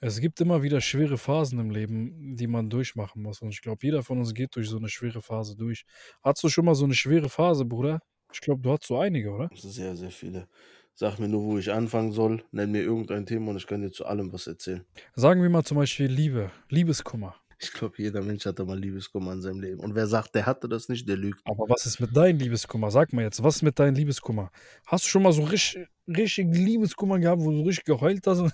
Es 0.00 0.20
gibt 0.20 0.40
immer 0.40 0.62
wieder 0.62 0.80
schwere 0.80 1.18
Phasen 1.18 1.58
im 1.58 1.70
Leben, 1.70 2.36
die 2.36 2.46
man 2.46 2.70
durchmachen 2.70 3.20
muss. 3.20 3.42
Und 3.42 3.48
ich 3.48 3.62
glaube, 3.62 3.80
jeder 3.82 4.04
von 4.04 4.18
uns 4.18 4.32
geht 4.32 4.54
durch 4.54 4.68
so 4.68 4.76
eine 4.76 4.88
schwere 4.88 5.22
Phase 5.22 5.56
durch. 5.56 5.84
Hattest 6.22 6.44
du 6.44 6.48
schon 6.48 6.66
mal 6.66 6.76
so 6.76 6.84
eine 6.84 6.94
schwere 6.94 7.28
Phase, 7.28 7.64
Bruder? 7.64 8.00
Ich 8.32 8.40
glaube, 8.40 8.62
du 8.62 8.70
hast 8.70 8.84
so 8.84 8.98
einige, 8.98 9.30
oder? 9.30 9.50
Sehr, 9.54 9.96
sehr 9.96 10.10
viele. 10.10 10.46
Sag 10.94 11.18
mir 11.18 11.28
nur, 11.28 11.42
wo 11.42 11.58
ich 11.58 11.72
anfangen 11.72 12.12
soll. 12.12 12.44
Nenn 12.52 12.70
mir 12.70 12.82
irgendein 12.82 13.26
Thema 13.26 13.50
und 13.50 13.56
ich 13.56 13.66
kann 13.66 13.82
dir 13.82 13.90
zu 13.90 14.06
allem 14.06 14.32
was 14.32 14.46
erzählen. 14.46 14.84
Sagen 15.14 15.42
wir 15.42 15.50
mal 15.50 15.64
zum 15.64 15.78
Beispiel 15.78 16.06
Liebe, 16.06 16.52
Liebeskummer. 16.68 17.34
Ich 17.60 17.72
glaube, 17.72 17.94
jeder 17.98 18.22
Mensch 18.22 18.46
hatte 18.46 18.64
mal 18.64 18.78
Liebeskummer 18.78 19.32
in 19.32 19.42
seinem 19.42 19.60
Leben. 19.60 19.80
Und 19.80 19.96
wer 19.96 20.06
sagt, 20.06 20.34
der 20.36 20.46
hatte 20.46 20.68
das 20.68 20.88
nicht, 20.88 21.08
der 21.08 21.16
lügt. 21.16 21.40
Aber 21.44 21.68
was 21.68 21.86
ist 21.86 21.98
mit 21.98 22.16
deinem 22.16 22.38
Liebeskummer? 22.38 22.90
Sag 22.92 23.12
mal 23.12 23.22
jetzt, 23.22 23.42
was 23.42 23.56
ist 23.56 23.62
mit 23.62 23.78
deinem 23.78 23.96
Liebeskummer? 23.96 24.52
Hast 24.86 25.04
du 25.04 25.08
schon 25.08 25.24
mal 25.24 25.32
so 25.32 25.42
richtig, 25.42 25.88
richtig 26.06 26.54
Liebeskummer 26.54 27.18
gehabt, 27.18 27.42
wo 27.42 27.50
du 27.50 27.62
richtig 27.62 27.84
geheult 27.84 28.24
hast? 28.26 28.52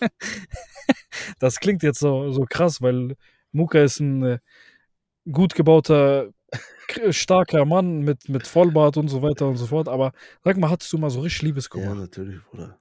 das 1.38 1.60
klingt 1.60 1.82
jetzt 1.82 2.00
so, 2.00 2.32
so 2.32 2.46
krass, 2.48 2.80
weil 2.80 3.16
Muka 3.52 3.80
ist 3.80 4.00
ein 4.00 4.22
äh, 4.22 4.38
gut 5.30 5.54
gebauter, 5.54 6.32
starker 7.10 7.66
Mann 7.66 8.00
mit, 8.00 8.30
mit 8.30 8.46
Vollbart 8.46 8.96
und 8.96 9.08
so 9.08 9.20
weiter 9.20 9.46
und 9.46 9.56
so 9.56 9.66
fort. 9.66 9.88
Aber 9.88 10.12
sag 10.42 10.56
mal, 10.56 10.70
hattest 10.70 10.90
du 10.92 10.98
mal 10.98 11.10
so 11.10 11.20
richtig 11.20 11.42
Ja, 11.42 11.48
Liebeskummer? 11.48 11.94
natürlich, 11.94 12.42
Bruder. 12.44 12.80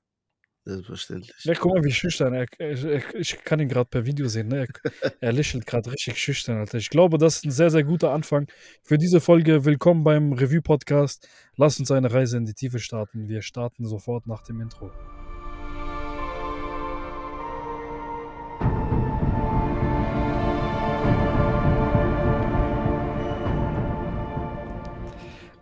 Selbstverständlich. 0.68 1.46
Ja, 1.46 1.54
guck 1.54 1.76
mal, 1.76 1.84
wie 1.86 1.94
schüchtern. 1.94 2.34
Er, 2.34 2.46
er, 2.60 3.16
ich 3.16 3.42
kann 3.46 3.62
ihn 3.62 3.70
gerade 3.70 3.90
per 3.90 4.06
Video 4.06 4.28
sehen. 4.28 4.50
Ne? 4.50 4.68
Er, 4.68 5.12
er 5.22 5.32
lächelt 5.32 5.66
gerade 5.66 5.90
richtig 5.90 6.22
schüchtern. 6.22 6.58
Alter. 6.58 6.78
Ich 6.78 6.90
glaube, 6.90 7.18
das 7.18 7.38
ist 7.38 7.46
ein 7.46 7.52
sehr, 7.52 7.70
sehr 7.70 7.86
guter 7.86 8.12
Anfang 8.12 8.48
für 8.84 8.98
diese 8.98 9.22
Folge. 9.22 9.64
Willkommen 9.64 10.04
beim 10.04 10.34
Review-Podcast. 10.34 11.26
Lass 11.56 11.80
uns 11.80 11.90
eine 11.90 12.12
Reise 12.12 12.36
in 12.36 12.44
die 12.44 12.54
Tiefe 12.54 12.80
starten. 12.80 13.30
Wir 13.30 13.42
starten 13.44 13.86
sofort 13.86 14.28
nach 14.28 14.44
dem 14.44 14.60
Intro. 14.60 14.92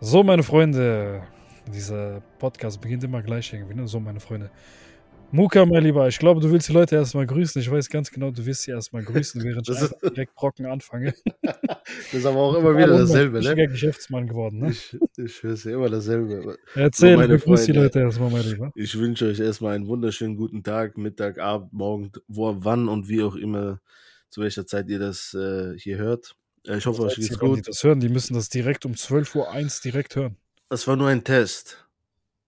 So, 0.00 0.24
meine 0.24 0.42
Freunde, 0.42 1.22
dieser 1.72 2.22
Podcast 2.40 2.80
beginnt 2.80 3.04
immer 3.04 3.22
gleich 3.22 3.52
irgendwie. 3.52 3.74
Ne? 3.76 3.86
So, 3.86 4.00
meine 4.00 4.18
Freunde. 4.18 4.50
Muka, 5.32 5.66
mein 5.66 5.82
Lieber, 5.82 6.06
ich 6.06 6.18
glaube, 6.18 6.40
du 6.40 6.50
willst 6.50 6.68
die 6.68 6.72
Leute 6.72 6.94
erstmal 6.94 7.26
grüßen. 7.26 7.60
Ich 7.60 7.70
weiß 7.70 7.90
ganz 7.90 8.10
genau, 8.10 8.30
du 8.30 8.46
wirst 8.46 8.62
sie 8.62 8.70
erstmal 8.70 9.02
grüßen, 9.02 9.42
während 9.44 9.68
ich 9.68 9.78
direkt 10.10 10.36
trocken 10.36 10.66
anfange. 10.66 11.14
Das 12.10 12.14
ist 12.14 12.26
aber 12.26 12.38
auch 12.38 12.56
immer 12.56 12.76
wieder 12.76 12.98
dasselbe, 12.98 13.38
ne? 13.40 13.48
Richtiger 13.50 13.66
Geschäftsmann 13.68 14.26
geworden, 14.26 14.58
ne? 14.58 14.70
Ich, 14.70 14.96
ich 15.16 15.42
höre 15.42 15.54
ja 15.54 15.70
immer 15.72 15.88
dasselbe. 15.88 16.56
Erzähl, 16.74 17.16
meine 17.16 17.38
begrüß 17.38 17.64
die. 17.66 17.72
Leute 17.72 18.00
erstmal, 18.00 18.30
mein 18.30 18.42
Lieber. 18.42 18.72
Ich 18.74 18.98
wünsche 18.98 19.26
euch 19.26 19.38
erstmal 19.38 19.76
einen 19.76 19.86
wunderschönen 19.86 20.36
guten 20.36 20.64
Tag, 20.64 20.98
Mittag, 20.98 21.38
Abend, 21.38 21.72
Morgen, 21.72 22.10
wo, 22.26 22.56
wann 22.58 22.88
und 22.88 23.08
wie 23.08 23.22
auch 23.22 23.36
immer, 23.36 23.80
zu 24.30 24.40
welcher 24.40 24.66
Zeit 24.66 24.88
ihr 24.88 24.98
das 24.98 25.32
äh, 25.34 25.78
hier 25.78 25.98
hört. 25.98 26.34
Äh, 26.66 26.78
ich 26.78 26.86
hoffe, 26.86 27.02
euch 27.02 27.14
Die, 27.14 27.20
geht's 27.20 27.38
die 27.38 27.38
gut. 27.38 27.68
das 27.68 27.84
hören, 27.84 28.00
die 28.00 28.08
müssen 28.08 28.34
das 28.34 28.48
direkt 28.48 28.84
um 28.84 28.92
12.01 28.92 29.36
Uhr 29.36 29.82
direkt 29.84 30.16
hören. 30.16 30.36
Das 30.68 30.88
war 30.88 30.96
nur 30.96 31.08
ein 31.08 31.22
Test. 31.22 31.85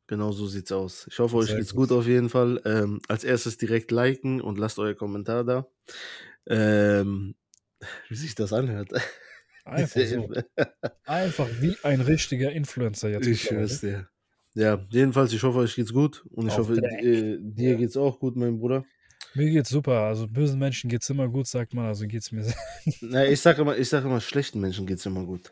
Genau 0.08 0.32
so 0.32 0.46
sieht's 0.46 0.72
aus. 0.72 1.06
Ich 1.10 1.18
hoffe, 1.18 1.36
euch 1.36 1.48
Sehr 1.48 1.58
geht's 1.58 1.74
gut. 1.74 1.90
gut 1.90 1.98
auf 1.98 2.06
jeden 2.06 2.30
Fall. 2.30 2.60
Ähm, 2.64 3.00
als 3.08 3.24
erstes 3.24 3.58
direkt 3.58 3.90
liken 3.92 4.40
und 4.40 4.58
lasst 4.58 4.78
euer 4.78 4.94
Kommentar 4.94 5.44
da. 5.44 5.66
Ähm, 6.48 7.34
wie 8.08 8.14
sich 8.16 8.34
das 8.34 8.52
anhört. 8.52 8.90
Einfach 9.64 10.00
so. 10.00 10.32
Einfach 11.04 11.48
wie 11.60 11.76
ein 11.82 12.00
richtiger 12.00 12.50
Influencer 12.52 13.10
jetzt. 13.10 13.26
Ich 13.26 13.42
schwör's 13.42 13.80
dir. 13.80 14.08
Ja, 14.54 14.84
jedenfalls, 14.88 15.32
ich 15.34 15.42
hoffe, 15.42 15.58
euch 15.58 15.74
geht's 15.76 15.92
gut. 15.92 16.24
Und 16.30 16.46
ich 16.48 16.54
Auf 16.54 16.70
hoffe, 16.70 16.78
äh, 16.78 17.36
dir 17.38 17.76
geht's 17.76 17.96
auch 17.98 18.18
gut, 18.18 18.34
mein 18.34 18.58
Bruder. 18.58 18.84
Mir 19.34 19.50
geht's 19.50 19.68
super. 19.68 20.04
Also 20.04 20.26
bösen 20.26 20.58
Menschen 20.58 20.88
geht's 20.88 21.10
immer 21.10 21.28
gut, 21.28 21.46
sagt 21.46 21.74
man. 21.74 21.84
Also 21.86 22.06
geht's 22.06 22.32
mir 22.32 22.44
sehr 22.44 22.56
Na, 23.02 23.26
ich 23.26 23.40
sage 23.42 23.60
immer, 23.60 23.76
ich 23.76 23.88
sag 23.90 24.04
immer, 24.04 24.20
schlechten 24.22 24.58
Menschen 24.60 24.86
geht's 24.86 25.04
immer 25.04 25.24
gut. 25.24 25.50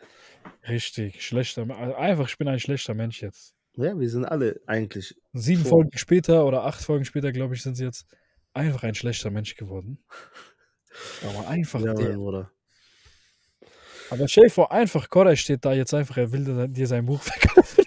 richtig 0.68 1.24
schlechter. 1.24 1.68
Also 1.78 1.94
einfach, 1.96 2.28
ich 2.28 2.38
bin 2.38 2.48
ein 2.48 2.58
schlechter 2.60 2.94
Mensch 2.94 3.20
jetzt. 3.22 3.55
Ja, 3.76 3.98
wir 3.98 4.08
sind 4.08 4.24
alle 4.24 4.60
eigentlich. 4.66 5.14
Sieben 5.32 5.62
Schon. 5.62 5.70
Folgen 5.70 5.98
später 5.98 6.46
oder 6.46 6.64
acht 6.64 6.82
Folgen 6.82 7.04
später, 7.04 7.30
glaube 7.32 7.54
ich, 7.54 7.62
sind 7.62 7.76
sie 7.76 7.84
jetzt 7.84 8.06
einfach 8.54 8.82
ein 8.82 8.94
schlechter 8.94 9.30
Mensch 9.30 9.54
geworden. 9.54 9.98
Aber 11.28 11.48
einfach 11.48 11.80
Ja, 11.80 11.92
der. 11.94 12.14
Bruder. 12.14 12.50
Aber 14.08 14.28
stell 14.28 14.44
dir 14.44 14.50
vor, 14.50 14.72
einfach 14.72 15.10
Koray 15.10 15.36
steht 15.36 15.64
da 15.64 15.72
jetzt 15.72 15.92
einfach, 15.92 16.16
er 16.16 16.32
will 16.32 16.68
dir- 16.68 16.86
sein 16.86 17.04
Buch 17.04 17.20
verkaufen. 17.22 17.84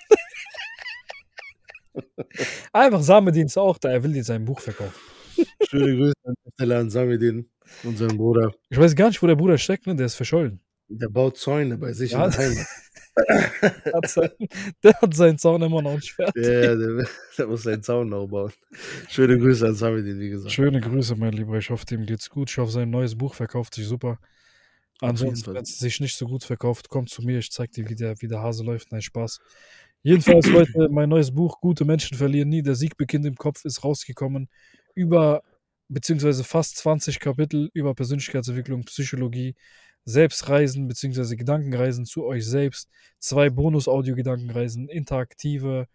einfach 2.73 3.01
Samedin 3.01 3.47
ist 3.47 3.57
auch 3.57 3.77
da, 3.77 3.89
er 3.89 4.03
will 4.03 4.13
dir 4.13 4.23
sein 4.23 4.45
Buch 4.45 4.59
verkaufen. 4.59 4.99
Schöne 5.69 5.95
Grüße 5.95 6.13
an 6.59 6.89
Samidin, 6.89 7.49
unseren 7.83 8.17
Bruder. 8.17 8.51
Ich 8.69 8.77
weiß 8.77 8.95
gar 8.95 9.07
nicht, 9.07 9.21
wo 9.23 9.27
der 9.27 9.35
Bruder 9.37 9.57
steckt, 9.57 9.87
ne? 9.87 9.95
Der 9.95 10.07
ist 10.07 10.15
verschollen. 10.15 10.59
Der 10.89 11.07
baut 11.07 11.37
Zäune 11.37 11.77
bei 11.77 11.93
sich 11.93 12.11
Ja. 12.11 12.25
in 12.25 12.31
der 12.31 12.39
Heimat. 12.39 12.67
Der 13.85 13.93
hat, 13.93 14.07
sein, 14.07 14.29
der 14.83 14.93
hat 15.01 15.13
seinen 15.13 15.37
Zaun 15.37 15.61
immer 15.61 15.81
noch 15.81 15.95
nicht 15.95 16.13
fertig. 16.13 16.45
Ja, 16.45 16.75
der, 16.75 17.07
der 17.37 17.47
muss 17.47 17.63
seinen 17.63 17.83
Zaun 17.83 18.09
noch 18.09 18.27
bauen. 18.27 18.51
Schöne 19.09 19.37
Grüße 19.37 19.67
an 19.67 19.75
Samidin, 19.75 20.19
wie 20.19 20.29
gesagt. 20.29 20.53
Schöne 20.53 20.79
Grüße, 20.79 21.15
mein 21.15 21.33
Lieber. 21.33 21.57
Ich 21.57 21.69
hoffe, 21.69 21.85
dem 21.85 22.05
geht's 22.05 22.29
gut. 22.29 22.49
Ich 22.49 22.57
hoffe, 22.57 22.71
sein 22.71 22.89
neues 22.89 23.17
Buch 23.17 23.33
verkauft 23.33 23.75
sich 23.75 23.87
super. 23.87 24.19
Ansonsten, 25.01 25.53
wenn 25.53 25.63
es 25.63 25.79
sich 25.79 25.99
nicht 25.99 26.17
so 26.17 26.27
gut 26.27 26.43
verkauft, 26.43 26.89
kommt 26.89 27.09
zu 27.09 27.21
mir. 27.21 27.39
Ich 27.39 27.51
zeig 27.51 27.71
dir, 27.71 27.89
wie 27.89 27.95
der, 27.95 28.15
wie 28.21 28.27
der 28.27 28.41
Hase 28.41 28.63
läuft. 28.63 28.91
Nein, 28.91 29.01
Spaß. 29.01 29.39
Jedenfalls, 30.01 30.47
Leute, 30.47 30.89
mein 30.91 31.09
neues 31.09 31.33
Buch, 31.33 31.59
Gute 31.61 31.85
Menschen 31.85 32.17
verlieren 32.17 32.49
nie. 32.49 32.61
Der 32.61 32.75
Sieg 32.75 32.97
beginnt 32.97 33.25
im 33.25 33.35
Kopf, 33.35 33.65
ist 33.65 33.83
rausgekommen. 33.83 34.49
Über, 34.95 35.41
beziehungsweise 35.87 36.43
fast 36.43 36.77
20 36.77 37.19
Kapitel 37.19 37.69
über 37.73 37.95
Persönlichkeitsentwicklung, 37.95 38.83
Psychologie, 38.83 39.55
Selbstreisen, 40.09 40.87
beziehungsweise 40.87 41.37
Gedankenreisen 41.37 42.05
zu 42.05 42.25
euch 42.25 42.45
selbst. 42.45 42.89
Zwei 43.19 43.49
Bonus-Audio-Gedankenreisen, 43.49 44.89
interaktive 44.89 45.87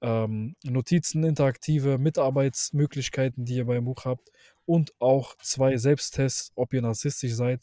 ähm, 0.00 0.56
Notizen, 0.64 1.24
interaktive 1.24 1.98
Mitarbeitsmöglichkeiten, 1.98 3.44
die 3.44 3.56
ihr 3.56 3.66
beim 3.66 3.84
Buch 3.84 4.04
habt 4.04 4.30
und 4.64 4.94
auch 4.98 5.36
zwei 5.38 5.76
Selbsttests, 5.76 6.52
ob 6.54 6.72
ihr 6.72 6.82
narzisstisch 6.82 7.34
seid 7.34 7.60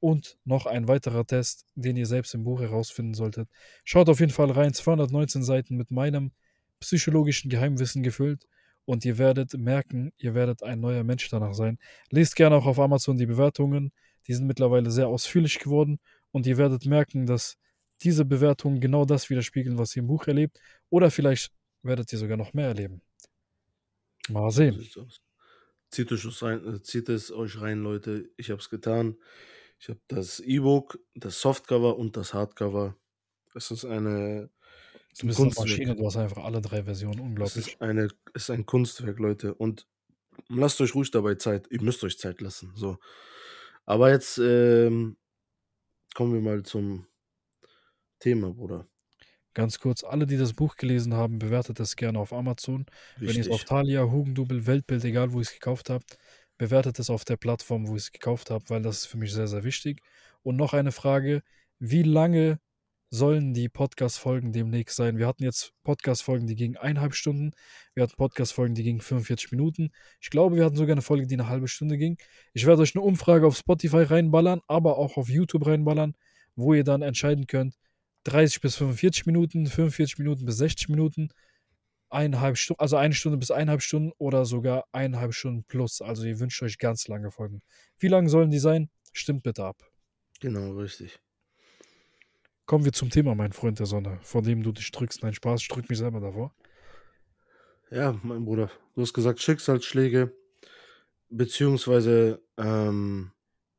und 0.00 0.38
noch 0.44 0.66
ein 0.66 0.86
weiterer 0.86 1.26
Test, 1.26 1.66
den 1.74 1.96
ihr 1.96 2.06
selbst 2.06 2.34
im 2.34 2.44
Buch 2.44 2.60
herausfinden 2.60 3.14
solltet. 3.14 3.48
Schaut 3.84 4.08
auf 4.08 4.20
jeden 4.20 4.32
Fall 4.32 4.50
rein, 4.50 4.74
219 4.74 5.42
Seiten 5.42 5.76
mit 5.76 5.90
meinem 5.90 6.32
psychologischen 6.80 7.50
Geheimwissen 7.50 8.02
gefüllt 8.02 8.46
und 8.84 9.04
ihr 9.04 9.18
werdet 9.18 9.54
merken, 9.54 10.12
ihr 10.18 10.34
werdet 10.34 10.62
ein 10.62 10.80
neuer 10.80 11.04
Mensch 11.04 11.28
danach 11.30 11.54
sein. 11.54 11.78
Lest 12.10 12.36
gerne 12.36 12.56
auch 12.56 12.66
auf 12.66 12.78
Amazon 12.78 13.16
die 13.16 13.26
Bewertungen, 13.26 13.92
die 14.28 14.34
sind 14.34 14.46
mittlerweile 14.46 14.90
sehr 14.90 15.08
ausführlich 15.08 15.58
geworden 15.58 15.98
und 16.30 16.46
ihr 16.46 16.56
werdet 16.56 16.86
merken, 16.86 17.26
dass 17.26 17.56
diese 18.02 18.24
Bewertungen 18.24 18.80
genau 18.80 19.04
das 19.04 19.28
widerspiegeln, 19.30 19.78
was 19.78 19.96
ihr 19.96 20.02
im 20.02 20.08
Buch 20.08 20.26
erlebt 20.26 20.60
oder 20.90 21.10
vielleicht 21.10 21.50
werdet 21.82 22.12
ihr 22.12 22.18
sogar 22.18 22.36
noch 22.36 22.52
mehr 22.52 22.68
erleben. 22.68 23.02
Mal 24.28 24.50
sehen. 24.50 24.86
Zieht, 25.90 26.12
rein, 26.42 26.74
äh, 26.74 26.82
zieht 26.82 27.08
es 27.08 27.32
euch 27.32 27.60
rein, 27.60 27.80
Leute. 27.82 28.30
Ich 28.36 28.50
habe 28.50 28.60
es 28.60 28.68
getan. 28.68 29.16
Ich 29.80 29.88
habe 29.88 30.00
das 30.08 30.38
E-Book, 30.40 30.98
das 31.14 31.40
Softcover 31.40 31.96
und 31.96 32.16
das 32.16 32.34
Hardcover. 32.34 32.94
Es 33.54 33.70
ist 33.70 33.86
eine 33.86 34.50
Du 35.18 35.26
bist 35.26 35.40
eine. 35.40 35.50
Maschine, 35.56 35.96
du 35.96 36.06
hast 36.06 36.16
einfach 36.16 36.44
alle 36.44 36.60
drei 36.60 36.84
Versionen. 36.84 37.18
Es 37.18 37.24
Unglaublich. 37.24 37.66
ist, 37.66 37.80
eine, 37.80 38.08
es 38.34 38.42
ist 38.44 38.50
ein 38.50 38.66
Kunstwerk, 38.66 39.18
Leute. 39.18 39.54
Und 39.54 39.86
lasst 40.48 40.80
euch 40.80 40.94
ruhig 40.94 41.10
dabei 41.10 41.34
Zeit. 41.34 41.66
Ihr 41.70 41.82
müsst 41.82 42.04
euch 42.04 42.18
Zeit 42.18 42.40
lassen. 42.40 42.72
So. 42.76 42.98
Aber 43.88 44.10
jetzt 44.10 44.36
ähm, 44.36 45.16
kommen 46.14 46.34
wir 46.34 46.42
mal 46.42 46.62
zum 46.62 47.06
Thema, 48.18 48.52
Bruder. 48.52 48.86
Ganz 49.54 49.78
kurz, 49.78 50.04
alle, 50.04 50.26
die 50.26 50.36
das 50.36 50.52
Buch 50.52 50.76
gelesen 50.76 51.14
haben, 51.14 51.38
bewertet 51.38 51.80
es 51.80 51.96
gerne 51.96 52.18
auf 52.18 52.34
Amazon. 52.34 52.84
Wenn 53.16 53.34
ihr 53.34 53.40
es 53.40 53.48
auf. 53.48 53.64
Thalia, 53.64 54.04
Hugendubel, 54.04 54.66
Weltbild, 54.66 55.04
egal 55.04 55.32
wo 55.32 55.38
ihr 55.38 55.42
es 55.42 55.54
gekauft 55.54 55.88
habt, 55.88 56.18
bewertet 56.58 56.98
es 56.98 57.08
auf 57.08 57.24
der 57.24 57.38
Plattform, 57.38 57.88
wo 57.88 57.92
ihr 57.92 57.96
es 57.96 58.12
gekauft 58.12 58.50
habt, 58.50 58.68
weil 58.68 58.82
das 58.82 58.98
ist 58.98 59.06
für 59.06 59.16
mich 59.16 59.32
sehr, 59.32 59.48
sehr 59.48 59.64
wichtig. 59.64 60.02
Und 60.42 60.56
noch 60.56 60.74
eine 60.74 60.92
Frage, 60.92 61.42
wie 61.78 62.02
lange 62.02 62.60
sollen 63.10 63.54
die 63.54 63.68
Podcast-Folgen 63.68 64.52
demnächst 64.52 64.96
sein? 64.96 65.18
Wir 65.18 65.26
hatten 65.26 65.42
jetzt 65.42 65.72
Podcast-Folgen, 65.84 66.46
die 66.46 66.56
gingen 66.56 66.76
eineinhalb 66.76 67.14
Stunden. 67.14 67.52
Wir 67.94 68.02
hatten 68.02 68.16
Podcast-Folgen, 68.16 68.74
die 68.74 68.82
gingen 68.82 69.00
45 69.00 69.50
Minuten. 69.50 69.90
Ich 70.20 70.30
glaube, 70.30 70.56
wir 70.56 70.64
hatten 70.64 70.76
sogar 70.76 70.92
eine 70.92 71.02
Folge, 71.02 71.26
die 71.26 71.34
eine 71.34 71.48
halbe 71.48 71.68
Stunde 71.68 71.96
ging. 71.96 72.18
Ich 72.52 72.66
werde 72.66 72.82
euch 72.82 72.94
eine 72.94 73.04
Umfrage 73.04 73.46
auf 73.46 73.56
Spotify 73.56 74.02
reinballern, 74.02 74.60
aber 74.66 74.98
auch 74.98 75.16
auf 75.16 75.28
YouTube 75.28 75.66
reinballern, 75.66 76.14
wo 76.56 76.74
ihr 76.74 76.84
dann 76.84 77.02
entscheiden 77.02 77.46
könnt, 77.46 77.74
30 78.24 78.60
bis 78.60 78.76
45 78.76 79.26
Minuten, 79.26 79.66
45 79.66 80.18
Minuten 80.18 80.44
bis 80.44 80.58
60 80.58 80.90
Minuten, 80.90 81.30
eineinhalb 82.10 82.56
Stunden, 82.56 82.80
also 82.80 82.96
eine 82.96 83.14
Stunde 83.14 83.38
bis 83.38 83.50
eineinhalb 83.50 83.82
Stunden 83.82 84.12
oder 84.18 84.44
sogar 84.44 84.84
eineinhalb 84.92 85.34
Stunden 85.34 85.64
plus. 85.64 86.00
Also 86.00 86.24
ihr 86.24 86.40
wünscht 86.40 86.62
euch 86.62 86.78
ganz 86.78 87.08
lange 87.08 87.30
Folgen. 87.30 87.62
Wie 87.98 88.08
lang 88.08 88.28
sollen 88.28 88.50
die 88.50 88.58
sein? 88.58 88.90
Stimmt 89.12 89.42
bitte 89.42 89.64
ab. 89.64 89.76
Genau, 90.40 90.72
richtig. 90.72 91.20
Kommen 92.68 92.84
wir 92.84 92.92
zum 92.92 93.08
Thema, 93.08 93.34
mein 93.34 93.54
Freund 93.54 93.78
der 93.78 93.86
Sonne, 93.86 94.18
vor 94.20 94.42
dem 94.42 94.62
du 94.62 94.72
dich 94.72 94.90
drückst. 94.92 95.22
Nein, 95.22 95.32
Spaß, 95.32 95.62
ich 95.62 95.68
drück 95.68 95.88
mich 95.88 95.96
selber 95.96 96.20
davor. 96.20 96.54
Ja, 97.90 98.14
mein 98.22 98.44
Bruder. 98.44 98.70
Du 98.94 99.00
hast 99.00 99.14
gesagt 99.14 99.40
Schicksalsschläge. 99.40 100.34
beziehungsweise 101.30 102.42
ähm, 102.58 103.30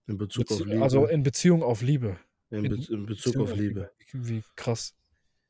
in 0.08 0.18
Bezug 0.18 0.48
Bezie 0.48 0.64
auf 0.64 0.68
Liebe. 0.68 0.82
also 0.82 1.06
in 1.06 1.22
Beziehung 1.22 1.62
auf 1.62 1.84
Liebe. 1.84 2.18
in, 2.50 2.64
Be 2.64 2.70
in 2.70 3.06
Bezug 3.06 3.06
Beziehung 3.06 3.44
auf 3.44 3.56
Liebe. 3.56 3.92
Wie 4.12 4.42
krass. 4.56 4.96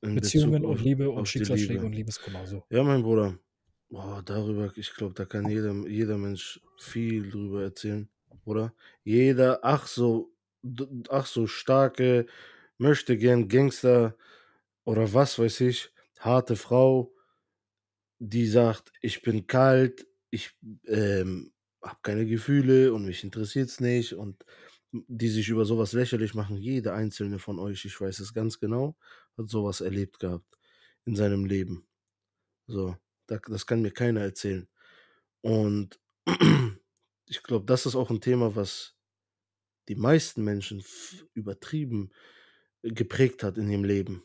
In 0.01 0.15
Beziehungen 0.15 0.65
auf, 0.65 0.71
und 0.71 0.83
Liebe 0.83 1.09
und 1.09 1.19
auf 1.19 1.27
Schicksalsschläge 1.27 1.75
Liebe. 1.75 1.85
und 1.85 1.93
Liebeskummer. 1.93 2.45
So. 2.45 2.65
Ja, 2.69 2.83
mein 2.83 3.03
Bruder. 3.03 3.39
Boah, 3.89 4.21
darüber, 4.21 4.69
ich 4.75 4.93
glaube, 4.93 5.13
da 5.13 5.23
kann 5.23 5.49
jeder, 5.49 5.71
jeder 5.87 6.17
Mensch 6.17 6.59
viel 6.77 7.31
drüber 7.31 7.63
erzählen, 7.63 8.09
oder? 8.43 8.73
Jeder, 9.05 9.59
ach 9.63 9.87
so, 9.87 10.33
ach 11.07 11.25
so 11.25 11.47
starke, 11.47 12.25
möchte 12.79 13.17
gern 13.17 13.47
Gangster 13.47 14.17
oder 14.83 15.13
was 15.13 15.37
weiß 15.37 15.61
ich, 15.61 15.91
harte 16.19 16.55
Frau, 16.55 17.13
die 18.19 18.47
sagt, 18.47 18.91
ich 19.01 19.21
bin 19.21 19.47
kalt, 19.47 20.07
ich 20.29 20.55
ähm, 20.87 21.53
habe 21.81 21.99
keine 22.01 22.25
Gefühle 22.25 22.93
und 22.93 23.05
mich 23.05 23.23
interessiert's 23.23 23.79
nicht 23.79 24.13
und 24.13 24.45
die 24.91 25.29
sich 25.29 25.49
über 25.49 25.65
sowas 25.65 25.93
lächerlich 25.93 26.33
machen. 26.33 26.57
Jeder 26.57 26.93
einzelne 26.93 27.39
von 27.39 27.59
euch, 27.59 27.85
ich 27.85 27.99
weiß 27.99 28.19
es 28.19 28.33
ganz 28.33 28.59
genau, 28.59 28.97
hat 29.37 29.49
sowas 29.49 29.81
erlebt 29.81 30.19
gehabt 30.19 30.57
in 31.05 31.15
seinem 31.15 31.45
Leben. 31.45 31.87
So, 32.67 32.97
da, 33.27 33.39
das 33.47 33.65
kann 33.65 33.81
mir 33.81 33.91
keiner 33.91 34.21
erzählen. 34.21 34.67
Und 35.41 35.99
ich 37.27 37.43
glaube, 37.43 37.65
das 37.65 37.85
ist 37.85 37.95
auch 37.95 38.09
ein 38.09 38.21
Thema, 38.21 38.55
was 38.55 38.95
die 39.87 39.95
meisten 39.95 40.43
Menschen 40.43 40.83
übertrieben 41.33 42.11
geprägt 42.83 43.43
hat 43.43 43.57
in 43.57 43.69
ihrem 43.69 43.83
Leben. 43.83 44.23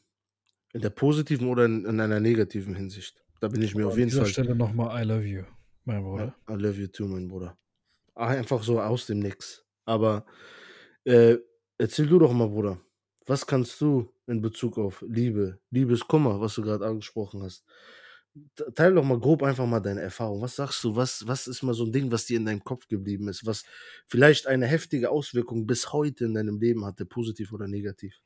In 0.73 0.81
der 0.81 0.91
positiven 0.91 1.49
oder 1.49 1.65
in, 1.67 1.85
in 1.85 2.01
einer 2.01 2.21
negativen 2.21 2.75
Hinsicht. 2.75 3.25
Da 3.41 3.49
bin 3.49 3.63
ich 3.63 3.75
mir 3.75 3.83
Aber 3.83 3.89
auf 3.89 3.95
an 3.95 3.99
jeden 4.01 4.11
dieser 4.11 4.23
Fall. 4.23 4.33
Stelle 4.33 4.55
nochmal 4.55 5.03
I 5.03 5.07
love 5.07 5.25
you, 5.25 5.43
mein 5.85 6.03
Bruder. 6.03 6.35
I 6.49 6.55
love 6.55 6.81
you 6.81 6.87
too, 6.89 7.07
mein 7.07 7.29
Bruder. 7.29 7.57
Ah, 8.15 8.29
Einfach 8.29 8.63
so 8.63 8.81
aus 8.81 9.07
dem 9.07 9.19
Nix. 9.21 9.65
Aber 9.85 10.25
äh, 11.05 11.37
erzähl 11.79 12.07
du 12.07 12.19
doch 12.19 12.33
mal, 12.33 12.49
Bruder. 12.49 12.81
Was 13.27 13.47
kannst 13.47 13.81
du 13.81 14.11
in 14.27 14.41
Bezug 14.41 14.79
auf 14.79 15.03
Liebe, 15.07 15.61
Liebeskummer, 15.71 16.41
was 16.41 16.55
du 16.55 16.63
gerade 16.63 16.87
angesprochen 16.87 17.43
hast? 17.43 17.65
Te- 18.57 18.73
Teil 18.75 18.95
doch 18.95 19.05
mal 19.05 19.19
grob 19.21 19.43
einfach 19.43 19.67
mal 19.67 19.81
deine 19.81 20.01
Erfahrung. 20.01 20.41
Was 20.43 20.57
sagst 20.57 20.83
du? 20.85 20.97
Was, 20.97 21.27
was 21.27 21.47
ist 21.47 21.63
mal 21.63 21.75
so 21.75 21.85
ein 21.85 21.93
Ding, 21.93 22.11
was 22.11 22.27
dir 22.27 22.37
in 22.37 22.47
deinem 22.47 22.65
Kopf 22.65 22.89
geblieben 22.89 23.29
ist, 23.29 23.47
was 23.47 23.65
vielleicht 24.07 24.47
eine 24.47 24.67
heftige 24.67 25.11
Auswirkung 25.11 25.67
bis 25.67 25.93
heute 25.93 26.25
in 26.25 26.35
deinem 26.35 26.59
Leben 26.61 26.85
hatte, 26.85 27.07
positiv 27.07 27.53
oder 27.53 27.69
negativ? 27.69 28.21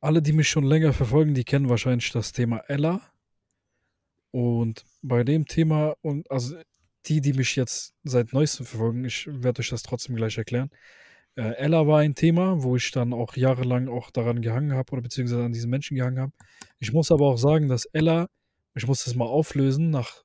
Alle, 0.00 0.22
die 0.22 0.32
mich 0.32 0.48
schon 0.48 0.64
länger 0.64 0.92
verfolgen, 0.92 1.34
die 1.34 1.44
kennen 1.44 1.68
wahrscheinlich 1.68 2.12
das 2.12 2.32
Thema 2.32 2.58
Ella. 2.68 3.00
Und 4.30 4.84
bei 5.02 5.24
dem 5.24 5.46
Thema, 5.46 5.96
und 6.02 6.30
also 6.30 6.56
die, 7.06 7.20
die 7.20 7.32
mich 7.32 7.56
jetzt 7.56 7.94
seit 8.04 8.32
neuestem 8.32 8.66
verfolgen, 8.66 9.04
ich 9.04 9.26
werde 9.28 9.60
euch 9.60 9.70
das 9.70 9.82
trotzdem 9.82 10.16
gleich 10.16 10.38
erklären. 10.38 10.70
Äh, 11.36 11.54
Ella 11.56 11.86
war 11.86 12.00
ein 12.00 12.14
Thema, 12.14 12.62
wo 12.62 12.76
ich 12.76 12.90
dann 12.90 13.12
auch 13.12 13.36
jahrelang 13.36 13.88
auch 13.88 14.10
daran 14.10 14.42
gehangen 14.42 14.74
habe 14.74 14.92
oder 14.92 15.02
beziehungsweise 15.02 15.44
an 15.44 15.52
diesen 15.52 15.70
Menschen 15.70 15.96
gehangen 15.96 16.20
habe. 16.20 16.32
Ich 16.78 16.92
muss 16.92 17.10
aber 17.10 17.26
auch 17.26 17.38
sagen, 17.38 17.68
dass 17.68 17.86
Ella, 17.86 18.28
ich 18.74 18.86
muss 18.86 19.04
das 19.04 19.14
mal 19.14 19.26
auflösen 19.26 19.90
nach 19.90 20.24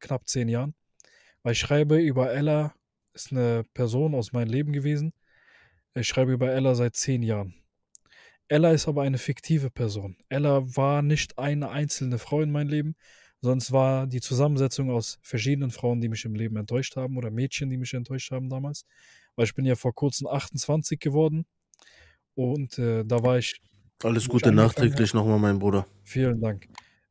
knapp 0.00 0.28
zehn 0.28 0.48
Jahren, 0.48 0.74
weil 1.42 1.52
ich 1.52 1.58
schreibe 1.60 1.98
über 1.98 2.32
Ella, 2.32 2.74
ist 3.12 3.32
eine 3.32 3.64
Person 3.74 4.14
aus 4.14 4.32
meinem 4.32 4.48
Leben 4.48 4.72
gewesen. 4.72 5.12
Ich 5.94 6.08
schreibe 6.08 6.32
über 6.32 6.52
Ella 6.52 6.74
seit 6.74 6.96
zehn 6.96 7.22
Jahren. 7.22 7.54
Ella 8.54 8.70
ist 8.70 8.86
aber 8.86 9.02
eine 9.02 9.18
fiktive 9.18 9.68
Person. 9.68 10.16
Ella 10.28 10.62
war 10.76 11.02
nicht 11.02 11.38
eine 11.40 11.70
einzelne 11.70 12.18
Frau 12.18 12.40
in 12.40 12.52
meinem 12.52 12.68
Leben, 12.68 12.94
sonst 13.40 13.72
war 13.72 14.06
die 14.06 14.20
Zusammensetzung 14.20 14.92
aus 14.92 15.18
verschiedenen 15.22 15.72
Frauen, 15.72 16.00
die 16.00 16.08
mich 16.08 16.24
im 16.24 16.36
Leben 16.36 16.56
enttäuscht 16.56 16.94
haben 16.94 17.16
oder 17.16 17.32
Mädchen, 17.32 17.68
die 17.68 17.76
mich 17.76 17.94
enttäuscht 17.94 18.30
haben 18.30 18.48
damals. 18.48 18.86
Weil 19.34 19.46
ich 19.46 19.56
bin 19.56 19.64
ja 19.64 19.74
vor 19.74 19.92
kurzem 19.92 20.28
28 20.28 21.00
geworden 21.00 21.46
und 22.36 22.78
äh, 22.78 23.04
da 23.04 23.24
war 23.24 23.38
ich, 23.38 23.60
Alles 24.04 24.22
ich 24.22 24.28
Gute 24.28 24.52
nachträglich 24.52 25.14
nochmal, 25.14 25.40
mein 25.40 25.58
Bruder. 25.58 25.88
vielen 26.04 26.40
Dank, 26.40 26.68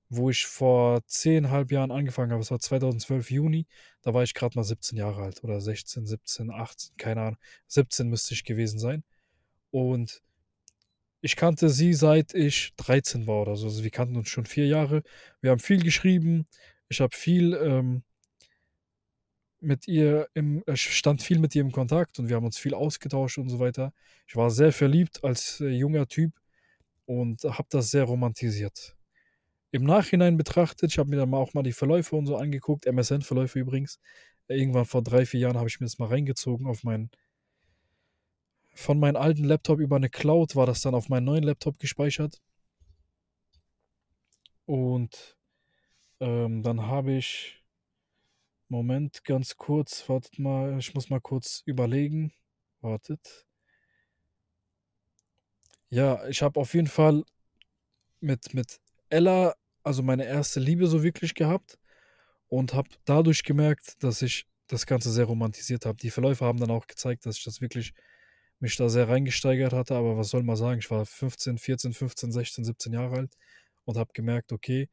wo 0.08 0.30
ich 0.30 0.46
vor 0.46 1.02
zehnhalb 1.08 1.74
Jahren 1.74 1.92
angefangen 1.92 2.32
habe, 2.32 2.42
es 2.42 2.52
war 2.52 2.60
2012 2.60 3.32
Juni, 3.32 3.68
da 4.02 4.14
war 4.14 4.24
ich 4.24 4.34
gerade 4.34 4.58
mal 4.58 4.64
17 4.64 4.98
Jahre 4.98 5.24
alt 5.24 5.44
oder 5.44 5.60
16, 5.60 6.06
17, 6.06 6.52
18, 6.52 6.96
keine 6.96 7.20
Ahnung, 7.20 7.38
17 7.68 8.08
müsste 8.08 8.34
ich 8.34 8.46
gewesen 8.46 8.80
sein. 8.80 9.04
Und 9.72 10.22
ich 11.24 11.38
kannte 11.38 11.70
sie 11.70 11.94
seit 11.94 12.34
ich 12.34 12.74
13 12.76 13.28
war 13.28 13.44
oder 13.44 13.56
so. 13.56 13.68
Also 13.68 13.84
wir 13.84 13.92
kannten 13.92 14.18
uns 14.18 14.28
schon 14.28 14.46
vier 14.46 14.68
Jahre. 14.68 15.04
Wir 15.40 15.52
haben 15.52 15.60
viel 15.60 15.82
geschrieben. 15.82 16.46
Ich 16.90 17.00
habe 17.00 17.16
viel 17.16 17.54
ähm, 17.54 18.04
mit 19.62 19.88
ihr 19.88 20.28
im, 20.34 20.64
ich 20.68 20.82
stand 20.98 21.22
viel 21.22 21.40
mit 21.40 21.56
ihr 21.56 21.62
im 21.62 21.72
Kontakt 21.72 22.20
und 22.20 22.28
wir 22.28 22.36
haben 22.36 22.46
uns 22.46 22.58
viel 22.58 22.74
ausgetauscht 22.74 23.38
und 23.38 23.48
so 23.48 23.60
weiter. 23.60 23.94
Ich 24.28 24.36
war 24.36 24.52
sehr 24.52 24.74
verliebt 24.74 25.24
als 25.24 25.62
äh, 25.62 25.70
junger 25.70 26.08
Typ 26.08 26.34
und 27.06 27.42
habe 27.46 27.68
das 27.70 27.90
sehr 27.90 28.04
romantisiert. 28.04 28.98
Im 29.72 29.86
Nachhinein 29.86 30.36
betrachtet, 30.36 30.92
ich 30.92 31.00
habe 31.00 31.10
mir 31.10 31.18
dann 31.18 31.34
auch 31.34 31.54
mal 31.54 31.64
die 31.64 31.72
Verläufe 31.72 32.18
und 32.18 32.26
so 32.26 32.36
angeguckt, 32.36 32.86
MSN-Verläufe 32.86 33.60
übrigens. 33.60 34.00
Irgendwann 34.50 34.86
vor 34.86 35.02
drei, 35.02 35.26
vier 35.26 35.40
Jahren 35.40 35.58
habe 35.58 35.70
ich 35.70 35.80
mir 35.80 35.86
das 35.86 36.00
mal 36.00 36.10
reingezogen 36.10 36.68
auf 36.68 36.84
meinen 36.84 37.10
von 38.74 39.00
meinem 39.00 39.16
alten 39.16 39.44
Laptop 39.44 39.80
über 39.80 39.96
eine 39.96 40.10
Cloud 40.10 40.56
war 40.56 40.66
das 40.66 40.82
dann 40.82 40.96
auf 40.96 41.10
meinen 41.10 41.26
neuen 41.26 41.44
Laptop 41.44 41.80
gespeichert. 41.80 42.42
Und 44.66 45.38
ähm, 46.20 46.64
dann 46.64 46.88
habe 46.88 47.14
ich, 47.14 47.64
Moment, 48.70 49.24
ganz 49.24 49.58
kurz, 49.58 50.08
wartet 50.10 50.40
mal, 50.40 50.78
ich 50.80 50.94
muss 50.94 51.10
mal 51.10 51.22
kurz 51.22 51.62
überlegen. 51.66 52.34
Wartet. 52.82 53.46
Ja, 55.90 56.28
ich 56.28 56.42
habe 56.42 56.60
auf 56.60 56.74
jeden 56.74 56.88
Fall 56.88 57.24
mit, 58.20 58.54
mit 58.54 58.80
Ella, 59.10 59.54
also 59.84 60.02
meine 60.02 60.26
erste 60.26 60.60
Liebe 60.60 60.88
so 60.88 61.04
wirklich 61.04 61.36
gehabt 61.36 61.78
und 62.48 62.74
habe 62.74 62.90
dadurch 63.06 63.44
gemerkt, 63.44 64.02
dass 64.04 64.22
ich 64.22 64.48
das 64.68 64.86
Ganze 64.86 65.12
sehr 65.12 65.26
romantisiert 65.26 65.86
habe. 65.86 65.98
Die 65.98 66.10
Verläufe 66.10 66.46
haben 66.46 66.60
dann 66.60 66.72
auch 66.72 66.88
gezeigt, 66.88 67.26
dass 67.26 67.38
ich 67.38 67.44
das 67.44 67.62
wirklich 67.62 67.94
mich 68.60 68.78
da 68.78 68.90
sehr 68.90 69.10
reingesteigert 69.10 69.74
hatte, 69.74 69.96
aber 69.96 70.18
was 70.18 70.30
soll 70.30 70.44
man 70.44 70.56
sagen, 70.56 70.80
ich 70.80 70.90
war 70.92 71.06
15, 71.06 71.58
14, 71.58 71.94
15, 71.94 72.32
16, 72.32 72.64
17 72.66 72.94
Jahre 72.94 73.18
alt 73.18 73.34
und 73.86 73.98
habe 73.98 74.12
gemerkt, 74.14 74.52
okay, 74.52 74.90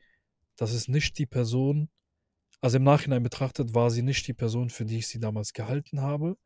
das 0.57 0.75
ist 0.75 0.89
nicht 0.89 1.19
die 1.19 1.27
Person, 1.27 1.89
also 2.61 2.77
im 2.77 2.85
Nachhinein 2.85 3.23
betrachtet 3.23 3.75
war 3.75 3.91
sie 3.91 4.03
nicht 4.03 4.27
die 4.27 4.35
Person, 4.35 4.71
für 4.71 4.85
die 4.85 4.99
ich 4.99 5.09
sie 5.09 5.21
damals 5.21 5.53
gehalten 5.53 6.03
habe. 6.03 6.37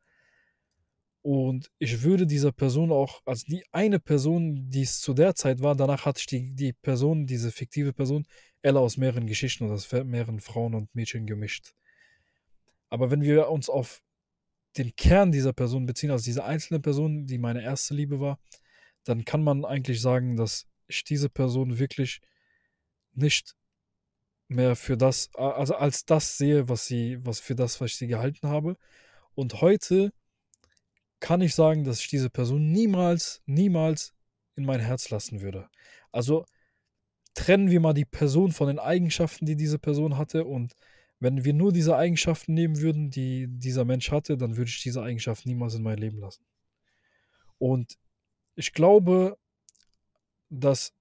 Und 1.21 1.71
ich 1.79 2.03
würde 2.03 2.27
dieser 2.27 2.51
Person 2.51 2.91
auch, 2.91 3.21
als 3.25 3.45
die 3.45 3.65
eine 3.71 3.99
Person, 3.99 4.69
die 4.69 4.83
es 4.83 4.99
zu 5.01 5.13
der 5.13 5.33
Zeit 5.33 5.61
war, 5.61 5.75
danach 5.75 6.05
hatte 6.05 6.19
ich 6.19 6.27
die, 6.27 6.53
die 6.53 6.71
Person, 6.71 7.25
diese 7.25 7.51
fiktive 7.51 7.93
Person, 7.93 8.25
Ella 8.61 8.79
aus 8.79 8.97
mehreren 8.97 9.25
Geschichten 9.25 9.65
oder 9.65 9.73
aus 9.73 9.91
mehreren 9.91 10.39
Frauen 10.39 10.75
und 10.75 10.93
Mädchen 10.93 11.25
gemischt. 11.25 11.73
Aber 12.89 13.09
wenn 13.09 13.23
wir 13.23 13.49
uns 13.49 13.69
auf 13.69 14.01
den 14.77 14.95
Kern 14.95 15.31
dieser 15.31 15.53
Person 15.53 15.85
beziehen, 15.85 16.11
also 16.11 16.25
diese 16.25 16.43
einzelne 16.43 16.79
Person, 16.79 17.25
die 17.25 17.37
meine 17.37 17.63
erste 17.63 17.93
Liebe 17.93 18.19
war, 18.19 18.39
dann 19.03 19.25
kann 19.25 19.43
man 19.43 19.65
eigentlich 19.65 20.01
sagen, 20.01 20.35
dass 20.35 20.67
ich 20.87 21.03
diese 21.03 21.29
Person 21.29 21.79
wirklich 21.79 22.21
nicht 23.13 23.55
mehr 24.47 24.75
für 24.75 24.97
das, 24.97 25.29
also 25.35 25.75
als 25.75 26.05
das 26.05 26.37
sehe, 26.37 26.69
was 26.69 26.85
sie, 26.85 27.17
was 27.25 27.39
für 27.39 27.55
das, 27.55 27.81
was 27.81 27.91
ich 27.91 27.97
sie 27.97 28.07
gehalten 28.07 28.47
habe. 28.47 28.77
Und 29.33 29.61
heute 29.61 30.13
kann 31.19 31.41
ich 31.41 31.55
sagen, 31.55 31.83
dass 31.83 32.01
ich 32.01 32.07
diese 32.07 32.29
Person 32.29 32.71
niemals, 32.71 33.41
niemals 33.45 34.13
in 34.55 34.65
mein 34.65 34.79
Herz 34.79 35.09
lassen 35.09 35.41
würde. 35.41 35.69
Also 36.11 36.45
trennen 37.33 37.69
wir 37.69 37.79
mal 37.79 37.93
die 37.93 38.05
Person 38.05 38.51
von 38.51 38.67
den 38.67 38.79
Eigenschaften, 38.79 39.45
die 39.45 39.55
diese 39.55 39.79
Person 39.79 40.17
hatte 40.17 40.45
und 40.45 40.73
wenn 41.19 41.45
wir 41.45 41.53
nur 41.53 41.71
diese 41.71 41.95
Eigenschaften 41.95 42.53
nehmen 42.53 42.81
würden, 42.81 43.09
die 43.09 43.47
dieser 43.47 43.85
Mensch 43.85 44.11
hatte, 44.11 44.37
dann 44.37 44.57
würde 44.57 44.69
ich 44.69 44.81
diese 44.81 45.01
Eigenschaften 45.01 45.49
niemals 45.49 45.75
in 45.75 45.83
mein 45.83 45.97
Leben 45.97 46.19
lassen. 46.19 46.43
Und 47.57 47.97
ich 48.55 48.73
glaube, 48.73 49.37
dass 50.49 50.93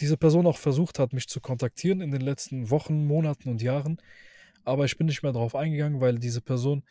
diese 0.00 0.16
Person 0.16 0.46
auch 0.46 0.58
versucht 0.58 0.98
hat, 0.98 1.12
mich 1.12 1.28
zu 1.28 1.40
kontaktieren 1.40 2.00
in 2.00 2.10
den 2.10 2.20
letzten 2.20 2.70
Wochen, 2.70 3.06
Monaten 3.06 3.48
und 3.48 3.62
Jahren. 3.62 4.00
Aber 4.64 4.84
ich 4.84 4.96
bin 4.96 5.06
nicht 5.06 5.22
mehr 5.22 5.32
darauf 5.32 5.54
eingegangen, 5.54 6.00
weil 6.00 6.18
diese 6.18 6.40
Person 6.40 6.84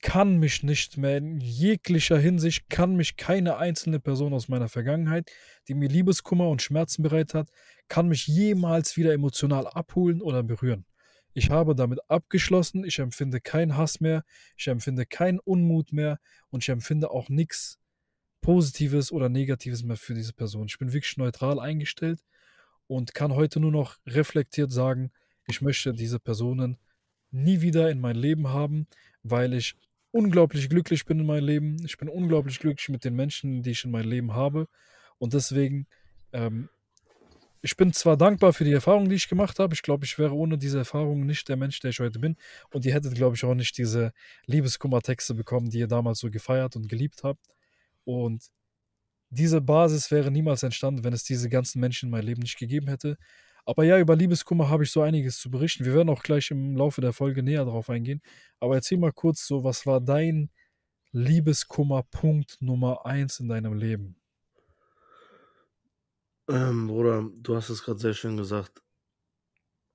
kann 0.00 0.38
mich 0.38 0.64
nicht 0.64 0.96
mehr 0.96 1.16
in 1.16 1.40
jeglicher 1.40 2.18
Hinsicht, 2.18 2.68
kann 2.68 2.96
mich 2.96 3.16
keine 3.16 3.56
einzelne 3.58 4.00
Person 4.00 4.34
aus 4.34 4.48
meiner 4.48 4.68
Vergangenheit, 4.68 5.30
die 5.68 5.74
mir 5.74 5.88
Liebeskummer 5.88 6.48
und 6.48 6.60
Schmerzen 6.60 7.02
bereitet 7.02 7.34
hat, 7.34 7.50
kann 7.86 8.08
mich 8.08 8.26
jemals 8.26 8.96
wieder 8.96 9.12
emotional 9.12 9.68
abholen 9.68 10.20
oder 10.20 10.42
berühren. 10.42 10.84
Ich 11.34 11.50
habe 11.50 11.74
damit 11.74 11.98
abgeschlossen, 12.08 12.84
ich 12.84 12.98
empfinde 12.98 13.40
keinen 13.40 13.76
Hass 13.76 14.00
mehr, 14.00 14.24
ich 14.56 14.68
empfinde 14.68 15.06
keinen 15.06 15.38
Unmut 15.38 15.92
mehr 15.92 16.18
und 16.50 16.62
ich 16.62 16.68
empfinde 16.68 17.10
auch 17.10 17.28
nichts 17.28 17.78
Positives 18.42 19.12
oder 19.12 19.28
Negatives 19.28 19.82
mehr 19.82 19.96
für 19.96 20.14
diese 20.14 20.32
Person. 20.32 20.66
Ich 20.66 20.78
bin 20.78 20.92
wirklich 20.92 21.16
neutral 21.16 21.58
eingestellt 21.58 22.20
und 22.86 23.14
kann 23.14 23.34
heute 23.34 23.60
nur 23.60 23.72
noch 23.72 23.96
reflektiert 24.06 24.72
sagen, 24.72 25.10
ich 25.48 25.62
möchte 25.62 25.92
diese 25.92 26.18
Personen 26.18 26.76
nie 27.30 27.60
wieder 27.62 27.90
in 27.90 28.00
mein 28.00 28.16
Leben 28.16 28.48
haben, 28.48 28.86
weil 29.22 29.54
ich 29.54 29.76
unglaublich 30.10 30.68
glücklich 30.68 31.06
bin 31.06 31.20
in 31.20 31.26
meinem 31.26 31.46
Leben. 31.46 31.76
Ich 31.84 31.96
bin 31.96 32.08
unglaublich 32.08 32.58
glücklich 32.58 32.88
mit 32.90 33.04
den 33.04 33.14
Menschen, 33.14 33.62
die 33.62 33.70
ich 33.70 33.84
in 33.84 33.90
meinem 33.90 34.10
Leben 34.10 34.34
habe. 34.34 34.68
Und 35.18 35.32
deswegen, 35.32 35.86
ähm, 36.32 36.68
ich 37.62 37.76
bin 37.76 37.92
zwar 37.92 38.16
dankbar 38.16 38.52
für 38.52 38.64
die 38.64 38.72
Erfahrung, 38.72 39.08
die 39.08 39.14
ich 39.14 39.28
gemacht 39.28 39.60
habe. 39.60 39.72
Ich 39.74 39.82
glaube, 39.82 40.04
ich 40.04 40.18
wäre 40.18 40.34
ohne 40.34 40.58
diese 40.58 40.78
Erfahrung 40.78 41.24
nicht 41.24 41.48
der 41.48 41.56
Mensch, 41.56 41.78
der 41.78 41.90
ich 41.90 42.00
heute 42.00 42.18
bin. 42.18 42.36
Und 42.72 42.84
ihr 42.84 42.92
hättet, 42.92 43.14
glaube 43.14 43.36
ich, 43.36 43.44
auch 43.44 43.54
nicht 43.54 43.78
diese 43.78 44.12
Liebeskummertexte 44.46 45.34
bekommen, 45.34 45.70
die 45.70 45.78
ihr 45.78 45.86
damals 45.86 46.18
so 46.18 46.30
gefeiert 46.30 46.74
und 46.74 46.88
geliebt 46.88 47.22
habt. 47.22 47.46
Und 48.04 48.50
diese 49.30 49.60
Basis 49.60 50.10
wäre 50.10 50.32
niemals 50.32 50.64
entstanden, 50.64 51.04
wenn 51.04 51.12
es 51.12 51.24
diese 51.24 51.48
ganzen 51.48 51.80
Menschen 51.80 52.06
in 52.06 52.10
meinem 52.10 52.26
Leben 52.26 52.42
nicht 52.42 52.58
gegeben 52.58 52.88
hätte. 52.88 53.16
Aber 53.64 53.84
ja, 53.84 53.98
über 53.98 54.16
Liebeskummer 54.16 54.68
habe 54.68 54.82
ich 54.82 54.90
so 54.90 55.02
einiges 55.02 55.38
zu 55.38 55.48
berichten. 55.50 55.84
Wir 55.84 55.94
werden 55.94 56.08
auch 56.08 56.24
gleich 56.24 56.50
im 56.50 56.76
Laufe 56.76 57.00
der 57.00 57.12
Folge 57.12 57.44
näher 57.44 57.64
darauf 57.64 57.90
eingehen. 57.90 58.22
Aber 58.58 58.74
erzähl 58.74 58.98
mal 58.98 59.12
kurz 59.12 59.46
so, 59.46 59.62
was 59.62 59.86
war 59.86 60.00
dein 60.00 60.50
Liebeskummerpunkt 61.12 62.60
Nummer 62.60 63.06
eins 63.06 63.38
in 63.38 63.48
deinem 63.48 63.74
Leben? 63.74 64.21
Ähm, 66.48 66.88
Bruder, 66.88 67.30
du 67.36 67.54
hast 67.56 67.68
es 67.70 67.84
gerade 67.84 68.00
sehr 68.00 68.14
schön 68.14 68.36
gesagt. 68.36 68.82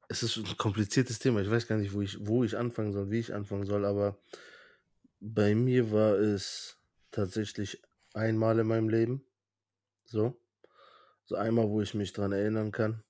Es 0.08 0.24
ist 0.24 0.38
ein 0.38 0.58
kompliziertes 0.58 1.20
Thema. 1.20 1.42
Ich 1.42 1.51
weiß 1.51 1.68
gar 1.68 1.77
nicht, 1.77 1.94
wo 1.94 2.01
ich, 2.01 2.25
wo 2.25 2.44
ich 2.44 2.56
anfangen 2.56 2.94
soll, 2.94 3.12
wie 3.12 3.20
ich 3.20 3.34
anfangen 3.34 3.66
soll, 3.66 3.84
aber 3.84 4.18
bei 5.20 5.56
mir 5.56 5.92
war 5.92 6.13
es 6.16 6.77
tatsächlich 7.12 7.82
einmal 8.13 8.60
in 8.60 8.68
meinem 8.68 8.88
Leben. 8.88 9.25
So. 10.06 10.39
So 11.25 11.36
einmal, 11.36 11.68
wo 11.68 11.82
ich 11.82 11.94
mich 11.94 12.13
dran 12.13 12.32
erinnern 12.32 12.72
kann. 12.72 13.04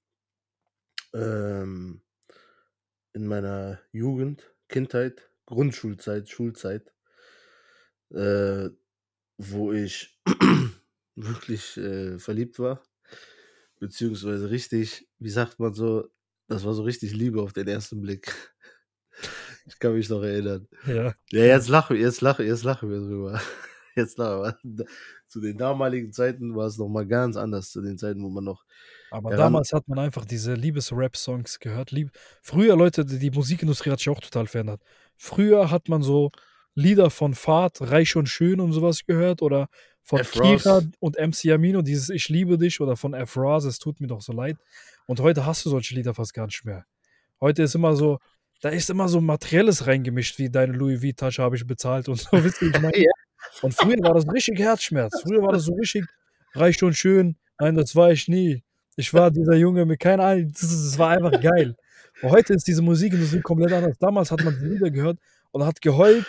Ähm, 1.14 2.02
in 3.14 3.28
meiner 3.28 3.80
Jugend, 3.92 4.44
Kindheit, 4.68 5.30
Grundschulzeit, 5.46 6.28
Schulzeit, 6.28 6.92
äh, 8.10 8.70
wo 9.38 9.72
ich 9.72 10.20
wirklich 11.16 11.78
äh, 11.78 12.18
verliebt 12.18 12.58
war. 12.58 12.87
Beziehungsweise 13.80 14.50
richtig, 14.50 15.08
wie 15.20 15.30
sagt 15.30 15.60
man 15.60 15.74
so, 15.74 16.10
das 16.48 16.66
war 16.66 16.74
so 16.74 16.84
richtig 16.84 17.14
Liebe 17.14 17.42
auf 17.42 17.54
den 17.54 17.68
ersten 17.68 18.02
Blick. 18.02 18.34
Ich 19.70 19.80
kann 19.80 19.96
mich 19.96 20.08
noch 20.08 20.24
erinnern. 20.24 20.66
Ja. 20.86 21.14
Ja, 21.30 21.44
jetzt 21.44 21.68
lache, 21.68 21.94
jetzt 21.94 22.22
lache, 22.22 22.44
jetzt 22.44 22.64
lachen 22.64 22.90
wir 22.90 23.00
drüber. 23.00 23.42
Jetzt 23.96 24.18
lachen 24.18 24.56
wir. 24.64 24.86
Zu 25.28 25.42
den 25.42 25.58
damaligen 25.58 26.14
Zeiten 26.14 26.56
war 26.56 26.68
es 26.68 26.78
nochmal 26.78 27.06
ganz 27.06 27.36
anders, 27.36 27.72
zu 27.72 27.82
den 27.82 27.98
Zeiten, 27.98 28.24
wo 28.24 28.30
man 28.30 28.46
noch. 28.46 28.64
Aber 29.10 29.36
damals 29.36 29.74
hat 29.74 29.88
man 29.88 30.00
einfach 30.00 30.24
diese 30.24 30.54
Liebes-Rap-Songs 30.54 31.60
gehört. 31.60 31.92
Lieb 31.92 32.12
Früher, 32.42 32.78
Leute, 32.78 33.04
die 33.04 33.20
die 33.20 33.32
Musikindustrie 33.32 33.90
hat 33.90 34.00
sich 34.00 34.10
auch 34.10 34.22
total 34.22 34.48
verändert. 34.48 34.84
Früher 35.18 35.72
hat 35.72 35.90
man 35.90 36.02
so 36.02 36.32
Lieder 36.76 37.10
von 37.10 37.34
Fahrt, 37.34 37.82
Reich 37.82 38.16
und 38.16 38.30
Schön 38.30 38.60
und 38.60 38.72
sowas 38.72 39.06
gehört 39.06 39.42
oder 39.42 39.68
von. 40.08 40.22
Kira 40.22 40.82
und 41.00 41.18
MC 41.18 41.52
Amino, 41.52 41.82
dieses 41.82 42.10
Ich 42.10 42.30
liebe 42.30 42.58
dich 42.58 42.80
oder 42.82 42.96
von. 42.96 43.14
Ross, 43.14 43.66
es 43.66 43.78
tut 43.78 44.00
mir 44.00 44.08
doch 44.08 44.22
so 44.22 44.34
leid. 44.34 44.58
Und 45.06 45.20
heute 45.20 45.46
hast 45.46 45.66
du 45.66 45.70
solche 45.70 45.96
Lieder 45.96 46.14
fast 46.14 46.34
gar 46.34 46.46
nicht 46.46 46.64
mehr. 46.66 46.86
Heute 47.40 47.64
ist 47.64 47.76
immer 47.76 47.96
so, 47.96 48.20
da 48.62 48.70
ist 48.70 48.90
immer 48.90 49.08
so 49.08 49.22
Materielles 49.22 49.86
reingemischt, 49.86 50.40
wie 50.40 50.50
deine 50.50 50.74
Louis 50.74 51.02
V-Tasche 51.02 51.44
habe 51.44 51.56
ich 51.56 51.68
bezahlt 51.68 52.10
und 52.10 52.16
so, 52.20 52.30
wisst 52.44 52.62
ihr, 52.62 52.70
ich 52.70 52.82
meine? 52.82 52.98
Ja. 52.98 53.12
Und 53.62 53.74
früher 53.74 53.98
war 54.02 54.14
das 54.14 54.26
richtig 54.32 54.60
Herzschmerz. 54.60 55.22
Früher 55.22 55.42
war 55.42 55.52
das 55.52 55.64
so 55.64 55.74
richtig 55.74 56.06
reich 56.54 56.82
und 56.82 56.96
schön. 56.96 57.36
Nein, 57.60 57.76
das 57.76 57.96
war 57.96 58.12
ich 58.12 58.28
nie. 58.28 58.64
Ich 58.96 59.14
war 59.14 59.30
dieser 59.30 59.56
Junge 59.56 59.86
mit 59.86 60.00
keine 60.00 60.24
Ahnung. 60.24 60.52
Das, 60.52 60.62
das 60.62 60.98
war 60.98 61.10
einfach 61.10 61.40
geil. 61.42 61.76
Und 62.22 62.32
heute 62.32 62.54
ist 62.54 62.68
diese 62.68 62.82
Musikindustrie 62.82 63.42
komplett 63.42 63.74
anders. 63.74 63.98
Damals 64.00 64.32
hat 64.32 64.44
man 64.44 64.58
die 64.60 64.66
Lieder 64.66 64.90
gehört 64.90 65.20
und 65.52 65.66
hat 65.66 65.82
geheult 65.82 66.26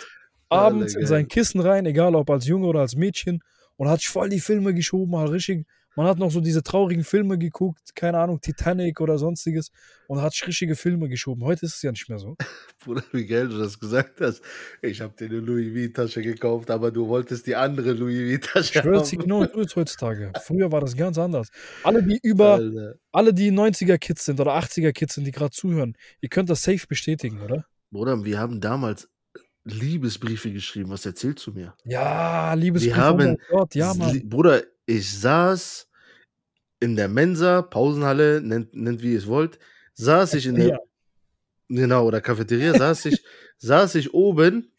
abends 0.49 0.95
in 0.95 1.05
sein 1.05 1.27
Kissen 1.27 1.61
rein, 1.61 1.85
egal 1.85 2.15
ob 2.15 2.29
als 2.29 2.45
Junge 2.45 2.67
oder 2.67 2.81
als 2.81 2.95
Mädchen, 2.95 3.41
und 3.79 3.87
hat 3.87 4.01
sich 4.01 4.09
voll 4.09 4.27
die 4.27 4.41
Filme 4.41 4.73
geschoben, 4.73 5.17
hat 5.17 5.31
richtig. 5.31 5.65
Man 5.95 6.05
hat 6.05 6.19
noch 6.19 6.31
so 6.31 6.39
diese 6.39 6.61
traurigen 6.63 7.03
Filme 7.03 7.37
geguckt, 7.37 7.95
keine 7.95 8.19
Ahnung, 8.19 8.39
Titanic 8.41 9.01
oder 9.01 9.17
sonstiges, 9.17 9.71
und 10.07 10.21
hat 10.21 10.33
richtige 10.45 10.75
Filme 10.75 11.09
geschoben. 11.09 11.43
Heute 11.43 11.65
ist 11.65 11.75
es 11.75 11.81
ja 11.81 11.91
nicht 11.91 12.07
mehr 12.09 12.19
so. 12.19 12.35
Bruder, 12.85 13.03
wie 13.11 13.25
geil 13.25 13.47
du 13.47 13.57
das 13.57 13.79
gesagt 13.79 14.21
hast. 14.21 14.41
Ich 14.81 15.01
habe 15.01 15.13
dir 15.17 15.25
eine 15.25 15.39
Louis 15.39 15.87
V-Tasche 15.91 16.21
gekauft, 16.21 16.69
aber 16.71 16.91
du 16.91 17.07
wolltest 17.07 17.47
die 17.47 17.55
andere 17.55 17.93
Louis 17.93 18.39
Ich 18.55 18.71
dir 18.71 18.83
haben. 18.83 19.17
genau 19.17 19.45
so 19.45 19.59
ist 19.61 19.75
heutzutage. 19.75 20.31
Früher 20.43 20.71
war 20.71 20.81
das 20.81 20.95
ganz 20.95 21.17
anders. 21.17 21.49
Alle, 21.83 22.03
die 22.03 22.19
über, 22.21 22.55
Alter. 22.55 22.95
alle, 23.11 23.33
die 23.33 23.51
90er-Kids 23.51 24.25
sind 24.25 24.39
oder 24.39 24.57
80er-Kids 24.57 25.15
sind, 25.15 25.25
die 25.25 25.31
gerade 25.31 25.51
zuhören, 25.51 25.95
ihr 26.21 26.29
könnt 26.29 26.49
das 26.49 26.63
safe 26.63 26.85
bestätigen, 26.87 27.41
oder? 27.41 27.65
Bruder, 27.91 28.23
wir 28.23 28.39
haben 28.39 28.61
damals 28.61 29.09
Liebesbriefe 29.71 30.51
geschrieben. 30.51 30.89
Was 30.89 31.05
erzählst 31.05 31.45
du 31.47 31.51
mir? 31.51 31.75
Ja, 31.83 32.53
liebes 32.53 32.83
Wir 32.83 32.93
oh 32.93 32.97
haben 32.97 33.17
mein 33.17 33.37
Gott, 33.49 33.75
ja, 33.75 33.93
Mann. 33.93 34.27
Bruder, 34.29 34.63
ich 34.85 35.19
saß 35.19 35.89
in 36.79 36.95
der 36.95 37.07
Mensa, 37.07 37.61
Pausenhalle, 37.61 38.41
nennt, 38.41 38.73
nennt 38.73 39.01
wie 39.01 39.13
ihr 39.13 39.19
es 39.19 39.27
wollt, 39.27 39.59
saß 39.93 40.33
ich 40.35 40.45
in 40.45 40.55
der, 40.55 40.67
Ja, 40.67 40.77
genau, 41.67 42.05
oder 42.05 42.21
Cafeteria, 42.21 42.77
saß 42.77 43.05
ich, 43.05 43.23
saß 43.57 43.95
ich 43.95 44.13
oben 44.13 44.71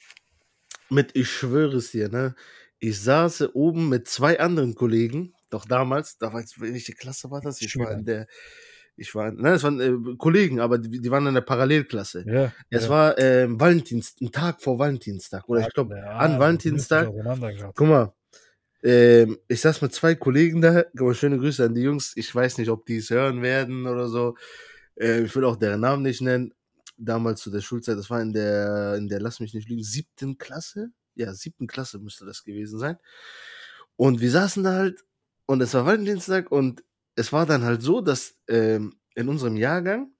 mit, 0.89 1.15
ich 1.15 1.31
schwöre 1.31 1.77
es 1.77 1.91
dir, 1.91 2.09
ne, 2.09 2.35
ich 2.79 3.01
saß 3.01 3.55
oben 3.55 3.89
mit 3.89 4.09
zwei 4.09 4.41
anderen 4.41 4.75
Kollegen, 4.75 5.35
doch 5.51 5.67
damals, 5.67 6.17
da 6.19 6.33
war 6.33 6.41
jetzt, 6.41 6.61
welche 6.61 6.95
Klasse 6.95 7.31
war 7.31 7.41
das? 7.41 7.61
Ich 7.61 7.77
war 7.77 7.93
in 7.93 8.05
der, 8.05 8.27
ich 8.97 9.15
war, 9.15 9.33
nein, 9.33 9.55
es 9.55 9.63
waren 9.63 9.81
äh, 9.81 10.17
Kollegen, 10.17 10.61
aber 10.61 10.79
die, 10.79 11.01
die 11.01 11.11
waren 11.11 11.27
in 11.27 11.35
der 11.35 11.41
Parallelklasse. 11.41 12.25
ja. 12.27 12.53
Es 12.69 12.85
ja. 12.85 12.91
war 12.91 13.19
ähm, 13.19 13.59
Valentins, 13.61 14.15
ein 14.21 14.31
Tag 14.31 14.63
vor 14.63 14.79
Valentinstag, 14.79 15.49
oder 15.49 15.61
ich 15.61 15.73
glaube, 15.73 15.97
Ja, 15.97 16.19
an 16.19 16.39
Valentinstag. 16.39 17.11
Guck 17.75 17.89
mal, 17.89 18.13
ähm, 18.83 19.39
ich 19.49 19.61
saß 19.61 19.83
mit 19.83 19.93
zwei 19.93 20.15
Kollegen 20.15 20.61
da. 20.61 20.85
Mal, 20.95 21.15
schöne 21.15 21.39
Grüße 21.39 21.65
an 21.65 21.75
die 21.75 21.83
Jungs. 21.83 22.13
Ich 22.17 22.35
weiß 22.35 22.59
nicht, 22.59 22.71
ob 22.71 22.87
die 22.87 22.97
es 22.97 23.11
hören 23.11 23.43
werden 23.43 23.87
oder 23.87 24.09
so. 24.09 24.37
Äh, 24.97 25.23
ich 25.23 25.37
will 25.37 25.45
auch 25.45 25.57
deren 25.57 25.81
Namen 25.81 26.03
nicht 26.03 26.21
nennen. 26.21 26.53
Damals 26.97 27.41
zu 27.41 27.51
der 27.51 27.61
Schulzeit, 27.61 27.97
das 27.97 28.11
war 28.11 28.21
in 28.21 28.33
der, 28.33 28.95
in 28.97 29.09
der, 29.09 29.21
lass 29.21 29.41
mich 29.41 29.55
nicht 29.55 29.69
lügen, 29.69 29.83
siebten 29.83 30.39
Klasse. 30.39 30.91
Ja, 31.15 31.33
siebten 31.33 31.67
Klasse 31.67 31.99
müsste 31.99 32.27
das 32.27 32.45
gewesen 32.45 32.79
sein. 32.79 32.97
Und 33.97 34.21
wir 34.21 34.31
saßen 34.31 34.65
da 34.65 34.73
halt 34.75 35.05
und 35.47 35.61
es 35.61 35.75
war 35.75 35.87
Valentinstag 35.87 36.51
und 36.51 36.83
es 37.17 37.33
war 37.33 37.47
dann 37.47 37.65
halt 37.65 37.83
so, 37.83 38.01
dass 38.01 38.37
ähm, 38.49 38.95
in 39.15 39.29
unserem 39.29 39.57
Jahrgang 39.57 40.13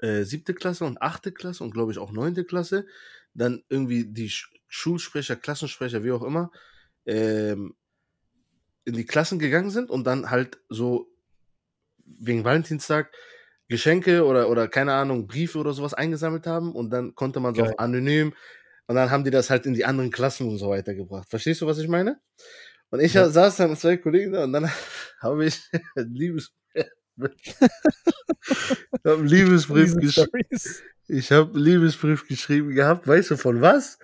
äh, 0.00 0.22
siebte 0.24 0.54
Klasse 0.54 0.84
und 0.84 1.02
achte 1.02 1.32
Klasse 1.32 1.64
und 1.64 1.72
glaube 1.72 1.92
ich 1.92 1.98
auch 1.98 2.12
neunte 2.12 2.44
Klasse 2.44 2.86
dann 3.34 3.62
irgendwie 3.68 4.04
die 4.06 4.30
Sch 4.30 4.50
Schulsprecher, 4.70 5.36
Klassensprecher, 5.36 6.04
wie 6.04 6.12
auch 6.12 6.22
immer, 6.22 6.50
ähm, 7.06 7.74
in 8.84 8.94
die 8.94 9.06
Klassen 9.06 9.38
gegangen 9.38 9.70
sind 9.70 9.90
und 9.90 10.04
dann 10.04 10.30
halt 10.30 10.60
so 10.68 11.10
wegen 12.04 12.44
Valentinstag 12.44 13.10
Geschenke 13.68 14.24
oder, 14.24 14.48
oder 14.48 14.66
keine 14.68 14.94
Ahnung, 14.94 15.26
Briefe 15.26 15.58
oder 15.58 15.72
sowas 15.74 15.94
eingesammelt 15.94 16.46
haben 16.46 16.72
und 16.72 16.90
dann 16.90 17.14
konnte 17.14 17.40
man 17.40 17.54
so 17.54 17.62
auf 17.62 17.78
anonym 17.78 18.34
und 18.86 18.94
dann 18.96 19.10
haben 19.10 19.24
die 19.24 19.30
das 19.30 19.50
halt 19.50 19.66
in 19.66 19.74
die 19.74 19.84
anderen 19.84 20.10
Klassen 20.10 20.48
und 20.48 20.56
so 20.56 20.70
weiter 20.70 20.94
gebracht. 20.94 21.28
Verstehst 21.28 21.60
du, 21.60 21.66
was 21.66 21.78
ich 21.78 21.88
meine? 21.88 22.18
Und 22.90 23.00
ich 23.00 23.14
Ja. 23.14 23.28
saß 23.28 23.56
dann 23.56 23.70
mit 23.70 23.78
zwei 23.78 23.96
Kollegen 23.96 24.32
da 24.32 24.44
und 24.44 24.52
dann 24.52 24.70
habe 25.20 25.44
ich 25.46 25.60
ein 25.96 26.12
Liebes 26.14 26.52
ich 27.20 27.56
hab 29.04 29.18
einen 29.18 29.26
Liebesbrief 29.26 29.96
geschrieben. 29.96 30.48
Ich 31.08 31.32
habe 31.32 31.52
einen 31.54 31.64
Liebesbrief 31.64 32.28
geschrieben 32.28 32.70
gehabt. 32.74 33.08
Weißt 33.08 33.30
du 33.32 33.36
von 33.36 33.60
was? 33.60 33.98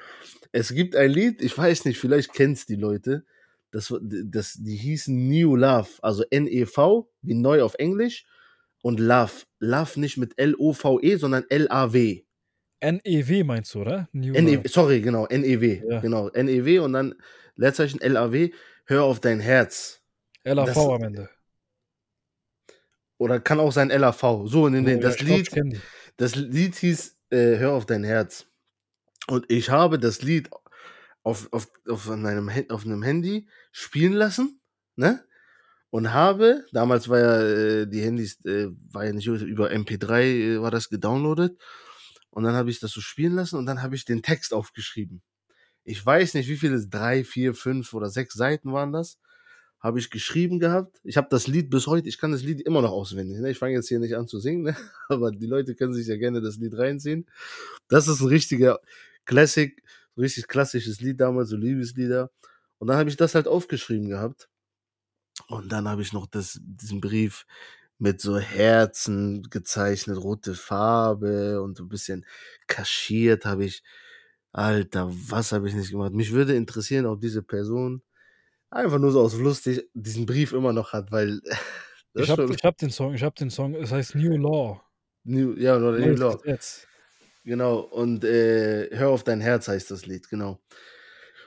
Es 0.53 0.73
gibt 0.73 0.97
ein 0.97 1.11
Lied, 1.11 1.41
ich 1.43 1.57
weiß 1.57 1.85
nicht, 1.85 1.99
vielleicht 1.99 2.33
kennst 2.33 2.69
die 2.71 2.77
Leute. 2.77 3.25
Das, 3.71 3.93
das, 4.03 4.55
die 4.55 4.77
hießen 4.77 5.29
New 5.29 5.57
Love, 5.57 5.89
also 6.03 6.25
N-E-V, 6.31 7.11
wie 7.23 7.35
neu 7.35 7.63
auf 7.63 7.75
Englisch. 7.79 8.25
Und 8.83 9.01
Love. 9.01 9.33
Love 9.61 9.99
nicht 10.01 10.17
mit 10.17 10.39
L-O-V-E, 10.39 11.17
sondern 11.17 11.45
L-A-W. 11.49 12.23
NEW 12.83 13.31
E 13.39 13.45
meinst 13.45 13.75
du, 13.75 13.81
oder? 13.81 14.09
New 14.13 14.35
N-E 14.35 14.57
Love. 14.57 14.69
sorry, 14.69 15.01
genau, 15.01 15.27
N-E-W. 15.27 15.83
Ja. 15.89 16.01
Genau, 16.01 16.29
N-E-W 16.29 16.81
und 16.81 16.93
dann 16.93 17.15
Leerzeichen 17.57 18.01
L-A-W. 18.01 18.53
Hör 18.85 19.05
auf 19.05 19.21
dein 19.21 19.41
Herz. 19.41 20.01
LAV 20.45 20.67
das- 20.67 20.77
am 20.77 21.03
Ende. 21.03 21.31
Oder 23.17 23.41
kann 23.41 23.61
auch 23.61 23.73
sein 23.73 23.91
L-A-V. 23.91 24.47
So, 24.49 24.69
nee, 24.69 24.81
nee, 24.81 24.95
Oh, 24.95 24.97
ja, 24.97 25.03
das 25.03 25.17
glaub, 25.17 25.39
Lied. 25.39 25.81
Das 26.17 26.35
Lied 26.35 26.75
hieß 26.75 27.17
äh, 27.31 27.57
Hör 27.59 27.73
auf 27.73 27.87
dein 27.87 28.05
Herz. 28.05 28.47
Und 29.29 29.51
ich 29.51 29.71
habe 29.71 29.99
das 29.99 30.23
Lied 30.23 30.51
auf, 31.23 31.49
auf, 31.53 31.69
auf, 31.89 32.11
einem, 32.11 32.51
auf 32.69 32.85
einem 32.85 33.03
Handy 33.03 33.49
spielen 33.73 34.13
lassen, 34.13 34.61
ne? 34.97 35.25
Und 35.91 36.13
habe, 36.13 36.65
damals 36.73 37.09
war 37.09 37.19
ja 37.21 37.41
äh, 37.43 37.87
die 37.87 38.03
Handys, 38.03 38.45
äh, 38.45 38.67
war 38.91 39.05
ja 39.07 39.13
nicht 39.13 39.27
über 39.29 39.71
MP3 39.71 40.23
äh, 40.57 40.61
war 40.61 40.73
das 40.73 40.89
gedownloadet. 40.89 41.57
Und 42.31 42.43
dann 42.43 42.57
habe 42.57 42.69
ich 42.69 42.81
das 42.81 42.91
so 42.91 43.01
spielen 43.01 43.35
lassen 43.35 43.57
und 43.57 43.67
dann 43.67 43.81
habe 43.81 43.95
ich 43.95 44.05
den 44.05 44.21
Text 44.21 44.53
aufgeschrieben. 44.53 45.23
Ich 45.85 46.05
weiß 46.05 46.35
nicht, 46.35 46.49
wie 46.49 46.57
viele, 46.57 46.87
drei, 46.89 47.25
vier, 47.25 47.55
fünf 47.55 47.93
oder 47.95 48.09
sechs 48.11 48.35
Seiten 48.35 48.73
waren 48.73 48.93
das. 48.93 49.19
habe 49.81 49.99
ich 49.99 50.11
geschrieben 50.11 50.61
gehabt. 50.61 51.01
Ich 51.05 51.19
habe 51.19 51.29
das 51.31 51.47
Lied 51.47 51.71
bis 51.71 51.87
heute, 51.87 52.09
ich 52.09 52.19
kann 52.19 52.33
das 52.33 52.43
Lied 52.43 52.63
immer 52.63 52.81
noch 52.83 52.93
auswendig. 52.93 53.39
Ne? 53.39 53.51
Ich 53.51 53.59
fange 53.59 53.75
jetzt 53.75 53.89
hier 53.89 53.99
nicht 54.01 54.17
an 54.17 54.27
zu 54.29 54.41
singen, 54.41 54.63
ne? 54.63 54.77
aber 55.09 55.31
die 55.31 55.47
Leute 55.47 55.75
können 55.75 55.93
sich 55.95 56.07
ja 56.07 56.17
gerne 56.17 56.41
das 56.41 56.57
Lied 56.57 56.77
reinziehen. 56.79 57.27
Das 57.89 58.09
ist 58.09 58.21
ein 58.21 58.29
richtiger 58.29 58.81
Classic, 59.27 59.83
richtig 60.17 60.49
klassisches 60.49 61.01
Lied 61.01 61.21
damals, 61.21 61.51
so 61.51 61.57
Liebeslieder. 61.57 62.31
Und 62.79 62.89
dann 62.89 62.97
habe 62.97 63.11
ich 63.11 63.17
das 63.17 63.35
halt 63.35 63.47
aufgeschrieben 63.49 64.09
gehabt. 64.09 64.49
Und 65.49 65.71
dann 65.73 65.89
habe 65.89 66.03
ich 66.03 66.13
noch 66.13 66.27
das, 66.27 66.61
diesen 66.63 67.01
Brief 67.01 67.47
mit 67.99 68.21
so 68.21 68.39
Herzen 68.39 69.43
gezeichnet, 69.51 70.19
rote 70.19 70.55
Farbe 70.55 71.63
und 71.63 71.81
ein 71.81 71.89
bisschen 71.89 72.27
kaschiert 72.67 73.45
habe 73.45 73.67
ich. 73.67 73.83
Alter, 74.55 75.11
was 75.11 75.51
habe 75.51 75.69
ich 75.69 75.75
nicht 75.75 75.91
gemacht? 75.91 76.13
Mich 76.13 76.31
würde 76.31 76.55
interessieren, 76.55 77.07
ob 77.07 77.21
diese 77.21 77.43
Person 77.43 78.03
einfach 78.71 79.01
nur 79.01 79.11
so 79.11 79.21
aus 79.21 79.37
lustig 79.37 79.83
diesen 79.95 80.27
Brief 80.27 80.53
immer 80.53 80.73
noch 80.73 80.93
hat, 80.93 81.11
weil 81.11 81.41
ich 82.15 82.31
habe 82.31 82.47
hab 82.63 82.79
den 82.79 82.91
Song, 82.91 83.15
ich 83.15 83.25
habe 83.25 83.35
den 83.35 83.51
Song, 83.51 83.75
es 83.75 83.91
heißt 83.91 84.15
New 84.15 84.37
Law. 84.37 84.81
New, 85.25 85.55
ja, 85.55 85.77
oder 85.77 85.99
New 85.99 86.15
Law. 86.15 86.41
Jetzt. 86.45 86.87
Genau, 87.43 87.81
und 87.81 88.23
äh, 88.23 88.91
Hör 88.93 89.09
auf 89.09 89.25
dein 89.25 89.41
Herz 89.41 89.67
heißt 89.67 89.91
das 89.91 90.07
Lied, 90.07 90.31
genau. 90.31 90.61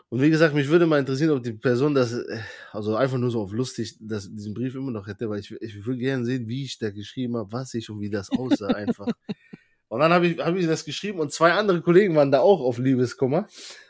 Und 0.10 0.22
wie 0.22 0.30
gesagt, 0.30 0.54
mich 0.54 0.68
würde 0.68 0.86
mal 0.86 1.00
interessieren, 1.00 1.32
ob 1.32 1.44
die 1.44 1.54
Person 1.54 1.96
das, 1.96 2.12
äh, 2.12 2.40
also 2.74 2.98
einfach 2.98 3.18
nur 3.18 3.32
so 3.32 3.42
auf 3.42 3.54
lustig, 3.54 3.98
dass 4.02 4.30
diesen 4.30 4.54
Brief 4.54 4.76
immer 4.76 4.92
noch 4.92 5.08
hätte, 5.08 5.30
weil 5.30 5.40
ich, 5.40 5.52
ich 5.62 5.86
würde 5.86 6.00
gerne 6.00 6.26
sehen, 6.26 6.50
wie 6.50 6.66
ich 6.66 6.78
da 6.78 6.92
geschrieben 6.92 7.38
habe, 7.38 7.54
was 7.54 7.74
ich 7.74 7.90
und 7.90 8.02
wie 8.02 8.10
das 8.10 8.30
aussah 8.32 8.68
einfach. 8.68 9.08
und 9.90 10.00
dann 10.00 10.12
habe 10.12 10.28
ich, 10.28 10.40
hab 10.40 10.56
ich 10.56 10.68
das 10.68 10.86
geschrieben 10.86 11.20
und 11.20 11.32
zwei 11.32 11.54
andere 11.54 11.82
Kollegen 11.82 12.16
waren 12.16 12.32
da 12.32 12.40
auch 12.40 12.62
auf 12.62 12.78
Liebeskummer 12.78 13.48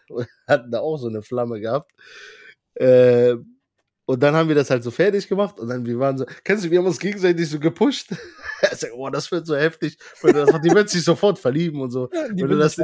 und 0.10 0.28
hatten 0.48 0.72
da 0.72 0.80
auch 0.80 0.98
so 0.98 1.08
eine 1.08 1.22
Flamme 1.22 1.60
gehabt. 1.60 1.92
Äh, 2.76 3.36
und 4.10 4.24
dann 4.24 4.36
haben 4.36 4.48
wir 4.48 4.56
das 4.56 4.70
halt 4.70 4.84
so 4.84 4.92
fertig 4.92 5.28
gemacht 5.28 5.60
und 5.60 5.68
dann 5.68 5.86
wir 5.86 6.00
waren 6.00 6.18
so, 6.18 6.26
kennst 6.46 6.64
du, 6.64 6.72
wir 6.72 6.80
haben 6.80 6.86
uns 6.86 7.00
gegenseitig 7.00 7.50
so 7.50 7.60
gepusht. 7.60 8.16
sag, 8.72 8.92
oh, 8.94 9.10
das 9.10 9.30
wird 9.32 9.46
so 9.46 9.56
heftig. 9.56 9.98
die 10.24 10.74
wird 10.74 10.90
sich 10.90 11.04
sofort 11.04 11.38
verlieben 11.38 11.82
und 11.82 11.92
so. 11.92 12.10
Ja, 12.14 12.30
die, 12.30 12.44
das, 12.44 12.78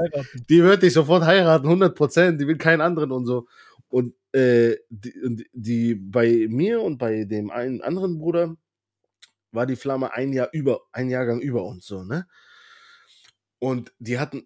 die, 0.50 0.62
wird 0.62 0.84
dich 0.84 0.92
sofort 0.92 1.24
heiraten, 1.24 1.66
100 1.66 1.96
Prozent. 1.96 2.42
Die 2.42 2.48
will 2.48 2.58
keinen 2.58 2.82
anderen 2.82 3.14
und 3.14 3.26
so. 3.26 3.48
Und 3.88 4.16
äh, 4.34 4.76
die, 4.90 5.48
die, 5.54 5.96
bei 5.96 6.48
mir 6.50 6.82
und 6.82 6.98
bei 6.98 7.24
dem 7.24 7.52
einen 7.52 7.82
anderen 7.82 8.18
Bruder 8.18 8.58
war 9.54 9.66
die 9.66 9.78
Flamme 9.78 10.12
ein 10.12 10.34
Jahr 10.34 10.50
über, 10.52 10.82
ein 10.92 11.10
Jahrgang 11.10 11.40
über 11.40 11.64
uns 11.64 11.86
so, 11.86 12.04
ne? 12.04 12.28
Und 13.64 13.94
die 13.98 14.20
hatten 14.20 14.46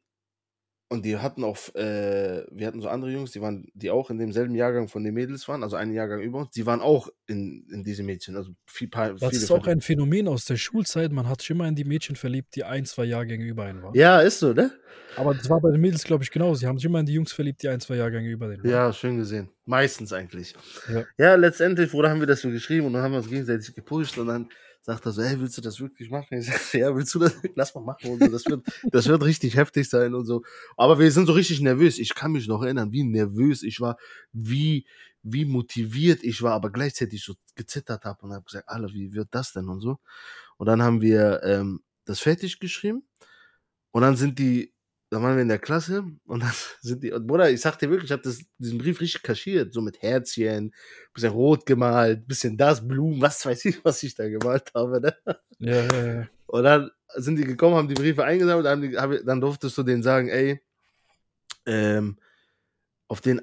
und 0.89 1.05
die 1.05 1.17
hatten 1.17 1.43
auch, 1.43 1.57
äh, 1.73 2.45
wir 2.51 2.67
hatten 2.67 2.81
so 2.81 2.87
andere 2.87 3.09
Jungs, 3.11 3.31
die 3.31 3.41
waren, 3.41 3.65
die 3.73 3.89
auch 3.89 4.11
in 4.11 4.19
demselben 4.19 4.53
Jahrgang 4.53 4.87
von 4.87 5.03
den 5.03 5.15
Mädels 5.15 5.47
waren, 5.47 5.63
also 5.63 5.75
einen 5.75 5.91
Jahrgang 5.91 6.21
über 6.21 6.37
uns, 6.37 6.51
die 6.51 6.67
waren 6.67 6.81
auch 6.81 7.09
in, 7.25 7.67
in 7.71 7.83
diese 7.83 8.03
Mädchen, 8.03 8.37
also 8.37 8.51
viel, 8.67 8.87
paar, 8.87 9.13
Das 9.15 9.33
ist 9.33 9.51
auch 9.51 9.65
ein 9.65 9.81
Phänomen 9.81 10.27
aus 10.27 10.45
der 10.45 10.55
Schulzeit, 10.55 11.11
man 11.11 11.27
hat 11.27 11.41
sich 11.41 11.49
immer 11.49 11.67
in 11.67 11.75
die 11.75 11.83
Mädchen 11.83 12.15
verliebt, 12.15 12.55
die 12.55 12.63
ein, 12.63 12.85
zwei 12.85 13.05
Jahrgänge 13.05 13.43
über 13.43 13.63
einen 13.63 13.81
waren. 13.81 13.95
Ja, 13.95 14.21
ist 14.21 14.39
so, 14.39 14.53
ne? 14.53 14.71
Aber 15.17 15.33
das 15.33 15.49
war 15.49 15.59
bei 15.59 15.71
den 15.71 15.81
Mädels, 15.81 16.03
glaube 16.03 16.23
ich, 16.23 16.29
genauso. 16.29 16.59
Sie 16.59 16.67
haben 16.67 16.77
sich 16.77 16.85
immer 16.85 16.99
in 16.99 17.07
die 17.07 17.13
Jungs 17.13 17.33
verliebt, 17.33 17.63
die 17.63 17.69
ein, 17.69 17.79
zwei 17.79 17.95
Jahrgänge 17.95 18.29
über 18.29 18.47
den 18.47 18.63
waren. 18.63 18.69
Ja, 18.69 18.93
schön 18.93 19.17
gesehen. 19.17 19.49
Meistens 19.65 20.13
eigentlich. 20.13 20.53
Ja, 20.93 21.05
ja 21.17 21.35
letztendlich, 21.35 21.89
Bruder, 21.89 22.11
haben 22.11 22.19
wir 22.19 22.27
das 22.27 22.41
so 22.41 22.49
geschrieben 22.49 22.85
und 22.85 22.93
dann 22.93 23.01
haben 23.01 23.11
wir 23.11 23.17
uns 23.17 23.29
gegenseitig 23.29 23.73
gepusht 23.73 24.17
und 24.19 24.27
dann 24.27 24.47
sagt 24.87 25.05
er 25.05 25.11
so, 25.11 25.21
hey, 25.21 25.37
willst 25.37 25.57
du 25.57 25.61
das 25.61 25.81
wirklich 25.81 26.09
machen? 26.09 26.37
Ich 26.39 26.45
sage, 26.45 26.59
ja, 26.79 26.95
willst 26.95 27.13
du 27.13 27.19
das? 27.19 27.35
Lass 27.55 27.75
mal 27.75 27.83
machen 27.83 28.09
und 28.09 28.23
so. 28.23 28.29
Das 28.29 28.45
wird, 28.45 28.65
das 28.85 29.07
wird 29.07 29.21
richtig 29.23 29.57
heftig 29.57 29.89
sein 29.89 30.15
und 30.15 30.25
so. 30.25 30.43
Aber 30.77 30.97
wir 30.97 31.11
sind 31.11 31.25
so 31.25 31.33
richtig 31.33 31.59
nervös. 31.59 31.99
Ich 31.99 32.15
kann 32.15 32.31
mich 32.31 32.47
noch 32.47 32.63
erinnern, 32.63 32.93
wie 32.93 33.03
nervös 33.03 33.63
ich 33.63 33.81
war, 33.81 33.97
wie, 34.31 34.87
wie 35.23 35.43
motiviert 35.43 36.23
ich 36.23 36.41
war, 36.41 36.53
aber 36.53 36.71
gleichzeitig 36.71 37.21
so 37.21 37.33
gezittert 37.55 38.05
habe 38.05 38.25
und 38.25 38.31
habe 38.31 38.45
gesagt, 38.45 38.69
Alter, 38.69 38.93
wie 38.93 39.11
wird 39.11 39.27
das 39.31 39.51
denn 39.51 39.67
und 39.67 39.81
so. 39.81 39.97
Und 40.55 40.67
dann 40.67 40.81
haben 40.81 41.01
wir 41.01 41.41
ähm, 41.43 41.81
das 42.05 42.21
fertig 42.21 42.59
geschrieben 42.59 43.03
und 43.91 44.03
dann 44.03 44.15
sind 44.15 44.39
die 44.39 44.73
da 45.09 45.21
waren 45.21 45.35
wir 45.35 45.41
in 45.41 45.47
der 45.47 45.59
Klasse 45.59 46.03
und 46.25 46.41
dann 46.41 46.51
sind 46.81 47.03
die, 47.03 47.11
und 47.11 47.27
Bruder, 47.27 47.49
ich 47.49 47.61
sag 47.61 47.77
dir 47.79 47.89
wirklich, 47.89 48.11
ich 48.11 48.11
habe 48.11 48.35
diesen 48.57 48.77
Brief 48.77 48.99
richtig 48.99 49.23
kaschiert, 49.23 49.73
so 49.73 49.81
mit 49.81 50.01
Herzchen, 50.01 50.73
bisschen 51.13 51.31
rot 51.31 51.65
gemalt, 51.65 52.27
bisschen 52.27 52.57
das, 52.57 52.85
Blumen, 52.85 53.21
was 53.21 53.45
weiß 53.45 53.65
ich, 53.65 53.83
was 53.83 54.03
ich 54.03 54.15
da 54.15 54.27
gemalt 54.27 54.71
habe. 54.75 55.01
Ne? 55.01 55.15
Ja, 55.59 55.81
ja, 55.81 56.05
ja. 56.05 56.27
Und 56.47 56.63
dann 56.63 56.91
sind 57.15 57.37
die 57.37 57.43
gekommen, 57.43 57.75
haben 57.75 57.87
die 57.87 57.93
Briefe 57.93 58.23
eingesammelt, 58.23 58.65
dann, 58.65 58.81
die, 58.81 58.97
hab, 58.97 59.11
dann 59.25 59.41
durftest 59.41 59.77
du 59.77 59.83
denen 59.83 60.03
sagen, 60.03 60.29
ey, 60.29 60.61
ähm, 61.65 62.17
auf 63.07 63.21
den, 63.21 63.41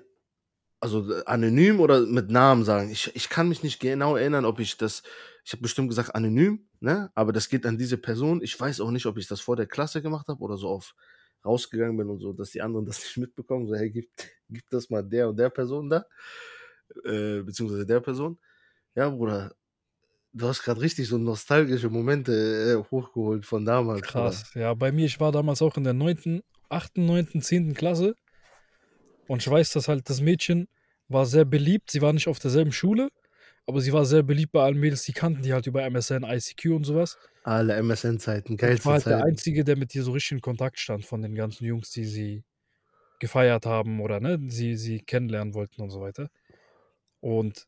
also 0.81 1.15
anonym 1.25 1.81
oder 1.81 2.01
mit 2.01 2.31
Namen 2.31 2.65
sagen. 2.65 2.91
Ich, 2.91 3.11
ich 3.15 3.31
kann 3.31 3.49
mich 3.49 3.63
nicht 3.63 3.81
genau 3.81 4.17
erinnern, 4.17 4.45
ob 4.45 4.61
ich 4.61 4.77
das, 4.77 5.03
ich 5.43 5.53
habe 5.53 5.63
bestimmt 5.63 5.89
gesagt 5.89 6.15
anonym, 6.15 6.67
ne? 6.81 7.11
Aber 7.15 7.33
das 7.33 7.49
geht 7.49 7.65
an 7.65 7.79
diese 7.79 7.97
Person. 7.97 8.43
Ich 8.43 8.59
weiß 8.59 8.81
auch 8.81 8.91
nicht, 8.91 9.07
ob 9.07 9.17
ich 9.17 9.27
das 9.27 9.41
vor 9.41 9.57
der 9.57 9.67
Klasse 9.67 10.03
gemacht 10.03 10.29
habe 10.29 10.43
oder 10.43 10.59
so 10.59 10.69
auf 10.69 10.95
rausgegangen 11.45 11.97
bin 11.97 12.09
und 12.09 12.21
so, 12.21 12.33
dass 12.33 12.51
die 12.51 12.63
anderen 12.63 12.87
das 12.87 13.03
nicht 13.03 13.17
mitbekommen, 13.17 13.67
so, 13.67 13.75
hey, 13.75 13.91
gib, 13.91 14.11
gib 14.49 14.69
das 14.71 14.91
mal 14.91 15.03
der 15.03 15.29
und 15.29 15.37
der 15.39 15.51
Person 15.51 15.91
da, 15.91 16.05
äh, 17.05 17.43
beziehungsweise 17.43 17.87
der 17.87 18.01
Person. 18.01 18.39
Ja, 18.95 19.11
Bruder, 19.11 19.55
du 20.33 20.47
hast 20.47 20.63
gerade 20.63 20.81
richtig 20.81 21.09
so 21.09 21.19
nostalgische 21.19 21.91
Momente 21.91 22.33
äh, 22.33 22.91
hochgeholt 22.91 23.45
von 23.45 23.65
damals. 23.65 24.03
Krass, 24.03 24.53
Bruder. 24.53 24.65
ja, 24.65 24.75
bei 24.75 24.93
mir, 24.93 25.07
ich 25.07 25.21
war 25.21 25.33
damals 25.33 25.63
auch 25.63 25.77
in 25.77 25.85
der 25.85 25.95
9., 25.95 26.43
8., 26.69 26.99
9., 26.99 27.41
10. 27.41 27.75
Klasse 27.75 28.15
und 29.27 29.43
ich 29.43 29.51
weiß, 29.51 29.73
dass 29.73 29.89
halt 29.89 30.09
das 30.09 30.21
Mädchen 30.21 30.69
war 31.09 31.27
sehr 31.27 31.45
beliebt, 31.45 31.91
sie 31.91 32.03
war 32.03 32.13
nicht 32.13 32.29
auf 32.29 32.39
derselben 32.39 32.73
Schule, 32.73 33.11
aber 33.67 33.81
sie 33.81 33.93
war 33.93 34.05
sehr 34.05 34.23
beliebt 34.23 34.53
bei 34.53 34.63
allen 34.63 34.79
Mädels, 34.79 35.05
die 35.05 35.13
kannten 35.13 35.43
die 35.43 35.53
halt 35.53 35.67
über 35.67 35.83
MSN, 35.83 36.25
ICQ 36.25 36.67
und 36.67 36.85
sowas. 36.85 37.19
Alle 37.43 37.75
MSN-Zeiten, 37.75 38.57
geilste 38.57 38.81
Ich 38.81 38.87
war 38.87 38.95
halt 38.95 39.07
der 39.07 39.25
Einzige, 39.25 39.65
der 39.65 39.77
mit 39.77 39.95
ihr 39.95 40.03
so 40.03 40.13
richtig 40.13 40.33
in 40.33 40.41
Kontakt 40.41 40.79
stand 40.79 41.05
von 41.05 41.23
den 41.23 41.35
ganzen 41.35 41.65
Jungs, 41.65 41.91
die 41.91 42.05
sie 42.05 42.45
gefeiert 43.21 43.65
haben 43.67 44.01
oder 44.01 44.21
ne, 44.21 44.39
sie, 44.49 44.77
sie 44.77 45.01
kennenlernen 45.01 45.55
wollten 45.55 45.83
und 45.83 45.91
so 45.91 46.01
weiter. 46.01 46.29
Und 47.21 47.67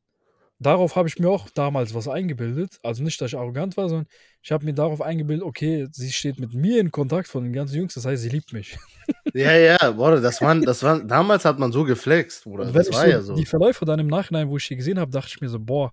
darauf 0.58 0.96
habe 0.96 1.08
ich 1.08 1.18
mir 1.18 1.28
auch 1.28 1.50
damals 1.50 1.94
was 1.94 2.08
eingebildet. 2.08 2.78
Also 2.82 3.02
nicht, 3.02 3.20
dass 3.20 3.32
ich 3.32 3.38
arrogant 3.38 3.76
war, 3.76 3.88
sondern 3.88 4.06
ich 4.42 4.52
habe 4.52 4.64
mir 4.64 4.74
darauf 4.74 5.02
eingebildet, 5.02 5.44
okay, 5.44 5.86
sie 5.90 6.10
steht 6.12 6.38
mit 6.38 6.54
mir 6.54 6.80
in 6.80 6.90
Kontakt 6.90 7.28
von 7.28 7.44
den 7.44 7.52
ganzen 7.52 7.76
Jungs, 7.76 7.94
das 7.94 8.06
heißt, 8.06 8.22
sie 8.22 8.28
liebt 8.28 8.52
mich. 8.52 8.78
Ja, 9.34 9.56
ja, 9.56 9.90
Bruder, 9.90 10.20
das 10.20 10.40
waren, 10.40 10.62
das 10.62 10.82
waren, 10.82 11.06
damals 11.06 11.44
hat 11.44 11.58
man 11.58 11.70
so 11.70 11.84
geflext, 11.84 12.44
Bruder. 12.44 12.72
Das 12.72 12.90
war 12.90 13.04
so 13.04 13.06
ja 13.06 13.20
so. 13.20 13.34
Die 13.34 13.44
Verläufe 13.44 13.84
dann 13.84 14.00
im 14.00 14.06
Nachhinein, 14.06 14.48
wo 14.48 14.56
ich 14.56 14.66
sie 14.66 14.76
gesehen 14.76 14.98
habe, 14.98 15.10
dachte 15.10 15.28
ich 15.28 15.40
mir 15.40 15.48
so, 15.48 15.60
boah, 15.60 15.92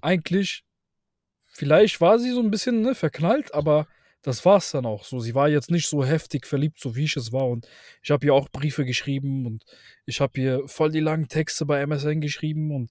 eigentlich, 0.00 0.62
vielleicht 1.48 2.00
war 2.00 2.18
sie 2.18 2.30
so 2.30 2.40
ein 2.40 2.50
bisschen 2.50 2.80
ne, 2.80 2.94
verknallt, 2.94 3.52
aber 3.52 3.88
das 4.22 4.44
war 4.44 4.58
es 4.58 4.70
dann 4.70 4.86
auch 4.86 5.04
so. 5.04 5.20
Sie 5.20 5.34
war 5.34 5.48
jetzt 5.48 5.70
nicht 5.70 5.88
so 5.88 6.04
heftig 6.04 6.46
verliebt, 6.46 6.78
so 6.78 6.94
wie 6.96 7.04
ich 7.04 7.16
es 7.16 7.32
war. 7.32 7.48
Und 7.48 7.66
ich 8.02 8.10
habe 8.10 8.24
ihr 8.26 8.34
auch 8.34 8.48
Briefe 8.48 8.84
geschrieben 8.84 9.46
und 9.46 9.64
ich 10.06 10.20
habe 10.20 10.40
ihr 10.40 10.62
voll 10.68 10.92
die 10.92 11.00
langen 11.00 11.28
Texte 11.28 11.66
bei 11.66 11.80
MSN 11.80 12.20
geschrieben 12.20 12.74
und 12.74 12.90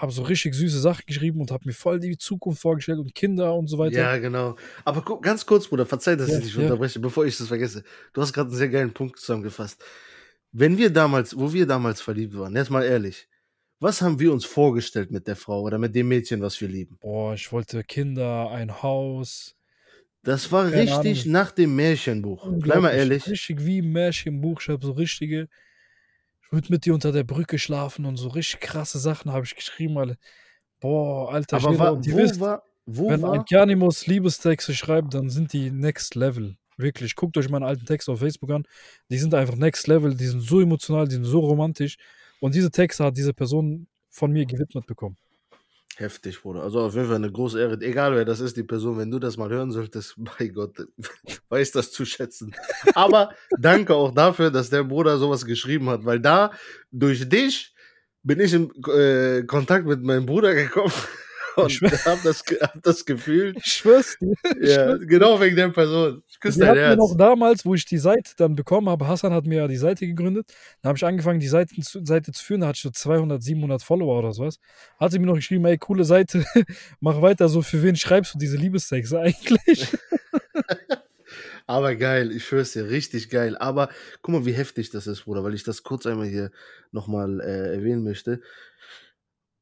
habe 0.00 0.12
so 0.12 0.22
richtig 0.22 0.54
süße 0.54 0.80
Sachen 0.80 1.04
geschrieben 1.06 1.40
und 1.40 1.50
habe 1.50 1.64
mir 1.66 1.72
voll 1.72 2.00
die 2.00 2.16
Zukunft 2.16 2.62
vorgestellt 2.62 2.98
und 2.98 3.14
Kinder 3.14 3.54
und 3.54 3.68
so 3.68 3.78
weiter. 3.78 3.98
Ja, 3.98 4.16
genau. 4.18 4.56
Aber 4.84 5.20
ganz 5.20 5.44
kurz, 5.44 5.68
Bruder, 5.68 5.84
verzeih, 5.84 6.16
dass 6.16 6.30
ja, 6.30 6.38
ich 6.38 6.44
dich 6.44 6.54
ja. 6.54 6.62
unterbreche, 6.62 7.00
bevor 7.00 7.26
ich 7.26 7.36
das 7.36 7.48
vergesse. 7.48 7.84
Du 8.12 8.22
hast 8.22 8.32
gerade 8.32 8.48
einen 8.48 8.56
sehr 8.56 8.70
geilen 8.70 8.92
Punkt 8.92 9.18
zusammengefasst. 9.18 9.84
Wenn 10.52 10.78
wir 10.78 10.90
damals, 10.90 11.38
wo 11.38 11.52
wir 11.52 11.66
damals 11.66 12.00
verliebt 12.00 12.36
waren, 12.36 12.56
jetzt 12.56 12.70
mal 12.70 12.82
ehrlich, 12.82 13.28
was 13.78 14.02
haben 14.02 14.18
wir 14.18 14.32
uns 14.32 14.44
vorgestellt 14.44 15.10
mit 15.10 15.26
der 15.26 15.36
Frau 15.36 15.62
oder 15.62 15.78
mit 15.78 15.94
dem 15.94 16.08
Mädchen, 16.08 16.40
was 16.40 16.60
wir 16.60 16.68
lieben? 16.68 16.98
Boah, 17.00 17.34
ich 17.34 17.52
wollte 17.52 17.84
Kinder, 17.84 18.50
ein 18.50 18.82
Haus. 18.82 19.56
Das 20.22 20.50
war 20.52 20.70
Keine 20.70 20.82
richtig 20.82 21.22
Ahnung. 21.22 21.32
nach 21.32 21.52
dem 21.52 21.76
Märchenbuch. 21.76 22.46
Bleib 22.58 22.82
mal 22.82 22.90
ehrlich. 22.90 23.26
Richtig 23.26 23.64
wie 23.64 23.78
im 23.78 23.92
Märchenbuch. 23.92 24.60
Ich 24.60 24.68
habe 24.68 24.84
so 24.84 24.92
richtige 24.92 25.48
würde 26.50 26.68
mit 26.70 26.84
dir 26.84 26.94
unter 26.94 27.12
der 27.12 27.24
Brücke 27.24 27.58
schlafen 27.58 28.04
und 28.04 28.16
so 28.16 28.28
richtig 28.28 28.60
krasse 28.60 28.98
Sachen 28.98 29.32
habe 29.32 29.44
ich 29.44 29.54
geschrieben, 29.54 29.98
alle. 29.98 30.16
Boah, 30.80 31.32
alter 31.32 31.58
Aber 31.58 31.78
war, 31.78 31.98
wo 31.98 32.16
wisst, 32.16 32.40
war, 32.40 32.62
wo 32.86 33.10
wenn 33.10 33.22
war? 33.22 33.32
Alkianimos 33.32 34.06
Liebestexte 34.06 34.74
schreibt, 34.74 35.14
dann 35.14 35.30
sind 35.30 35.52
die 35.52 35.70
next 35.70 36.14
level. 36.14 36.56
Wirklich, 36.76 37.14
guckt 37.14 37.36
euch 37.36 37.50
meinen 37.50 37.64
alten 37.64 37.84
Text 37.84 38.08
auf 38.08 38.20
Facebook 38.20 38.50
an. 38.50 38.64
Die 39.10 39.18
sind 39.18 39.34
einfach 39.34 39.56
next 39.56 39.86
level, 39.86 40.14
die 40.14 40.26
sind 40.26 40.40
so 40.40 40.60
emotional, 40.60 41.06
die 41.06 41.16
sind 41.16 41.24
so 41.24 41.40
romantisch. 41.40 41.98
Und 42.40 42.54
diese 42.54 42.70
Texte 42.70 43.04
hat 43.04 43.16
diese 43.16 43.34
Person 43.34 43.86
von 44.08 44.32
mir 44.32 44.46
gewidmet 44.46 44.86
bekommen. 44.86 45.16
Heftig, 45.96 46.40
Bruder. 46.40 46.62
Also 46.62 46.80
auf 46.80 46.94
jeden 46.94 47.06
Fall 47.06 47.16
eine 47.16 47.30
große 47.30 47.60
Ehre. 47.60 47.78
Egal 47.80 48.14
wer 48.14 48.24
das 48.24 48.40
ist, 48.40 48.56
die 48.56 48.62
Person, 48.62 48.96
wenn 48.98 49.10
du 49.10 49.18
das 49.18 49.36
mal 49.36 49.50
hören 49.50 49.70
solltest, 49.70 50.14
bei 50.38 50.48
Gott, 50.48 50.86
weiß 51.48 51.72
das 51.72 51.92
zu 51.92 52.04
schätzen. 52.04 52.54
Aber 52.94 53.30
danke 53.58 53.94
auch 53.94 54.14
dafür, 54.14 54.50
dass 54.50 54.70
der 54.70 54.84
Bruder 54.84 55.18
sowas 55.18 55.44
geschrieben 55.44 55.90
hat, 55.90 56.04
weil 56.04 56.20
da 56.20 56.52
durch 56.90 57.28
dich 57.28 57.74
bin 58.22 58.40
ich 58.40 58.52
in 58.52 58.70
äh, 58.88 59.42
Kontakt 59.44 59.86
mit 59.86 60.02
meinem 60.02 60.26
Bruder 60.26 60.54
gekommen 60.54 60.92
Und 61.56 61.70
schwör- 61.72 62.04
hab 62.04 62.22
das, 62.22 62.44
hab 62.60 62.82
das 62.82 63.04
gefühlt. 63.04 63.56
Ich 63.58 63.72
schwör's 63.72 64.16
dir. 64.20 64.34
Ja, 64.60 64.96
genau 64.96 65.40
wegen 65.40 65.56
der 65.56 65.68
Person. 65.70 66.22
Ich 66.28 66.38
küsse 66.40 66.60
dein 66.60 66.76
Herz. 66.76 66.96
noch 66.98 67.16
damals, 67.16 67.64
wo 67.64 67.74
ich 67.74 67.84
die 67.84 67.98
Seite 67.98 68.32
dann 68.36 68.54
bekommen 68.54 68.88
habe, 68.88 69.06
Hassan 69.06 69.32
hat 69.32 69.46
mir 69.46 69.58
ja 69.62 69.68
die 69.68 69.76
Seite 69.76 70.06
gegründet, 70.06 70.46
dann 70.82 70.90
habe 70.90 70.96
ich 70.96 71.04
angefangen, 71.04 71.40
die 71.40 71.48
Seiten 71.48 71.82
zu, 71.82 72.04
Seite 72.04 72.32
zu 72.32 72.44
führen, 72.44 72.60
da 72.60 72.68
hatte 72.68 72.76
ich 72.76 72.82
so 72.82 72.90
200, 72.90 73.42
700 73.42 73.82
Follower 73.82 74.18
oder 74.18 74.32
sowas. 74.32 74.58
Hat 74.98 75.12
sie 75.12 75.18
mir 75.18 75.26
noch 75.26 75.34
geschrieben, 75.34 75.64
ey, 75.64 75.78
coole 75.78 76.04
Seite, 76.04 76.44
mach 77.00 77.20
weiter 77.22 77.48
so, 77.48 77.62
für 77.62 77.82
wen 77.82 77.96
schreibst 77.96 78.34
du 78.34 78.38
diese 78.38 78.56
Liebestexte 78.56 79.18
eigentlich? 79.20 79.88
Aber 81.66 81.94
geil, 81.94 82.32
ich 82.32 82.44
schwör's 82.44 82.72
dir, 82.72 82.88
richtig 82.90 83.30
geil. 83.30 83.56
Aber 83.56 83.90
guck 84.22 84.34
mal, 84.34 84.44
wie 84.44 84.52
heftig 84.52 84.90
das 84.90 85.06
ist, 85.06 85.22
Bruder, 85.24 85.44
weil 85.44 85.54
ich 85.54 85.62
das 85.62 85.84
kurz 85.84 86.04
einmal 86.04 86.26
hier 86.26 86.50
nochmal 86.90 87.40
äh, 87.40 87.74
erwähnen 87.76 88.02
möchte. 88.02 88.40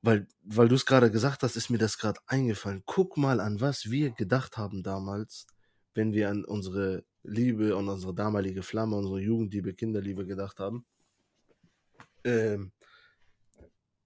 Weil, 0.03 0.29
weil 0.45 0.69
du 0.69 0.77
es 0.77 0.87
gerade 0.87 1.11
gesagt 1.11 1.43
hast, 1.43 1.57
ist 1.57 1.71
mir 1.71 1.79
das 1.79 1.99
gerade 1.99 2.21
eingefallen. 2.27 2.83
Guck 2.87 3.17
mal, 3.17 3.41
an 3.41 3.61
was 3.61 3.91
wir 3.91 4.11
gedacht 4.11 4.57
haben 4.57 4.83
damals, 4.83 5.47
wenn 5.95 6.13
wir 6.13 6.31
an 6.31 6.45
unsere 6.45 7.05
Liebe 7.25 7.77
und 7.77 7.89
unsere 7.89 8.15
damalige 8.15 8.63
Flamme, 8.63 8.97
unsere 8.97 9.21
Jugendliebe, 9.21 9.75
Kinderliebe 9.75 10.25
gedacht 10.25 10.61
haben. 10.61 10.87
Ähm, 12.25 12.73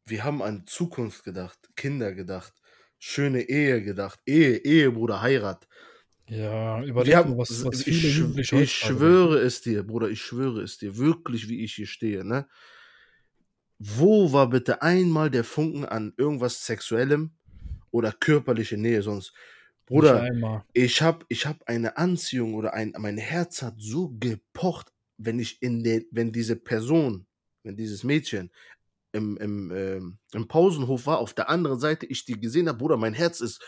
wir 0.06 0.24
haben 0.24 0.42
an 0.42 0.66
Zukunft 0.66 1.24
gedacht, 1.24 1.58
Kinder 1.76 2.12
gedacht, 2.12 2.54
schöne 2.98 3.42
Ehe 3.42 3.82
gedacht, 3.82 4.20
Ehe, 4.26 4.56
Ehe, 4.64 4.90
Bruder, 4.90 5.20
Heirat. 5.20 5.68
Ja, 6.28 6.82
überleg 6.82 7.10
Wir 7.10 7.16
haben, 7.18 7.36
was, 7.36 7.64
was 7.64 7.86
ich, 7.86 7.96
viele 7.96 8.08
schw- 8.08 8.18
Jugendliche 8.20 8.62
ich 8.62 8.72
schwöre 8.72 9.38
es 9.40 9.60
dir, 9.60 9.82
Bruder, 9.82 10.08
ich 10.08 10.22
schwöre 10.22 10.62
es 10.62 10.78
dir, 10.78 10.96
wirklich, 10.96 11.48
wie 11.48 11.62
ich 11.64 11.74
hier 11.74 11.86
stehe, 11.86 12.24
ne? 12.24 12.48
Wo 13.84 14.32
war 14.32 14.48
bitte 14.48 14.80
einmal 14.80 15.28
der 15.28 15.42
Funken 15.42 15.84
an 15.84 16.12
irgendwas 16.16 16.64
Sexuellem 16.64 17.32
oder 17.90 18.12
körperliche 18.12 18.76
Nähe 18.76 19.02
sonst? 19.02 19.32
Bruder, 19.86 20.64
ich 20.72 21.02
hab, 21.02 21.24
ich 21.28 21.46
hab 21.46 21.64
eine 21.66 21.96
Anziehung 21.96 22.54
oder 22.54 22.74
ein, 22.74 22.94
mein 22.96 23.18
Herz 23.18 23.60
hat 23.60 23.74
so 23.78 24.14
gepocht, 24.20 24.92
wenn 25.18 25.40
ich 25.40 25.60
in 25.62 25.82
den, 25.82 26.06
wenn 26.12 26.30
diese 26.30 26.54
Person, 26.54 27.26
wenn 27.64 27.76
dieses 27.76 28.04
Mädchen 28.04 28.52
im, 29.10 29.36
im, 29.38 29.72
ähm, 29.74 30.18
im 30.32 30.46
Pausenhof 30.46 31.06
war, 31.06 31.18
auf 31.18 31.34
der 31.34 31.48
anderen 31.48 31.80
Seite, 31.80 32.06
ich 32.06 32.24
die 32.24 32.40
gesehen 32.40 32.68
habe, 32.68 32.78
Bruder, 32.78 32.96
mein 32.96 33.14
Herz 33.14 33.40
ist, 33.40 33.60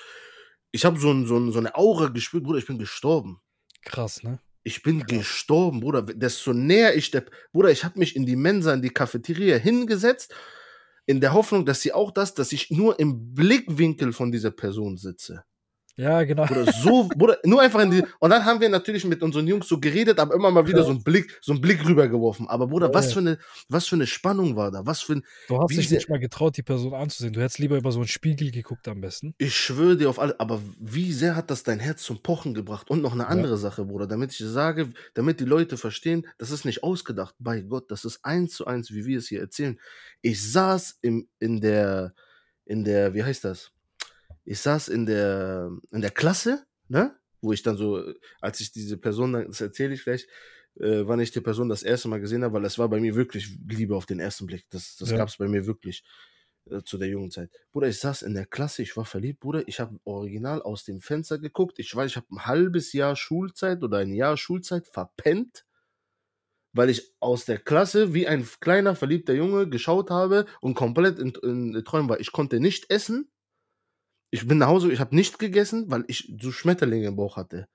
ich 0.71 0.85
habe 0.85 0.99
so, 0.99 1.11
ein, 1.11 1.27
so, 1.27 1.37
ein, 1.37 1.51
so 1.51 1.59
eine 1.59 1.75
Aura 1.75 2.07
gespürt, 2.07 2.45
Bruder, 2.45 2.59
ich 2.59 2.67
bin 2.67 2.79
gestorben. 2.79 3.41
Krass, 3.83 4.23
ne? 4.23 4.39
Ich 4.65 4.83
bin 4.83 5.07
Krass. 5.07 5.19
gestorben, 5.19 5.81
Bruder. 5.81 6.03
Desto 6.03 6.55
näher 6.55 6.97
ich 6.97 7.11
der. 7.11 7.25
Bruder, 7.53 7.71
ich 7.71 7.85
habe 7.85 7.99
mich 7.99 8.17
in 8.17 8.27
die 8.27 8.35
Mensa, 8.35 8.73
in 8.73 8.83
die 8.83 8.91
Cafeteria 8.91 9.57
hingesetzt, 9.57 10.35
in 11.07 11.21
der 11.21 11.35
Hoffnung, 11.35 11.67
dass 11.67 11.83
sie 11.83 11.93
auch 11.93 12.11
das, 12.11 12.35
dass 12.35 12.51
ich 12.53 12.71
nur 12.71 12.99
im 12.99 13.35
Blickwinkel 13.35 14.13
von 14.15 14.33
dieser 14.33 14.51
Person 14.51 14.97
sitze. 14.97 15.45
Ja, 15.97 16.25
genau. 16.25 16.45
Bruder, 16.47 16.73
so, 16.73 17.09
Bruder, 17.09 17.39
nur 17.45 17.63
einfach 17.63 17.81
in 17.81 17.91
die. 17.93 18.03
Und 18.19 18.31
dann 18.31 18.45
haben 18.45 18.61
wir 18.61 18.69
natürlich 18.69 19.05
mit 19.05 19.23
unseren 19.23 19.47
Jungs 19.47 19.69
so 19.69 19.79
geredet, 19.79 20.19
aber 20.19 20.35
immer 20.35 20.51
mal 20.51 20.67
wieder 20.67 20.83
so 20.83 20.91
einen 20.91 21.05
Blick, 21.05 21.39
so 21.41 21.53
einen 21.53 21.61
Blick 21.61 21.87
rübergeworfen. 21.87 22.49
Aber 22.49 22.67
Bruder, 22.67 22.89
Ja, 22.89 22.95
was 22.95 23.07
ja. 23.07 23.13
für 23.13 23.19
eine, 23.21 23.39
was 23.69 23.87
für 23.87 23.95
eine 23.95 24.07
Spannung 24.09 24.57
war 24.57 24.73
da? 24.73 24.85
Was 24.87 25.03
für 25.03 25.15
ein. 25.15 25.27
Du 25.47 25.57
hast 25.61 25.71
dich 25.71 25.91
nicht 25.91 26.09
mal 26.09 26.19
getraut, 26.19 26.57
die 26.57 26.65
Person 26.65 26.95
anzusehen. 26.95 27.33
Du 27.33 27.41
hättest 27.41 27.61
lieber 27.61 27.77
über 27.77 27.93
so 27.93 28.01
einen 28.01 28.09
Spiegel 28.09 28.51
geguckt 28.51 28.89
am 28.89 29.01
besten. 29.01 29.35
Ich 29.39 29.55
schwöre 29.55 29.97
dir 29.97 30.11
auf 30.11 30.19
alle, 30.19 30.39
aber 30.41 30.61
wie 30.81 31.13
sehr 31.13 31.37
hat 31.37 31.49
das 31.51 31.63
dein 31.63 31.79
Herz 31.79 32.03
zum 32.03 32.23
Pochen 32.23 32.55
gebracht? 32.55 32.91
Und 32.91 33.01
noch 33.01 33.13
eine 33.13 33.23
Ja. 33.23 33.29
andere 33.29 33.57
Sache, 33.57 33.85
Bruder, 33.85 34.09
damit 34.09 34.33
ich 34.33 34.39
sage, 34.39 34.91
damit 35.15 35.39
die 35.39 35.45
Leute 35.45 35.77
verstehen, 35.77 36.27
das 36.39 36.51
ist 36.51 36.65
nicht 36.65 36.83
ausgedacht, 36.83 37.37
bei 37.39 37.61
Gott, 37.61 37.91
das 37.93 38.05
ist 38.05 38.25
eins 38.25 38.55
zu 38.55 38.67
eins, 38.67 38.91
wie 38.93 39.07
wir 39.07 39.19
es 39.19 39.29
hier 39.29 39.41
erzählen. 39.41 39.79
Ich 40.23 40.43
saß 40.51 40.99
im, 41.03 41.29
in 41.39 41.61
der, 41.61 42.15
in 42.65 42.83
der, 42.83 43.15
wie 43.15 43.23
heißt 43.23 43.45
das? 43.45 43.71
Ich 44.45 44.61
saß 44.61 44.89
in 44.89 45.07
der, 45.07 45.71
in 45.91 46.01
der 46.01 46.11
Klasse, 46.11 46.65
ne? 46.89 47.17
Wo 47.41 47.53
ich 47.53 47.63
dann 47.63 47.77
so, 47.77 48.03
als 48.41 48.61
ich 48.61 48.73
diese 48.73 48.97
Person, 48.97 49.33
dann- 49.33 49.47
das 49.47 49.61
erzähle 49.61 49.95
ich 49.95 50.05
gleich, 50.05 50.27
äh, 50.81 51.03
wann 51.07 51.21
ich 51.21 51.31
die 51.31 51.41
Person 51.41 51.69
das 51.69 51.83
erste 51.83 52.09
Mal 52.09 52.21
gesehen 52.21 52.43
habe, 52.43 52.55
weil 52.55 52.65
es 52.65 52.79
war 52.79 52.89
bei 52.89 53.01
mir 53.01 53.15
wirklich 53.15 53.57
Liebe 53.69 53.95
auf 53.97 54.07
den 54.07 54.21
ersten 54.21 54.47
Blick. 54.47 54.67
Das, 54.71 54.97
das 54.97 55.11
Ja. 55.11 55.17
gab 55.19 55.29
es 55.29 55.37
bei 55.37 55.49
mir 55.49 55.67
wirklich 55.67 56.05
äh, 56.71 56.83
zu 56.83 56.97
der 56.97 57.09
Jugendzeit. 57.09 57.51
Bruder, 57.73 57.89
ich 57.89 57.99
saß 57.99 58.23
in 58.23 58.33
der 58.33 58.47
Klasse, 58.47 58.81
ich 58.83 58.97
war 58.97 59.05
verliebt, 59.05 59.41
Bruder. 59.41 59.69
Ich 59.69 59.81
habe 59.81 59.99
original 60.05 60.63
aus 60.63 60.85
dem 60.85 61.03
Fenster 61.03 61.39
geguckt. 61.39 61.79
Ich 61.79 61.95
weiß, 61.95 62.11
ich 62.13 62.17
habe 62.17 62.27
ein 62.31 62.47
halbes 62.47 62.95
Jahr 62.95 63.17
Schulzeit 63.17 63.83
oder 63.83 63.99
ein 63.99 64.15
Jahr 64.15 64.39
Schulzeit 64.39 64.87
verpennt, 64.87 65.67
weil 66.73 66.89
ich 66.89 67.13
aus 67.21 67.45
der 67.45 67.59
Klasse 67.59 68.15
wie 68.15 68.27
ein 68.27 68.49
kleiner 68.61 68.97
verliebter 68.97 69.35
Junge 69.35 69.69
geschaut 69.69 70.09
habe 70.11 70.47
und 70.63 70.75
komplett 70.75 71.19
in, 71.19 71.35
in 71.43 71.85
Träumen 71.85 72.09
war. 72.09 72.19
Ich 72.21 72.33
konnte 72.33 72.59
nicht 72.61 72.91
essen. 72.91 73.31
Ich 74.35 74.49
bin 74.49 74.59
nach 74.59 74.67
Hause, 74.67 74.91
ich 74.91 74.99
habe 74.99 75.15
nicht 75.15 75.39
gegessen, 75.39 75.93
weil 75.93 76.05
ich 76.09 76.35
so 76.43 76.51
Schmetterlinge 76.51 77.07
im 77.07 77.15
Bauch 77.15 77.37
hatte. 77.37 77.69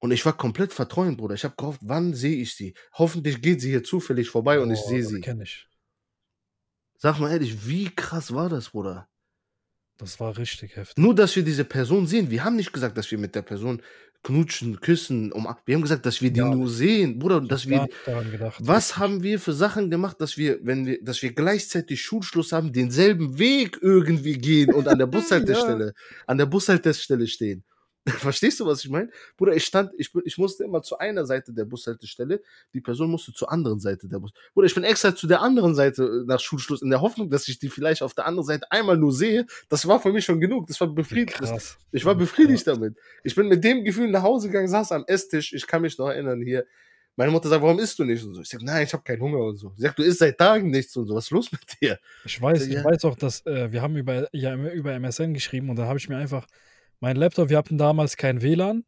Und 0.00 0.10
ich 0.10 0.26
war 0.26 0.36
komplett 0.36 0.70
verträumt, 0.70 1.16
Bruder. 1.16 1.34
Ich 1.34 1.44
habe 1.44 1.54
gehofft, 1.56 1.80
wann 1.82 2.12
sehe 2.12 2.36
ich 2.42 2.54
sie? 2.54 2.74
Hoffentlich 2.92 3.40
geht 3.40 3.62
sie 3.62 3.70
hier 3.70 3.82
zufällig 3.82 4.28
vorbei 4.28 4.60
und 4.60 4.70
ich 4.70 4.80
Boah, 4.80 4.88
sehe 4.90 5.02
sie. 5.02 5.22
kenne 5.22 5.44
ich. 5.44 5.66
Sag 6.98 7.18
mal 7.20 7.32
ehrlich, 7.32 7.66
wie 7.66 7.88
krass 7.88 8.34
war 8.34 8.50
das, 8.50 8.68
Bruder? 8.68 9.08
Das 9.96 10.20
war 10.20 10.36
richtig 10.36 10.76
heftig. 10.76 10.98
Nur, 10.98 11.14
dass 11.14 11.34
wir 11.36 11.42
diese 11.42 11.64
Person 11.64 12.06
sehen. 12.06 12.30
Wir 12.30 12.44
haben 12.44 12.56
nicht 12.56 12.74
gesagt, 12.74 12.98
dass 12.98 13.10
wir 13.10 13.16
mit 13.16 13.34
der 13.34 13.40
Person 13.40 13.80
knutschen, 14.22 14.80
küssen, 14.80 15.32
um. 15.32 15.48
Wir 15.64 15.74
haben 15.74 15.82
gesagt, 15.82 16.06
dass 16.06 16.22
wir 16.22 16.30
die 16.30 16.40
Gar 16.40 16.54
nur 16.54 16.68
sehen, 16.68 17.18
Bruder, 17.18 17.40
Ich 17.42 17.48
dass 17.48 17.68
wir. 17.68 17.88
gedacht. 18.30 18.56
Was 18.60 18.96
haben 18.98 19.22
wir 19.22 19.40
für 19.40 19.52
Sachen 19.52 19.90
gemacht, 19.90 20.20
dass 20.20 20.36
wir, 20.36 20.58
wenn 20.62 20.86
wir, 20.86 21.02
dass 21.02 21.22
wir 21.22 21.32
gleichzeitig 21.32 22.00
Schulschluss 22.02 22.52
haben, 22.52 22.72
denselben 22.72 23.38
Weg 23.38 23.78
irgendwie 23.82 24.38
gehen 24.38 24.72
und 24.72 24.88
an 24.88 24.98
der 24.98 25.06
Bushaltestelle, 25.08 25.92
an 26.26 26.38
der 26.38 26.46
Bushaltestelle 26.46 27.26
stehen? 27.26 27.64
Verstehst 28.08 28.58
du, 28.58 28.66
was 28.66 28.84
ich 28.84 28.90
meine? 28.90 29.10
Bruder, 29.36 29.54
ich 29.54 29.64
stand, 29.64 29.92
ich, 29.96 30.10
ich 30.24 30.36
musste 30.36 30.64
immer 30.64 30.82
zu 30.82 30.98
einer 30.98 31.24
Seite 31.24 31.52
der 31.52 31.64
Bushaltestelle, 31.64 32.42
die 32.74 32.80
Person 32.80 33.10
musste 33.10 33.32
zur 33.32 33.52
anderen 33.52 33.78
Seite 33.78 34.08
der 34.08 34.18
Bus. 34.18 34.32
Bruder, 34.54 34.66
ich 34.66 34.74
bin 34.74 34.82
extra 34.82 35.14
zu 35.14 35.26
der 35.28 35.40
anderen 35.40 35.74
Seite 35.76 36.02
äh, 36.04 36.24
nach 36.26 36.40
Schulschluss, 36.40 36.82
in 36.82 36.90
der 36.90 37.00
Hoffnung, 37.00 37.30
dass 37.30 37.46
ich 37.46 37.58
die 37.60 37.68
vielleicht 37.68 38.02
auf 38.02 38.14
der 38.14 38.26
anderen 38.26 38.46
Seite 38.46 38.70
einmal 38.72 38.96
nur 38.96 39.12
sehe. 39.12 39.46
Das 39.68 39.86
war 39.86 40.00
für 40.00 40.12
mich 40.12 40.24
schon 40.24 40.40
genug. 40.40 40.66
Das 40.66 40.80
war 40.80 40.88
befriedigt. 40.88 41.38
Krass. 41.38 41.78
ich 41.92 42.04
war 42.04 42.14
befriedigt 42.16 42.64
krass. 42.64 42.74
damit. 42.74 42.96
Ich 43.22 43.34
bin 43.36 43.46
mit 43.46 43.62
dem 43.62 43.84
Gefühl 43.84 44.10
nach 44.10 44.22
Hause 44.22 44.48
gegangen, 44.48 44.68
saß 44.68 44.90
am 44.92 45.04
Esstisch. 45.06 45.52
Ich 45.52 45.66
kann 45.66 45.82
mich 45.82 45.96
noch 45.96 46.08
erinnern 46.08 46.42
hier. 46.42 46.66
Meine 47.14 47.30
Mutter 47.30 47.48
sagt, 47.50 47.62
warum 47.62 47.78
isst 47.78 47.98
du 47.98 48.04
nicht? 48.04 48.24
Und 48.24 48.34
so. 48.34 48.40
Ich 48.40 48.48
sag, 48.48 48.62
nein, 48.62 48.84
ich 48.84 48.92
habe 48.94 49.02
keinen 49.04 49.20
Hunger 49.20 49.38
und 49.44 49.56
so. 49.58 49.72
Sie 49.76 49.82
sagt, 49.82 49.98
du 49.98 50.02
isst 50.02 50.18
seit 50.18 50.38
Tagen 50.38 50.70
nichts 50.70 50.96
und 50.96 51.06
so. 51.06 51.14
Was 51.14 51.24
ist 51.26 51.30
los 51.30 51.52
mit 51.52 51.60
dir? 51.80 51.98
Ich 52.24 52.40
weiß, 52.40 52.66
Ja. 52.66 52.78
ich 52.80 52.84
weiß 52.84 53.04
auch, 53.04 53.16
dass 53.16 53.44
äh, 53.46 53.70
wir 53.70 53.82
haben 53.82 53.96
über, 53.96 54.28
ja, 54.32 54.56
über 54.56 54.92
MSN 54.94 55.34
geschrieben 55.34 55.68
und 55.70 55.76
dann 55.76 55.86
habe 55.86 55.98
ich 55.98 56.08
mir 56.08 56.16
einfach 56.16 56.46
mein 57.02 57.16
Laptop, 57.16 57.48
wir 57.48 57.58
hatten 57.58 57.78
damals 57.78 58.16
kein 58.16 58.42
WLAN. 58.42 58.84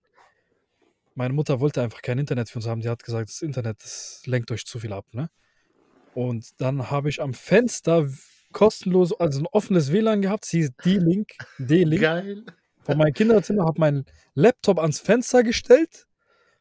Meine 1.17 1.35
Mutter 1.35 1.59
wollte 1.59 1.83
einfach 1.83 2.01
kein 2.01 2.21
Internet 2.21 2.49
für 2.49 2.61
uns 2.61 2.67
haben. 2.69 2.81
Die 2.81 2.89
hat 2.89 3.03
gesagt, 3.03 3.29
das 3.29 3.43
Internet, 3.43 3.83
das 3.83 4.23
lenkt 4.27 4.53
euch 4.53 4.65
zu 4.67 4.79
viel 4.79 4.93
ab, 4.93 5.05
ne? 5.13 5.31
Und 6.15 6.61
dann 6.61 6.93
habe 6.93 7.09
ich 7.09 7.21
am 7.21 7.35
Fenster 7.35 8.09
kostenlos, 8.53 9.13
also 9.19 9.41
ein 9.41 9.47
offenes 9.51 9.91
WLAN 9.91 10.23
gehabt, 10.23 10.45
sie 10.45 10.59
hieß 10.59 10.77
D-Link, 10.85 11.33
D-Link 11.59 12.03
Geil. 12.03 12.45
von 12.85 12.99
meinem 12.99 13.15
Kinderzimmer, 13.15 13.65
habe 13.65 13.81
meinen 13.81 14.05
Laptop 14.35 14.79
ans 14.79 15.01
Fenster 15.01 15.43
gestellt, 15.43 16.07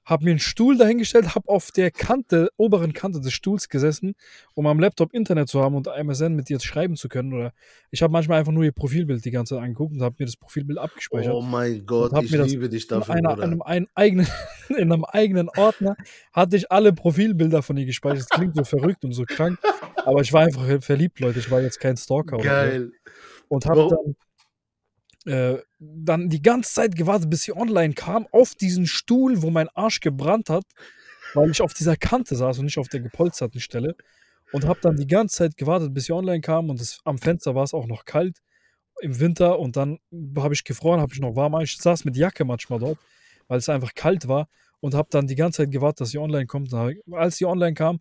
habe 0.05 0.25
mir 0.25 0.31
einen 0.31 0.39
Stuhl 0.39 0.77
dahingestellt, 0.77 1.35
habe 1.35 1.47
auf 1.47 1.71
der 1.71 1.91
Kante, 1.91 2.49
oberen 2.57 2.93
Kante 2.93 3.21
des 3.21 3.33
Stuhls 3.33 3.69
gesessen, 3.69 4.15
um 4.53 4.67
am 4.67 4.79
Laptop 4.79 5.13
Internet 5.13 5.47
zu 5.47 5.61
haben 5.61 5.75
und 5.75 5.87
MSN 5.87 6.33
mit 6.35 6.49
ihr 6.49 6.59
schreiben 6.59 6.95
zu 6.95 7.07
können. 7.07 7.33
Oder 7.33 7.53
ich 7.91 8.01
habe 8.01 8.11
manchmal 8.11 8.39
einfach 8.39 8.51
nur 8.51 8.63
ihr 8.63 8.71
Profilbild 8.71 9.23
die 9.23 9.31
ganze 9.31 9.55
Zeit 9.55 9.63
angeguckt 9.63 9.93
und 9.93 10.01
habe 10.01 10.15
mir 10.19 10.25
das 10.25 10.35
Profilbild 10.35 10.77
abgespeichert. 10.77 11.33
Oh 11.33 11.41
mein 11.41 11.85
Gott, 11.85 12.11
ich 12.21 12.31
mir 12.31 12.39
das 12.39 12.49
liebe 12.49 12.69
dich 12.69 12.83
in, 12.83 12.89
dafür, 12.89 13.15
einer, 13.15 13.29
Bruder. 13.29 13.43
einem, 13.43 13.61
einen 13.61 13.87
eigenen, 13.95 14.27
in 14.69 14.91
einem 14.91 15.05
eigenen 15.05 15.49
Ordner 15.49 15.95
hatte 16.33 16.57
ich 16.57 16.71
alle 16.71 16.93
Profilbilder 16.93 17.61
von 17.61 17.77
ihr 17.77 17.85
gespeichert. 17.85 18.19
Das 18.19 18.29
klingt 18.29 18.55
so 18.55 18.63
verrückt 18.63 19.05
und 19.05 19.13
so 19.13 19.23
krank, 19.25 19.57
aber 20.03 20.21
ich 20.21 20.33
war 20.33 20.41
einfach 20.43 20.65
verliebt, 20.81 21.19
Leute. 21.19 21.39
Ich 21.39 21.49
war 21.49 21.61
jetzt 21.61 21.79
kein 21.79 21.95
Stalker 21.97 22.35
oder 22.35 22.43
so 22.43 22.49
Geil. 22.49 22.91
und 23.47 23.65
habe 23.65 23.87
dann, 23.89 24.15
äh, 25.25 25.57
dann 25.79 26.29
die 26.29 26.41
ganze 26.41 26.73
Zeit 26.73 26.95
gewartet, 26.95 27.29
bis 27.29 27.43
sie 27.43 27.55
online 27.55 27.93
kam, 27.93 28.27
auf 28.31 28.55
diesen 28.55 28.86
Stuhl, 28.86 29.41
wo 29.41 29.49
mein 29.49 29.69
Arsch 29.69 29.99
gebrannt 29.99 30.49
hat, 30.49 30.65
weil 31.33 31.49
ich 31.49 31.62
auf 31.62 31.73
dieser 31.73 31.95
Kante 31.95 32.36
saß 32.36 32.59
und 32.59 32.65
nicht 32.65 32.77
auf 32.77 32.89
der 32.89 32.99
gepolsterten 32.99 33.62
Stelle. 33.62 33.95
Und 34.51 34.65
habe 34.65 34.79
dann 34.81 34.97
die 34.97 35.07
ganze 35.07 35.38
Zeit 35.38 35.57
gewartet, 35.57 35.93
bis 35.93 36.05
sie 36.05 36.13
online 36.13 36.41
kam 36.41 36.69
und 36.69 36.79
es, 36.79 36.99
am 37.05 37.17
Fenster 37.17 37.55
war 37.55 37.63
es 37.63 37.73
auch 37.73 37.88
noch 37.88 38.05
kalt 38.05 38.38
im 39.01 39.19
Winter 39.19 39.57
und 39.57 39.75
dann 39.75 39.97
habe 40.38 40.53
ich 40.53 40.63
gefroren, 40.63 41.01
habe 41.01 41.12
ich 41.13 41.19
noch 41.19 41.36
warm. 41.36 41.59
Ich 41.62 41.77
saß 41.77 42.05
mit 42.05 42.15
Jacke 42.15 42.45
manchmal 42.45 42.79
dort, 42.79 42.99
weil 43.47 43.57
es 43.57 43.67
einfach 43.67 43.95
kalt 43.95 44.27
war 44.27 44.47
und 44.79 44.93
habe 44.93 45.07
dann 45.12 45.27
die 45.27 45.36
ganze 45.36 45.63
Zeit 45.63 45.71
gewartet, 45.71 46.01
dass 46.01 46.09
sie 46.09 46.19
online 46.19 46.45
kommt. 46.45 46.71
Und 46.71 47.13
als 47.13 47.38
sie 47.38 47.45
online 47.45 47.73
kam, 47.73 47.99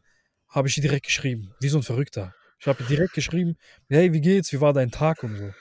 habe 0.49 0.69
ich 0.69 0.77
ihr 0.77 0.83
direkt 0.83 1.07
geschrieben, 1.07 1.55
wie 1.61 1.69
so 1.69 1.79
ein 1.79 1.83
Verrückter. 1.83 2.35
Ich 2.61 2.67
habe 2.67 2.85
direkt 2.85 3.15
geschrieben, 3.15 3.57
hey, 3.89 4.13
wie 4.13 4.21
geht's, 4.21 4.53
wie 4.53 4.61
war 4.61 4.73
dein 4.73 4.91
Tag 4.91 5.23
und 5.23 5.37
so. 5.37 5.53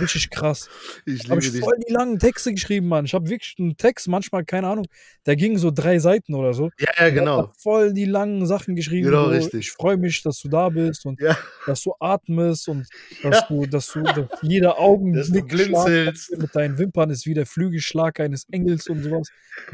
Richtig 0.00 0.30
krass. 0.30 0.68
Ich 1.04 1.24
liebe 1.24 1.38
ich 1.38 1.52
dich. 1.52 1.60
voll 1.60 1.74
die 1.86 1.92
langen 1.92 2.18
Texte 2.18 2.52
geschrieben, 2.52 2.88
Mann. 2.88 3.04
Ich 3.04 3.14
habe 3.14 3.28
wirklich 3.28 3.56
einen 3.58 3.76
Text, 3.76 4.08
manchmal, 4.08 4.44
keine 4.44 4.68
Ahnung, 4.68 4.86
der 5.26 5.36
ging 5.36 5.58
so 5.58 5.70
drei 5.70 5.98
Seiten 5.98 6.34
oder 6.34 6.54
so. 6.54 6.70
Ja, 6.78 6.86
ja, 6.86 6.92
Ich 6.92 7.00
habe 7.00 7.12
genau. 7.14 7.52
voll 7.58 7.92
die 7.92 8.06
langen 8.06 8.46
Sachen 8.46 8.74
geschrieben. 8.74 9.06
Genau, 9.08 9.24
so, 9.26 9.30
richtig. 9.30 9.60
Ich 9.60 9.70
freue 9.72 9.96
mich, 9.96 10.22
dass 10.22 10.40
du 10.40 10.48
da 10.48 10.68
bist 10.68 11.04
und 11.04 11.20
Ja, 11.20 11.36
dass 11.66 11.82
du 11.82 11.92
atmest 12.00 12.68
und 12.68 12.86
dass 13.22 13.40
Ja. 13.40 13.46
du, 13.48 13.66
dass 13.66 13.92
du, 13.92 14.02
dass 14.02 14.28
jeder 14.42 14.68
dass 14.68 14.76
du 14.76 14.82
Augenblick 14.82 15.48
dir 15.48 16.12
mit 16.38 16.54
deinen 16.56 16.78
Wimpern 16.78 17.10
ist 17.10 17.26
wie 17.26 17.34
der 17.34 17.46
Flügelschlag 17.46 18.18
eines 18.20 18.46
Engels 18.50 18.88
und 18.88 19.02
sowas. 19.02 19.28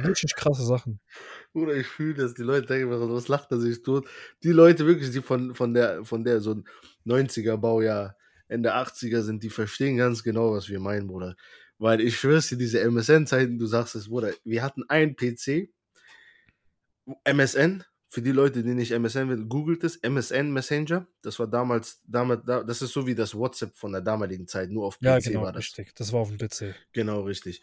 Richtig 0.05 0.35
krasse 0.35 0.65
Sachen. 0.65 1.01
Bruder, 1.53 1.75
ich 1.77 1.87
fühle 1.87 2.15
das. 2.15 2.35
Die 2.35 2.43
Leute 2.43 2.67
denken, 2.67 2.91
was 2.91 3.29
lacht 3.29 3.51
er 3.53 3.59
sich 3.61 3.83
tot? 3.83 4.07
Die 4.43 4.51
Leute 4.51 4.85
wirklich, 4.87 5.11
die 5.11 5.23
von, 5.23 5.55
von 5.55 5.73
der, 5.73 6.05
von 6.05 6.25
der 6.25 6.41
so 6.41 6.55
ein 6.55 6.65
90er 7.07 7.57
Baujahr, 7.57 8.17
Ende 8.49 8.75
80er 8.75 9.23
sind, 9.23 9.43
die 9.43 9.51
verstehen 9.51 9.97
ganz 9.97 10.23
genau, 10.23 10.53
was 10.53 10.69
wir 10.69 10.81
meinen, 10.81 11.09
Bruder. 11.09 11.37
Weil 11.79 12.01
ich 12.01 12.17
schwör's 12.19 12.49
dir, 12.49 12.57
diese 12.57 12.81
MSN-Zeiten, 12.81 13.59
du 13.59 13.67
sagst 13.67 13.95
es, 13.97 14.09
Bruder, 14.09 14.33
wir 14.45 14.63
hatten 14.63 14.85
einen 14.89 15.17
PC, 15.17 15.71
MSN, 17.25 17.85
für 18.09 18.23
die 18.23 18.33
Leute, 18.33 18.63
die 18.63 18.75
nicht 18.75 18.93
MSN 18.93 19.29
wissen, 19.29 19.49
googelt 19.49 19.85
es, 19.85 19.97
MSN 19.97 20.53
Messenger. 20.53 21.07
Das 21.23 21.39
war 21.39 21.47
damals, 21.47 22.01
damals, 22.07 22.43
da- 22.47 22.63
das 22.63 22.81
ist 22.83 22.93
so 22.93 23.07
wie 23.07 23.15
das 23.15 23.35
WhatsApp 23.35 23.75
von 23.75 23.93
der 23.93 24.01
damaligen 24.01 24.47
Zeit, 24.47 24.71
nur 24.71 24.87
auf 24.87 24.99
PC 24.99 25.05
Ja, 25.05 25.19
genau, 25.19 25.43
war 25.43 25.53
das. 25.53 25.61
richtig. 25.65 25.95
Das 25.97 26.13
war 26.13 26.21
auf 26.21 26.29
dem 26.31 26.39
PC. 26.39 26.75
Genau, 26.93 27.23
richtig. 27.23 27.63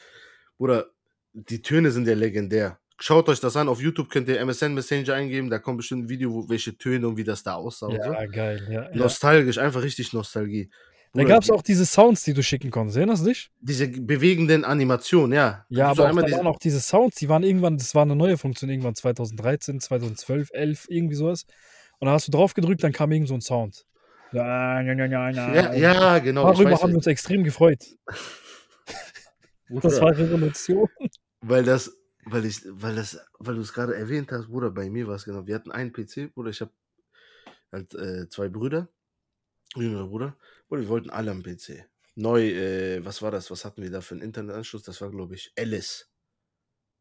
Bruder, 0.58 0.92
die 1.34 1.62
Töne 1.62 1.92
sind 1.92 2.08
ja 2.08 2.14
legendär. 2.14 2.80
Schaut 3.00 3.28
euch 3.28 3.40
das 3.40 3.56
an. 3.58 3.68
Auf 3.68 3.82
YouTube 3.82 4.10
könnt 4.10 4.28
ihr 4.30 4.40
MSN 4.40 4.74
Messenger 4.74 5.14
eingeben. 5.16 5.50
Da 5.50 5.60
kommt 5.60 5.78
bestimmt 5.78 6.06
ein 6.06 6.10
Video, 6.10 6.32
wo, 6.32 6.48
welche 6.50 6.78
Töne 6.78 7.08
und 7.08 7.18
wie 7.18 7.24
das 7.24 7.44
da 7.44 7.56
aussah 7.56 7.88
und 7.88 8.02
so. 8.02 8.12
Ja, 8.14 8.26
geil. 8.28 8.68
Ja, 8.70 8.90
ja. 8.90 8.96
Nostalgisch, 8.96 9.58
einfach 9.58 9.82
richtig 9.84 10.14
Nostalgie. 10.14 10.70
Da 11.16 11.24
gab 11.26 11.44
es 11.44 11.52
auch 11.52 11.62
diese 11.62 11.86
Sounds, 11.86 12.24
die 12.24 12.34
du 12.34 12.42
schicken 12.42 12.72
konntest. 12.72 12.98
Erinnerst 12.98 13.24
du 13.24 13.30
dich? 13.30 13.52
diese 13.60 13.88
bewegenden 13.88 14.66
Animationen, 14.66 15.34
ja. 15.34 15.64
Ja, 15.70 15.90
aber 15.92 16.10
auch, 16.10 16.16
da 16.16 16.22
diese- 16.24 16.38
waren 16.38 16.48
auch 16.48 16.58
diese 16.58 16.80
Sounds, 16.82 17.18
die 17.18 17.30
waren 17.30 17.44
irgendwann, 17.44 17.78
das 17.78 17.94
war 17.94 18.02
eine 18.02 18.16
neue 18.16 18.36
Funktion, 18.38 18.70
irgendwann 18.70 18.96
2013, 18.96 19.80
2012, 19.80 20.50
11, 20.54 20.86
irgendwie 20.90 21.16
sowas. 21.16 21.46
Und 22.00 22.08
da 22.08 22.14
hast 22.14 22.28
du 22.28 22.32
drauf 22.32 22.56
gedrückt, 22.56 22.84
dann 22.84 22.94
kam 22.94 23.12
irgend 23.12 23.28
so 23.28 23.36
ein 23.36 23.42
Sound. 23.42 23.86
Ja, 24.32 24.82
ja, 24.82 24.94
ja, 24.94 25.06
ja, 25.06 25.30
ja, 25.30 25.74
ja, 25.76 26.20
genau. 26.20 26.52
Darüber 26.52 26.82
haben 26.82 26.90
wir 26.90 26.98
uns 26.98 27.08
extrem 27.08 27.44
gefreut. 27.44 27.84
Das 29.70 30.00
war 30.02 30.16
Revolution. 30.16 30.88
weil 31.42 31.64
das, 31.64 31.92
weil 32.26 32.46
ich, 32.46 32.62
weil 32.66 32.96
das, 32.96 33.20
weil 33.40 33.56
du 33.56 33.62
es 33.62 33.74
gerade 33.74 33.96
erwähnt 33.96 34.32
hast, 34.32 34.48
Bruder, 34.48 34.72
bei 34.72 34.90
mir 34.90 35.08
war 35.08 35.16
es 35.16 35.26
genau. 35.26 35.46
Wir 35.48 35.56
hatten 35.56 35.72
einen 35.72 35.92
PC, 35.92 36.34
Bruder, 36.34 36.50
ich 36.50 36.62
habe 36.62 36.72
halt 37.72 37.94
äh, 37.96 38.30
zwei 38.30 38.50
Brüder, 38.50 38.88
jüngere 39.76 40.08
Bruder, 40.08 40.38
Bruder, 40.68 40.82
wir 40.82 40.90
wollten 40.90 41.10
alle 41.10 41.32
am 41.32 41.44
PC. 41.44 41.86
Neu, 42.16 42.50
äh, 42.50 43.04
was 43.04 43.22
war 43.22 43.32
das? 43.32 43.50
Was 43.50 43.66
hatten 43.66 43.82
wir 43.82 43.90
da 43.90 44.02
für 44.02 44.16
einen 44.16 44.24
Internetanschluss? 44.24 44.84
Das 44.84 45.02
war, 45.02 45.10
glaube 45.10 45.36
ich, 45.36 45.52
Alice. 45.58 46.10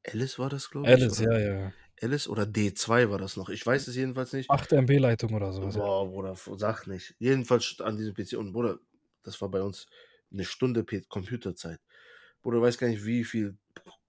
Alice 0.06 0.38
war 0.38 0.48
das, 0.48 0.70
glaube 0.70 0.86
ich. 0.86 0.92
Alice, 0.94 1.20
oder? 1.20 1.38
ja, 1.38 1.64
ja. 1.64 1.72
Alice 2.00 2.28
oder 2.28 2.44
D2 2.44 3.10
war 3.10 3.18
das 3.18 3.36
noch. 3.36 3.48
Ich 3.48 3.64
weiß 3.64 3.86
es 3.88 3.94
jedenfalls 3.94 4.32
nicht. 4.32 4.50
8 4.50 4.72
MB-Leitung 4.72 5.34
oder 5.34 5.52
sowas. 5.52 5.76
Boah, 5.76 6.08
Bruder, 6.08 6.34
sag 6.56 6.86
nicht. 6.86 7.14
Jedenfalls 7.18 7.76
an 7.80 7.96
diesem 7.96 8.14
PC. 8.14 8.38
Und 8.38 8.52
Bruder, 8.52 8.80
das 9.22 9.40
war 9.40 9.50
bei 9.50 9.62
uns 9.62 9.86
eine 10.32 10.44
Stunde 10.44 10.84
Computerzeit. 11.08 11.78
Bruder, 12.42 12.58
du 12.58 12.62
weißt 12.62 12.78
gar 12.78 12.88
nicht, 12.88 13.04
wie 13.04 13.22
viel 13.22 13.56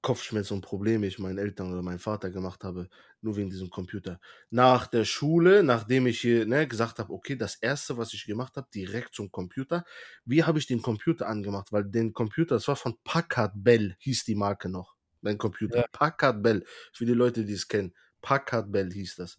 Kopfschmerzen 0.03 0.55
und 0.55 0.61
Probleme 0.61 1.07
ich 1.07 1.17
meinen 1.17 1.37
Eltern 1.39 1.71
oder 1.71 1.81
meinem 1.81 1.97
Vater 1.97 2.29
gemacht 2.29 2.63
habe, 2.63 2.89
nur 3.21 3.37
wegen 3.37 3.49
diesem 3.49 3.69
Computer. 3.69 4.19
Nach 4.51 4.85
der 4.85 5.05
Schule, 5.05 5.63
nachdem 5.63 6.05
ich 6.07 6.19
hier 6.19 6.45
ne, 6.45 6.67
gesagt 6.67 6.99
habe, 6.99 7.11
okay, 7.11 7.37
das 7.37 7.55
erste, 7.55 7.97
was 7.97 8.13
ich 8.13 8.25
gemacht 8.25 8.57
habe, 8.57 8.67
direkt 8.75 9.15
zum 9.15 9.31
Computer. 9.31 9.85
Wie 10.25 10.43
habe 10.43 10.59
ich 10.59 10.67
den 10.67 10.81
Computer 10.81 11.27
angemacht? 11.27 11.71
Weil 11.71 11.85
den 11.85 12.13
Computer, 12.13 12.55
das 12.55 12.67
war 12.67 12.75
von 12.75 12.97
Packard 13.05 13.53
Bell, 13.55 13.95
hieß 13.99 14.25
die 14.25 14.35
Marke 14.35 14.69
noch. 14.69 14.95
Mein 15.21 15.37
Computer. 15.37 15.77
Ja. 15.77 15.85
Packard 15.91 16.43
Bell. 16.43 16.65
Für 16.91 17.05
die 17.05 17.13
Leute, 17.13 17.45
die 17.45 17.53
es 17.53 17.69
kennen. 17.69 17.95
Packard 18.21 18.71
Bell 18.71 18.91
hieß 18.91 19.15
das. 19.15 19.37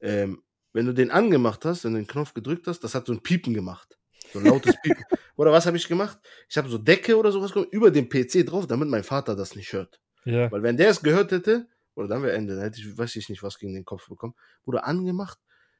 Ähm, 0.00 0.42
wenn 0.72 0.86
du 0.86 0.94
den 0.94 1.10
angemacht 1.10 1.64
hast 1.64 1.84
und 1.84 1.94
den 1.94 2.06
Knopf 2.06 2.32
gedrückt 2.32 2.68
hast, 2.68 2.80
das 2.80 2.94
hat 2.94 3.06
so 3.06 3.12
ein 3.12 3.22
Piepen 3.22 3.54
gemacht. 3.54 3.95
So 4.32 4.38
ein 4.38 4.46
lautes 4.46 4.74
Piepen. 4.82 5.04
oder 5.36 5.52
was 5.52 5.66
habe 5.66 5.76
ich 5.76 5.88
gemacht? 5.88 6.18
Ich 6.48 6.56
habe 6.56 6.68
so 6.68 6.78
Decke 6.78 7.16
oder 7.16 7.32
sowas 7.32 7.52
gemacht, 7.52 7.68
über 7.72 7.90
den 7.90 8.08
PC 8.08 8.46
drauf, 8.46 8.66
damit 8.66 8.88
mein 8.88 9.04
Vater 9.04 9.36
das 9.36 9.56
nicht 9.56 9.72
hört. 9.72 10.00
Ja, 10.24 10.50
Weil 10.50 10.62
wenn 10.62 10.76
der 10.76 10.90
es 10.90 11.02
gehört 11.02 11.30
hätte, 11.32 11.66
oder 11.94 12.08
dann 12.08 12.22
wäre 12.22 12.32
Ende, 12.32 12.54
dann 12.54 12.64
hätte 12.64 12.80
ich, 12.80 12.98
weiß 12.98 13.16
ich 13.16 13.28
nicht, 13.28 13.42
was 13.42 13.58
gegen 13.58 13.74
den 13.74 13.84
Kopf 13.84 14.08
bekommen. 14.08 14.34
Wurde 14.64 14.84
angemacht, 14.84 15.38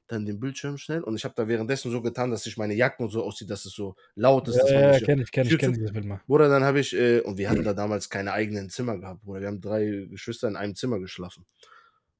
dann 0.09 0.25
den 0.25 0.39
Bildschirm 0.39 0.79
schnell 0.79 1.03
und 1.03 1.17
ich 1.17 1.25
habe 1.25 1.35
da 1.37 1.49
währenddessen 1.49 1.91
so 1.91 2.01
getan, 2.01 2.31
dass 2.31 2.45
sich 2.45 2.57
meine 2.57 2.75
Jacken 2.75 3.05
und 3.05 3.11
so 3.11 3.25
aussieht, 3.25 3.51
dass 3.51 3.65
es 3.65 3.73
so 3.73 3.97
laut 4.15 4.49
ist. 4.49 4.57
ja, 4.57 4.93
ja 4.93 5.01
kenne 5.01 5.23
ich, 5.23 5.33
kenne 5.33 5.51
ich, 5.51 5.59
kenne 5.59 5.73
dieses 5.75 5.93
Bild 5.93 6.05
mal. 6.05 6.21
Bruder, 6.27 6.49
dann 6.49 6.63
habe 6.63 6.81
ich, 6.81 6.95
äh, 6.95 7.21
und 7.21 7.39
wir 7.39 7.51
hatten 7.51 7.65
da 7.65 7.75
damals 7.75 8.09
keine 8.09 8.33
eigenen 8.33 8.71
Zimmer 8.71 8.99
gehabt, 8.99 9.23
Bruder. 9.23 9.41
Wir 9.41 9.49
haben 9.49 9.61
drei 9.61 10.07
Geschwister 10.09 10.49
in 10.49 10.57
einem 10.57 10.77
Zimmer 10.77 11.01
geschlafen. 11.01 11.45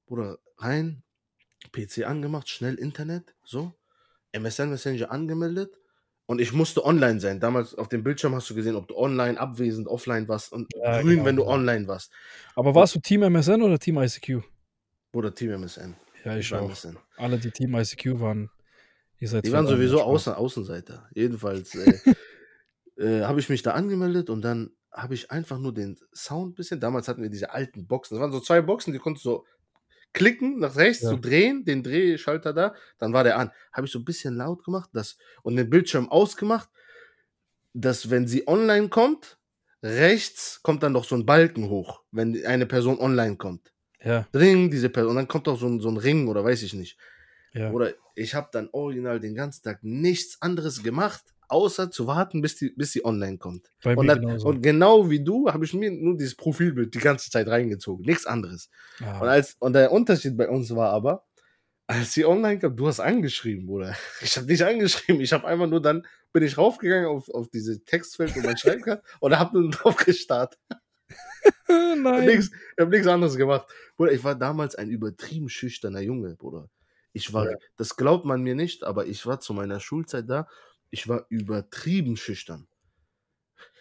Bruder, 0.07 0.39
rein, 0.59 1.05
PC 1.73 2.07
angemacht, 2.07 2.49
schnell 2.49 2.75
Internet, 2.75 3.35
so, 3.45 3.73
MSN 4.33 4.71
Messenger 4.71 5.11
angemeldet 5.11 5.79
und 6.27 6.41
ich 6.41 6.53
musste 6.53 6.85
online 6.85 7.21
sein. 7.21 7.41
Damals 7.41 7.75
auf 7.75 7.89
dem 7.89 8.03
Bildschirm 8.03 8.35
hast 8.35 8.51
du 8.51 8.55
gesehen, 8.55 8.77
ob 8.77 8.89
du 8.89 8.97
online, 8.97 9.39
abwesend, 9.39 9.87
offline 9.89 10.29
warst 10.29 10.53
und 10.53 10.69
Ja, 10.75 11.01
grün, 11.01 11.11
genau, 11.11 11.25
wenn 11.25 11.37
du 11.37 11.43
genau. 11.43 11.55
online 11.55 11.89
warst. 11.89 12.13
Aber 12.55 12.75
warst 12.75 12.95
du 12.95 13.01
Team 13.01 13.23
MSN 13.23 13.63
oder 13.63 13.79
Team 13.79 13.99
ICQ? 13.99 14.43
Bruder, 15.13 15.35
Team 15.35 15.53
MSN. 15.53 15.95
Ja, 16.25 16.37
ich 16.37 16.51
war 16.51 16.63
auch. 16.63 16.69
MSN. 16.69 16.97
Alle, 17.17 17.39
die 17.39 17.51
Team 17.51 17.75
ICQ 17.75 18.21
waren, 18.21 18.51
ihr 19.19 19.29
seid 19.29 19.47
Die 19.47 19.53
waren 19.53 19.67
sowieso. 19.67 20.03
Außen, 20.03 20.35
Außenseiter. 20.35 21.09
Jedenfalls 21.15 21.75
äh, 21.75 21.99
äh, 22.99 23.23
habe 23.23 23.41
ich 23.41 23.49
mich 23.49 23.63
da 23.63 23.73
angemeldet 23.73 24.29
und 24.29 24.43
dann 24.43 24.73
habe 24.93 25.15
ich 25.15 25.31
einfach 25.31 25.59
nur 25.59 25.75
den 25.75 25.99
Sound 26.15 26.53
ein 26.53 26.55
bisschen. 26.55 26.81
Damals 26.81 27.07
hatten 27.07 27.23
wir 27.23 27.31
diese 27.31 27.53
alten 27.53 27.87
Boxen. 27.87 28.15
Das 28.15 28.23
waren 28.23 28.33
so 28.33 28.41
zwei 28.41 28.63
Boxen, 28.63 28.93
die 28.93 28.99
konntest 28.99 29.25
du 29.27 29.31
so 29.31 29.45
klicken, 30.17 30.59
nach 30.59 30.75
rechts 30.77 31.03
Ja. 31.05 31.11
so 31.11 31.17
drehen, 31.17 31.65
den 31.65 31.83
Drehschalter 31.85 32.53
da, 32.53 32.75
dann 32.99 33.13
war 33.13 33.23
der 33.23 33.39
an. 33.39 33.53
Habe 33.73 33.87
ich 33.87 33.93
so 33.93 34.01
ein 34.01 34.05
bisschen 34.05 34.35
laut 34.35 34.65
gemacht 34.65 34.91
das, 34.93 35.17
und 35.43 35.55
den 35.57 35.71
Bildschirm 35.71 36.09
ausgemacht, 36.09 36.69
dass 37.75 38.11
wenn 38.11 38.27
sie 38.27 38.49
online 38.49 38.89
kommt, 38.89 39.39
rechts 39.83 40.61
kommt 40.63 40.83
dann 40.83 40.93
noch 40.93 41.05
so 41.05 41.15
ein 41.15 41.27
Balken 41.27 41.69
hoch, 41.69 42.03
wenn 42.11 42.45
eine 42.47 42.67
Person 42.67 42.99
online 42.99 43.37
kommt. 43.37 43.73
Ja, 44.03 44.27
Dring, 44.33 44.71
diese 44.71 44.89
Person. 44.89 45.11
Und 45.11 45.17
dann 45.17 45.29
kommt 45.29 45.47
auch 45.49 45.59
so 45.59 45.67
ein, 45.67 45.81
so 45.81 45.89
ein 45.89 45.97
Ring 45.97 46.29
oder 46.29 46.43
weiß 46.45 46.63
ich 46.63 46.75
nicht. 46.75 46.99
ja. 47.53 47.71
Oder 47.71 47.93
ich 48.15 48.35
habe 48.35 48.49
dann 48.53 48.69
original 48.73 49.21
den 49.21 49.35
ganzen 49.35 49.63
Tag 49.63 49.83
nichts 49.83 50.41
anderes 50.41 50.83
gemacht, 50.83 51.25
außer 51.49 51.91
zu 51.91 52.07
warten, 52.07 52.43
bis, 52.43 52.57
die, 52.57 52.71
bis 52.71 52.93
sie 52.93 53.05
online 53.05 53.39
kommt. 53.39 53.71
Und, 53.85 54.07
genauso. 54.09 54.49
und 54.49 54.63
genau 54.63 55.09
wie 55.11 55.23
du 55.23 55.49
habe 55.53 55.65
ich 55.65 55.73
mir 55.75 55.91
nur 55.91 56.17
dieses 56.17 56.35
Profilbild 56.35 56.95
die 56.95 56.99
ganze 56.99 57.31
Zeit 57.31 57.49
reingezogen. 57.49 58.05
Nichts 58.05 58.27
anderes. 58.27 58.71
Ah, 59.03 59.21
Und, 59.21 59.29
als, 59.29 59.57
und 59.61 59.73
der 59.75 59.93
Unterschied 59.93 60.37
bei 60.37 60.49
uns 60.49 60.75
war 60.75 60.91
aber, 60.91 61.25
als 61.87 62.13
sie 62.15 62.25
online 62.25 62.59
kam, 62.59 62.77
du 62.77 62.89
hast 62.89 63.01
angeschrieben, 63.01 63.67
Bruder. 63.67 63.95
Ich 64.23 64.37
habe 64.37 64.47
nicht 64.47 64.63
angeschrieben. 64.63 65.21
Ich 65.21 65.33
habe 65.33 65.47
einfach 65.47 65.69
nur 65.69 65.81
dann, 65.81 66.07
bin 66.33 66.43
ich 66.43 66.59
raufgegangen 66.59 67.07
auf, 67.07 67.29
auf 67.31 67.49
diese 67.49 67.83
Textfeld, 67.85 68.35
wo 68.37 68.41
man 68.41 68.57
schreiben 68.57 68.83
kann, 68.83 68.99
und 69.21 69.39
habe 69.39 69.61
nur 69.61 69.71
drauf 69.71 69.97
gestartet. 69.97 70.59
Ich 71.09 71.15
habe 71.69 72.01
Nein. 72.01 72.27
nichts 72.27 72.51
hab 72.79 72.89
nichts 72.89 73.07
anderes 73.07 73.37
gemacht. 73.37 73.67
Bruder, 73.97 74.13
ich 74.13 74.25
war 74.25 74.35
damals 74.35 74.75
ein 74.75 74.91
übertrieben 74.91 75.49
schüchterner 75.49 76.01
Junge, 76.01 76.35
Bruder. 76.35 76.69
Ich 77.13 77.33
war, 77.33 77.51
Ja. 77.51 77.57
das 77.77 77.97
glaubt 77.97 78.25
man 78.27 78.43
mir 78.43 78.55
nicht, 78.55 78.83
aber 78.85 79.07
ich 79.07 79.25
war 79.25 79.41
zu 79.41 79.55
meiner 79.55 79.81
Schulzeit 79.81 80.29
da, 80.29 80.49
ich 80.97 81.09
war 81.09 81.27
übertrieben 81.29 82.17
schüchtern. 82.17 82.67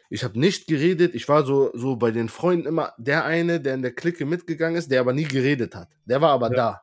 Ich 0.09 0.23
habe 0.23 0.39
nicht 0.39 0.67
geredet, 0.67 1.15
ich 1.15 1.27
war 1.27 1.45
so, 1.45 1.71
so 1.73 1.95
bei 1.95 2.11
den 2.11 2.29
Freunden 2.29 2.67
immer 2.67 2.93
der 2.97 3.25
eine, 3.25 3.59
der 3.59 3.73
in 3.73 3.81
der 3.81 3.93
Clique 3.93 4.25
mitgegangen 4.25 4.77
ist, 4.77 4.91
der 4.91 4.99
aber 5.01 5.13
nie 5.13 5.23
geredet 5.23 5.73
hat. 5.75 5.89
Der 6.05 6.21
war 6.21 6.31
aber 6.31 6.49
Ja. 6.51 6.55
da. 6.55 6.81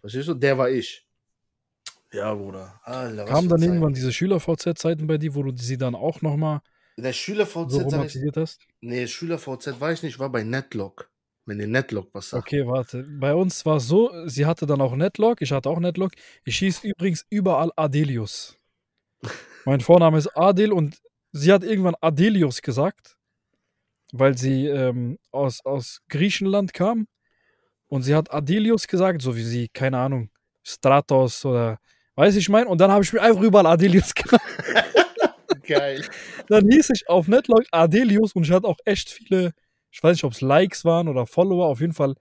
Verstehst 0.00 0.28
du? 0.28 0.34
Der 0.34 0.56
war 0.58 0.70
ich. 0.70 1.06
Ja, 2.12 2.34
Bruder. 2.34 2.78
Alter, 2.84 3.24
Kamen 3.24 3.48
dann 3.48 3.62
irgendwann 3.62 3.94
diese 3.94 4.12
Schüler-VZ-Zeiten 4.12 5.06
bei 5.06 5.16
dir, 5.18 5.34
wo 5.34 5.42
du 5.42 5.52
sie 5.56 5.78
dann 5.78 5.94
auch 5.94 6.20
nochmal 6.20 6.60
Der 6.98 7.12
Schüler-VZ, 7.12 7.70
so 7.72 7.78
romantisiert 7.80 8.36
hast? 8.36 8.60
nee, 8.80 9.06
Schüler-VZ 9.06 9.80
war 9.80 9.92
ich 9.92 10.02
nicht, 10.02 10.14
ich 10.14 10.18
war 10.18 10.30
bei 10.30 10.44
Netlock. 10.44 11.08
Wenn 11.44 11.58
ihr 11.58 11.66
Netlock 11.66 12.10
was 12.12 12.30
sagt. 12.30 12.46
Okay, 12.46 12.64
warte. 12.68 13.02
Bei 13.18 13.34
uns 13.34 13.66
war 13.66 13.78
es 13.78 13.88
so, 13.88 14.12
sie 14.28 14.46
hatte 14.46 14.64
dann 14.64 14.80
auch 14.80 14.94
Netlock, 14.94 15.42
ich 15.42 15.50
hatte 15.50 15.68
auch 15.70 15.80
Netlock. 15.80 16.12
Ich 16.44 16.58
hieß 16.58 16.84
übrigens 16.84 17.26
überall 17.30 17.72
Adelius. 17.74 18.56
Mein 19.64 19.80
Vorname 19.80 20.18
ist 20.18 20.36
Adel 20.36 20.72
und 20.72 20.98
sie 21.32 21.52
hat 21.52 21.62
irgendwann 21.62 21.94
Adelius 22.00 22.62
gesagt, 22.62 23.16
weil 24.12 24.36
sie 24.36 24.66
ähm, 24.66 25.18
aus, 25.30 25.64
aus 25.64 26.00
Griechenland 26.08 26.74
kam. 26.74 27.06
Und 27.88 28.02
sie 28.02 28.14
hat 28.14 28.32
Adelius 28.32 28.86
gesagt, 28.86 29.22
so 29.22 29.36
wie 29.36 29.42
sie, 29.42 29.68
keine 29.68 29.98
Ahnung, 29.98 30.30
Stratos 30.62 31.44
oder 31.44 31.78
weiß 32.14 32.36
ich 32.36 32.48
mein. 32.48 32.66
Und 32.66 32.80
dann 32.80 32.90
habe 32.90 33.04
ich 33.04 33.12
mir 33.12 33.20
einfach 33.20 33.42
überall 33.42 33.66
Adelius 33.66 34.14
genannt. 34.14 34.42
Geil. 35.62 36.04
Dann 36.48 36.68
hieß 36.68 36.90
ich 36.90 37.08
auf 37.08 37.28
Netlock 37.28 37.64
Adelius 37.70 38.32
und 38.32 38.44
ich 38.44 38.50
hatte 38.50 38.66
auch 38.66 38.78
echt 38.84 39.10
viele, 39.10 39.52
ich 39.90 40.02
weiß 40.02 40.16
nicht, 40.16 40.24
ob 40.24 40.32
es 40.32 40.40
Likes 40.40 40.84
waren 40.84 41.08
oder 41.08 41.26
Follower, 41.26 41.66
auf 41.66 41.80
jeden 41.80 41.92
Fall 41.92 42.14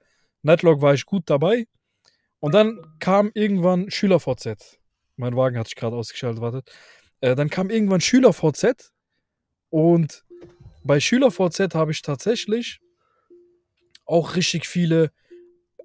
Netlock 0.43 0.81
war 0.81 0.93
ich 0.93 1.05
gut 1.05 1.23
dabei. 1.25 1.67
Und 2.39 2.53
dann 2.53 2.81
kam 2.99 3.31
irgendwann 3.33 3.89
SchülerVZ. 3.89 4.80
Mein 5.21 5.35
Wagen 5.35 5.57
hat 5.57 5.67
sich 5.67 5.75
gerade 5.75 5.95
ausgeschaltet, 5.95 6.41
wartet. 6.41 6.71
Äh, 7.21 7.35
dann 7.35 7.51
kam 7.51 7.69
irgendwann 7.69 8.01
SchülerVZ 8.01 8.91
Und 9.69 10.25
bei 10.83 10.99
SchülerVZ 10.99 11.75
habe 11.75 11.91
ich 11.91 12.01
tatsächlich 12.01 12.79
auch 14.05 14.35
richtig 14.35 14.67
viele 14.67 15.11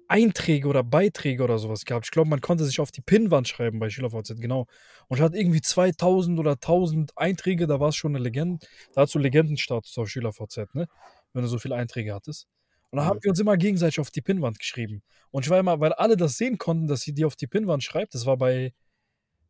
Einträge 0.07 0.67
oder 0.67 0.83
Beiträge 0.83 1.43
oder 1.43 1.59
sowas 1.59 1.85
gehabt. 1.85 2.07
Ich 2.07 2.11
glaube, 2.11 2.29
man 2.31 2.41
konnte 2.41 2.65
sich 2.65 2.79
auf 2.79 2.89
die 2.91 3.01
Pinnwand 3.01 3.47
schreiben 3.47 3.77
bei 3.77 3.91
SchülerVZ, 3.91 4.41
genau. 4.41 4.65
Und 5.07 5.17
ich 5.17 5.23
hatte 5.23 5.37
irgendwie 5.37 5.61
2000 5.61 6.39
oder 6.39 6.53
1000 6.53 7.15
Einträge, 7.15 7.67
da 7.67 7.79
war 7.79 7.89
es 7.89 7.95
schon 7.95 8.15
eine 8.15 8.23
Legende. 8.23 8.65
Da 8.95 9.01
hast 9.01 9.13
du 9.13 9.19
Legendenstatus 9.19 9.95
auf 9.99 10.09
SchülerVZ, 10.09 10.73
ne? 10.73 10.87
Wenn 11.33 11.43
du 11.43 11.47
so 11.47 11.59
viele 11.59 11.75
Einträge 11.75 12.11
hattest. 12.15 12.47
Und 12.89 12.97
da 12.97 13.05
haben 13.05 13.19
wir 13.21 13.29
uns 13.29 13.39
immer 13.39 13.57
gegenseitig 13.57 13.99
auf 13.99 14.09
die 14.09 14.21
Pinnwand 14.21 14.57
geschrieben. 14.57 15.03
Und 15.29 15.45
ich 15.45 15.49
war 15.51 15.59
immer, 15.59 15.79
weil 15.79 15.93
alle 15.93 16.17
das 16.17 16.37
sehen 16.37 16.57
konnten, 16.57 16.87
dass 16.87 17.01
sie 17.01 17.13
die 17.13 17.25
auf 17.25 17.35
die 17.35 17.45
Pinnwand 17.45 17.83
schreibt. 17.83 18.15
Das 18.15 18.25
war 18.25 18.37
bei 18.37 18.73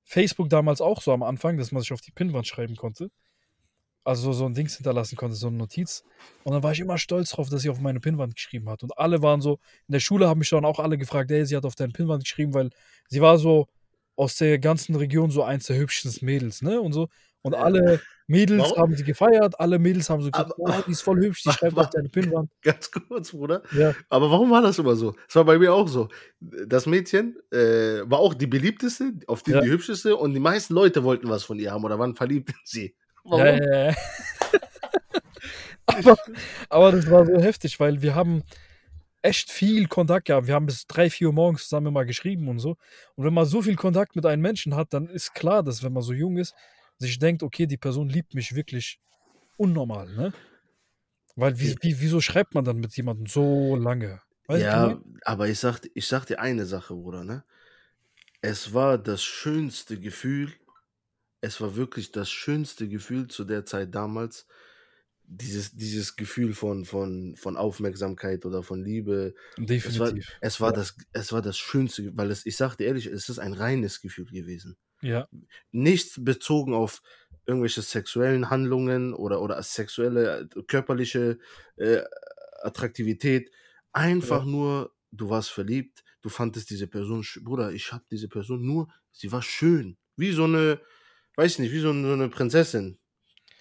Facebook 0.08 0.50
damals 0.50 0.80
auch 0.80 1.02
so 1.02 1.12
am 1.12 1.22
Anfang, 1.22 1.58
dass 1.58 1.74
man 1.74 1.82
sich 1.82 1.92
auf 1.92 2.00
die 2.00 2.12
Pinnwand 2.12 2.48
schreiben 2.48 2.78
konnte. 2.78 3.12
Also 4.06 4.32
so 4.32 4.46
ein 4.46 4.54
Dings 4.54 4.78
hinterlassen 4.78 5.18
konnte, 5.18 5.36
so 5.36 5.48
eine 5.48 5.58
Notiz. 5.58 6.06
Und 6.46 6.54
dann 6.54 6.64
war 6.64 6.72
ich 6.72 6.80
immer 6.80 6.98
stolz 6.98 7.32
drauf, 7.32 7.50
dass 7.50 7.64
sie 7.64 7.70
auf 7.70 7.82
meine 7.82 8.00
Pinnwand 8.00 8.36
geschrieben 8.36 8.70
hat. 8.70 8.82
Und 8.84 8.98
alle 8.98 9.22
waren 9.22 9.42
so, 9.42 9.60
in 9.88 9.92
der 9.92 10.00
Schule 10.00 10.30
haben 10.30 10.40
mich 10.40 10.50
dann 10.50 10.64
auch 10.64 10.80
alle 10.80 10.98
gefragt, 10.98 11.30
ey, 11.30 11.46
sie 11.46 11.58
hat 11.58 11.66
auf 11.66 11.76
deine 11.76 11.92
Pinnwand 11.92 12.24
geschrieben, 12.24 12.54
weil 12.54 12.70
sie 13.10 13.20
war 13.20 13.38
so 13.38 13.68
aus 14.16 14.38
der 14.38 14.60
ganzen 14.60 14.96
Region 14.96 15.30
so 15.30 15.44
eins 15.44 15.66
der 15.66 15.76
hübschesten 15.76 16.26
Mädels, 16.26 16.62
ne? 16.62 16.80
Und 16.80 16.94
so. 16.94 17.10
Und 17.42 17.54
alle 17.54 18.02
Mädels 18.30 18.62
Warum? 18.62 18.78
haben 18.78 18.96
sie 18.96 19.04
gefeiert, 19.06 19.58
alle 19.58 19.80
Mädels 19.80 20.10
haben 20.10 20.22
so 20.22 20.30
gesagt, 20.30 20.52
Aber- 20.52 20.78
oh, 20.80 20.84
die 20.86 20.92
ist 20.92 21.02
voll 21.02 21.18
hübsch, 21.22 21.44
die 21.44 21.52
schreibt 21.54 21.78
auf 21.78 21.90
deine 21.90 22.10
Pinnwand. 22.10 22.50
Ganz 22.62 22.92
kurz, 22.92 23.32
Bruder. 23.32 23.64
Ja. 23.72 23.96
Aber 24.10 24.30
warum 24.30 24.52
war 24.52 24.62
das 24.62 24.78
immer 24.80 24.96
so? 24.98 25.16
Das 25.28 25.36
war 25.38 25.46
bei 25.46 25.58
mir 25.58 25.74
auch 25.74 25.88
so. 25.88 26.10
Das 26.42 26.86
Mädchen 26.86 27.38
äh, 27.52 28.02
war 28.06 28.20
auch 28.20 28.34
die 28.34 28.48
beliebteste, 28.48 29.14
auf 29.28 29.44
die 29.44 29.52
Ja. 29.52 29.62
die 29.62 29.70
hübscheste 29.70 30.16
und 30.18 30.34
die 30.34 30.40
meisten 30.42 30.74
Leute 30.74 31.04
wollten 31.06 31.30
was 31.30 31.44
von 31.44 31.58
ihr 31.58 31.72
haben 31.72 31.84
oder 31.86 31.98
waren 31.98 32.16
verliebt 32.16 32.50
in 32.50 32.56
sie. 32.66 32.96
Warum? 33.24 33.46
Ja. 33.62 33.96
aber, 35.86 36.18
aber 36.70 36.92
das 36.92 37.10
war 37.10 37.26
so 37.26 37.40
heftig, 37.40 37.80
weil 37.80 38.02
wir 38.02 38.14
haben 38.16 38.44
echt 39.22 39.52
viel 39.52 39.88
Kontakt 39.88 40.28
gehabt. 40.28 40.48
Wir 40.48 40.54
haben 40.54 40.66
bis 40.66 40.86
drei, 40.88 41.10
vier 41.10 41.28
Uhr 41.28 41.34
morgens 41.34 41.64
zusammen 41.64 41.88
immer 41.88 42.06
geschrieben 42.06 42.48
und 42.50 42.60
so. 42.60 42.78
Und 43.16 43.26
wenn 43.26 43.34
man 43.34 43.46
so 43.46 43.62
viel 43.62 43.76
Kontakt 43.76 44.16
mit 44.16 44.26
einem 44.26 44.42
Menschen 44.42 44.76
hat, 44.76 44.94
dann 44.94 45.08
ist 45.10 45.34
klar, 45.34 45.64
dass 45.64 45.84
wenn 45.84 45.94
man 45.94 46.04
so 46.04 46.14
jung 46.14 46.38
ist, 46.38 46.54
sich 47.00 47.20
denkt, 47.20 47.44
okay, 47.44 47.68
die 47.68 47.78
Person 47.78 48.10
liebt 48.10 48.34
mich 48.34 48.56
wirklich 48.56 49.00
unnormal, 49.58 50.10
ne? 50.14 50.34
Weil 51.36 51.60
wie, 51.60 51.76
wie, 51.82 52.00
wieso 52.02 52.20
schreibt 52.20 52.56
man 52.56 52.66
dann 52.66 52.78
mit 52.78 52.96
jemandem 52.98 53.28
so 53.28 53.76
lange? 53.76 54.22
Weißt 54.48 54.74
du, 54.74 54.82
ja, 54.82 54.82
wie? 54.82 55.04
aber 55.24 55.48
ich 55.50 55.60
sag, 55.60 55.82
ich 55.94 56.08
sag 56.08 56.26
dir 56.26 56.40
eine 56.40 56.66
Sache, 56.66 56.96
Bruder, 56.96 57.24
ne? 57.24 57.44
Es 58.42 58.74
war 58.74 58.98
das 58.98 59.24
schönste 59.24 60.00
Gefühl, 60.00 60.54
es 61.42 61.62
war 61.62 61.76
wirklich 61.76 62.12
das 62.12 62.30
schönste 62.32 62.88
Gefühl 62.90 63.28
zu 63.28 63.46
der 63.46 63.66
Zeit 63.66 63.96
damals, 63.96 64.48
dieses, 65.24 65.74
dieses 65.76 66.16
Gefühl 66.16 66.54
von, 66.54 66.86
von, 66.86 67.36
von 67.38 67.58
Aufmerksamkeit 67.58 68.46
oder 68.46 68.64
von 68.64 68.84
Liebe. 68.84 69.36
Es 69.84 70.00
war, 70.00 70.14
definitiv. 70.14 70.38
es 70.42 70.62
war, 70.62 70.72
Ja. 70.72 70.78
das, 70.78 70.98
es 71.14 71.34
war 71.34 71.42
das 71.42 71.58
Schönste, 71.58 72.16
weil 72.18 72.32
es, 72.32 72.46
ich 72.46 72.58
sag 72.58 72.76
dir 72.78 72.86
ehrlich, 72.88 73.08
es 73.08 73.30
ist 73.30 73.40
ein 73.40 73.54
reines 73.54 74.02
Gefühl 74.02 74.28
gewesen. 74.28 74.78
Ja, 75.02 75.28
Nichts 75.72 76.24
bezogen 76.24 76.74
auf 76.74 77.02
irgendwelche 77.46 77.82
sexuellen 77.82 78.50
Handlungen 78.50 79.14
oder, 79.14 79.42
oder 79.42 79.62
sexuelle, 79.64 80.50
äh, 80.56 80.64
körperliche 80.64 81.40
äh, 81.78 82.02
Attraktivität. 82.62 83.52
Einfach 83.94 84.44
nur, 84.46 84.94
du 85.12 85.30
warst 85.30 85.52
verliebt, 85.52 86.04
du 86.22 86.30
fandest 86.30 86.70
diese 86.70 86.88
Person, 86.88 87.26
Bruder, 87.44 87.72
ich 87.72 87.92
hab 87.92 88.08
diese 88.10 88.28
Person 88.28 88.66
nur, 88.66 88.88
sie 89.12 89.32
war 89.32 89.42
schön. 89.42 89.98
Wie 90.16 90.32
so 90.32 90.44
eine, 90.44 90.82
weiß 91.36 91.60
nicht, 91.60 91.72
wie 91.72 91.80
so 91.80 91.90
eine, 91.92 92.08
so 92.08 92.14
eine 92.14 92.30
Prinzessin. 92.30 93.00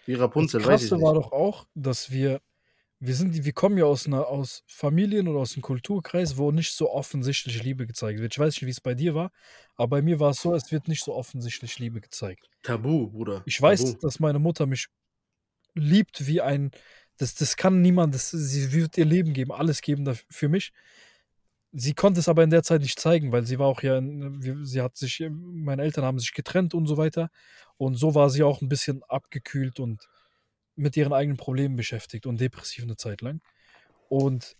Wie 0.06 0.14
Das 0.14 0.20
Rapunzel, 0.22 0.64
weiß 0.64 0.82
ich 0.84 0.90
Krasse 0.90 1.00
war 1.00 1.14
nicht. 1.14 1.14
doch 1.14 1.32
auch, 1.32 1.66
dass 1.74 2.10
wir, 2.10 2.40
wir 2.98 3.14
sind, 3.14 3.44
wir 3.44 3.52
kommen 3.52 3.76
ja 3.76 3.84
aus 3.84 4.06
einer, 4.06 4.26
aus 4.26 4.62
Familien 4.66 5.28
oder 5.28 5.40
aus 5.40 5.54
einem 5.54 5.62
Kulturkreis, 5.62 6.38
wo 6.38 6.50
nicht 6.50 6.72
so 6.72 6.90
offensichtlich 6.90 7.62
Liebe 7.62 7.86
gezeigt 7.86 8.20
wird. 8.20 8.32
Ich 8.32 8.38
weiß 8.38 8.54
nicht, 8.54 8.66
wie 8.66 8.70
es 8.70 8.80
bei 8.80 8.94
dir 8.94 9.14
war, 9.14 9.32
aber 9.74 9.88
bei 9.88 10.02
mir 10.02 10.18
war 10.18 10.30
es 10.30 10.40
so, 10.40 10.54
es 10.54 10.72
wird 10.72 10.88
nicht 10.88 11.04
so 11.04 11.14
offensichtlich 11.14 11.78
Liebe 11.78 12.00
gezeigt. 12.00 12.48
Tabu, 12.62 13.08
Bruder. 13.08 13.42
Ich 13.44 13.60
weiß, 13.60 13.84
Tabu. 13.84 13.98
dass 14.00 14.18
meine 14.18 14.38
Mutter 14.38 14.66
mich 14.66 14.86
liebt 15.74 16.26
wie 16.26 16.40
ein, 16.40 16.70
das, 17.18 17.34
das 17.34 17.56
kann 17.56 17.82
niemand, 17.82 18.14
das, 18.14 18.30
sie 18.30 18.72
wird 18.72 18.96
ihr 18.96 19.04
Leben 19.04 19.34
geben, 19.34 19.52
alles 19.52 19.82
geben 19.82 20.08
daf- 20.08 20.24
für 20.30 20.48
mich. 20.48 20.72
Sie 21.72 21.92
konnte 21.92 22.20
es 22.20 22.28
aber 22.28 22.42
in 22.44 22.50
der 22.50 22.62
Zeit 22.62 22.80
nicht 22.80 22.98
zeigen, 22.98 23.32
weil 23.32 23.44
sie 23.44 23.58
war 23.58 23.66
auch 23.66 23.82
ja, 23.82 24.00
sie 24.62 24.80
hat 24.80 24.96
sich, 24.96 25.22
meine 25.30 25.82
Eltern 25.82 26.04
haben 26.04 26.18
sich 26.18 26.32
getrennt 26.32 26.72
und 26.72 26.86
so 26.86 26.96
weiter. 26.96 27.28
Und 27.76 27.96
so 27.96 28.14
war 28.14 28.30
sie 28.30 28.42
auch 28.42 28.62
ein 28.62 28.70
bisschen 28.70 29.02
abgekühlt 29.02 29.78
und 29.80 30.08
mit 30.76 30.96
ihren 30.96 31.12
eigenen 31.12 31.36
Problemen 31.36 31.76
beschäftigt 31.76 32.26
und 32.26 32.40
depressiv 32.40 32.84
eine 32.84 32.96
Zeit 32.96 33.22
lang. 33.22 33.40
Und 34.08 34.56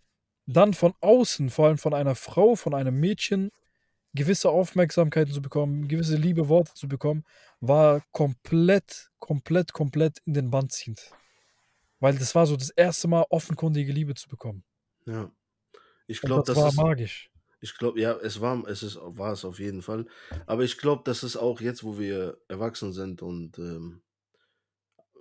dann 0.47 0.75
von 0.75 0.95
außen, 1.01 1.51
vor 1.51 1.67
allem 1.67 1.79
von 1.79 1.95
einer 1.95 2.15
Frau, 2.15 2.57
von 2.57 2.75
einem 2.75 2.99
Mädchen, 2.99 3.51
gewisse 4.15 4.49
Aufmerksamkeiten 4.49 5.33
zu 5.33 5.43
bekommen, 5.43 5.89
gewisse 5.89 6.17
liebe 6.17 6.49
Worte 6.49 6.75
zu 6.75 6.89
bekommen, 6.89 7.25
war 7.61 8.03
komplett, 8.13 9.11
komplett, 9.19 9.73
komplett 9.73 10.19
in 10.25 10.35
den 10.35 10.51
Band 10.51 10.73
ziehend. 10.73 11.13
Weil 12.01 12.17
das 12.17 12.35
war 12.35 12.47
so 12.47 12.57
das 12.57 12.71
erste 12.71 13.09
Mal 13.09 13.25
offenkundige 13.31 13.93
Liebe 13.93 14.15
zu 14.15 14.29
bekommen. 14.29 14.65
Ja. 15.07 15.31
Ich 16.07 16.21
glaube, 16.21 16.45
das 16.45 16.55
das 16.55 16.63
war 16.63 16.69
ist. 16.69 16.77
magisch. 16.77 17.31
Ich 17.61 17.77
glaube, 17.77 18.01
ja, 18.01 18.13
es 18.13 18.41
war, 18.41 18.67
es 18.69 18.83
ist, 18.83 18.99
war 19.01 19.33
es 19.33 19.45
auf 19.45 19.59
jeden 19.59 19.83
Fall. 19.83 20.07
Aber 20.47 20.63
ich 20.63 20.79
glaube, 20.79 21.03
das 21.05 21.23
ist 21.25 21.37
auch 21.37 21.61
jetzt, 21.61 21.85
wo 21.85 21.99
wir 21.99 22.39
erwachsen 22.49 22.93
sind 22.93 23.23
und 23.23 23.59
ähm, 23.59 24.03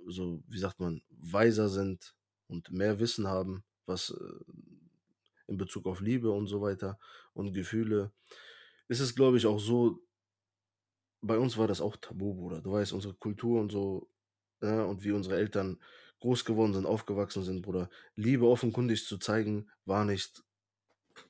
so, 0.08 0.44
wie 0.48 0.60
sagt 0.60 0.80
man, 0.80 1.02
weiser 1.10 1.70
sind 1.70 2.15
und 2.48 2.72
mehr 2.72 3.00
Wissen 3.00 3.28
haben, 3.28 3.63
was 3.86 4.12
äh, 4.12 4.54
in 5.48 5.58
Bezug 5.58 5.86
auf 5.86 6.02
Liebe 6.02 6.32
und 6.32 6.48
so 6.48 6.62
weiter 6.62 7.00
und 7.34 7.54
Gefühle, 7.54 8.12
ist 8.88 9.00
es, 9.00 9.15
glaube 9.15 9.38
ich, 9.38 9.46
auch 9.46 9.60
so, 9.60 10.00
bei 11.22 11.38
uns 11.38 11.58
war 11.58 11.68
das 11.68 11.82
auch 11.82 11.98
tabu, 11.98 12.36
Bruder. 12.36 12.62
Du 12.62 12.72
weißt, 12.72 12.94
unsere 12.94 13.13
Kultur 13.15 13.62
und 13.62 13.72
so, 13.72 14.10
ja, 14.62 14.84
und 14.84 15.04
wie 15.04 15.12
unsere 15.12 15.38
Eltern 15.38 15.80
groß 16.20 16.46
geworden 16.46 16.74
sind, 16.74 16.86
aufgewachsen 16.86 17.44
sind, 17.44 17.62
Bruder. 17.62 17.89
Liebe 18.15 18.48
offenkundig 18.48 19.06
zu 19.06 19.18
zeigen, 19.18 19.70
war 19.86 20.06
nicht, 20.06 20.44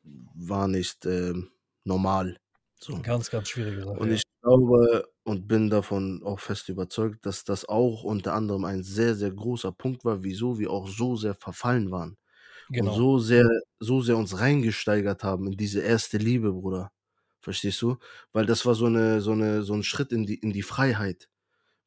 war 0.03 0.67
nicht 0.67 1.05
ähm, 1.05 1.51
normal. 1.83 2.39
So. 2.79 3.01
Ganz, 3.01 3.29
ganz 3.29 3.49
schwierige 3.49 3.83
Sache. 3.83 3.99
Und 3.99 4.11
ich 4.11 4.23
glaube 4.41 5.07
und 5.25 5.47
bin 5.47 5.69
davon 5.71 6.21
auch 6.23 6.39
fest 6.39 6.69
überzeugt, 6.69 7.25
dass 7.25 7.43
das 7.43 7.65
auch 7.67 8.03
unter 8.03 8.33
anderem 8.33 8.65
ein 8.65 8.83
sehr, 8.83 9.15
sehr 9.15 9.31
großer 9.31 9.71
Punkt 9.73 10.05
war, 10.05 10.23
wieso 10.23 10.59
wir 10.59 10.71
auch 10.71 10.87
so 10.87 11.15
sehr 11.17 11.35
verfallen 11.35 11.91
waren. 11.91 12.17
Und 12.77 12.87
Genau. 12.87 12.93
so 12.95 13.19
sehr, 13.19 13.47
so 13.79 14.01
sehr 14.01 14.17
uns 14.17 14.39
reingesteigert 14.39 15.23
haben 15.23 15.47
in 15.47 15.57
diese 15.57 15.81
erste 15.81 16.17
Liebe, 16.17 16.51
Bruder. 16.53 16.91
Verstehst 17.41 17.81
du? 17.81 17.97
Weil 18.33 18.45
das 18.47 18.65
war 18.65 18.75
so 18.75 18.87
eine, 18.87 19.21
so 19.21 19.31
eine, 19.33 19.63
so 19.63 19.73
ein 19.75 19.83
Schritt 19.83 20.11
in 20.11 20.25
die, 20.25 20.35
in 20.35 20.51
die 20.53 20.63
Freiheit. 20.63 21.29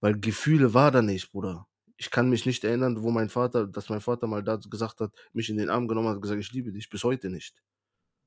Weil 0.01 0.19
Gefühle 0.21 0.75
war 0.75 0.91
da 0.93 1.03
nicht, 1.03 1.33
Bruder. 1.33 1.67
Ich 1.97 2.11
kann 2.11 2.31
mich 2.31 2.47
nicht 2.47 2.65
erinnern, 2.65 3.03
wo 3.03 3.11
mein 3.11 3.29
Vater, 3.29 3.67
dass 3.67 3.89
mein 3.89 4.01
Vater 4.01 4.27
mal 4.29 4.43
da 4.45 4.57
gesagt 4.57 5.01
hat, 5.01 5.13
mich 5.33 5.51
in 5.51 5.59
den 5.59 5.71
Arm 5.71 5.89
genommen 5.89 6.09
hat 6.09 6.17
und 6.17 6.23
gesagt, 6.23 6.41
ich 6.41 6.53
liebe 6.53 6.73
dich, 6.73 6.89
bis 6.91 7.05
heute 7.05 7.31
nicht. 7.31 7.61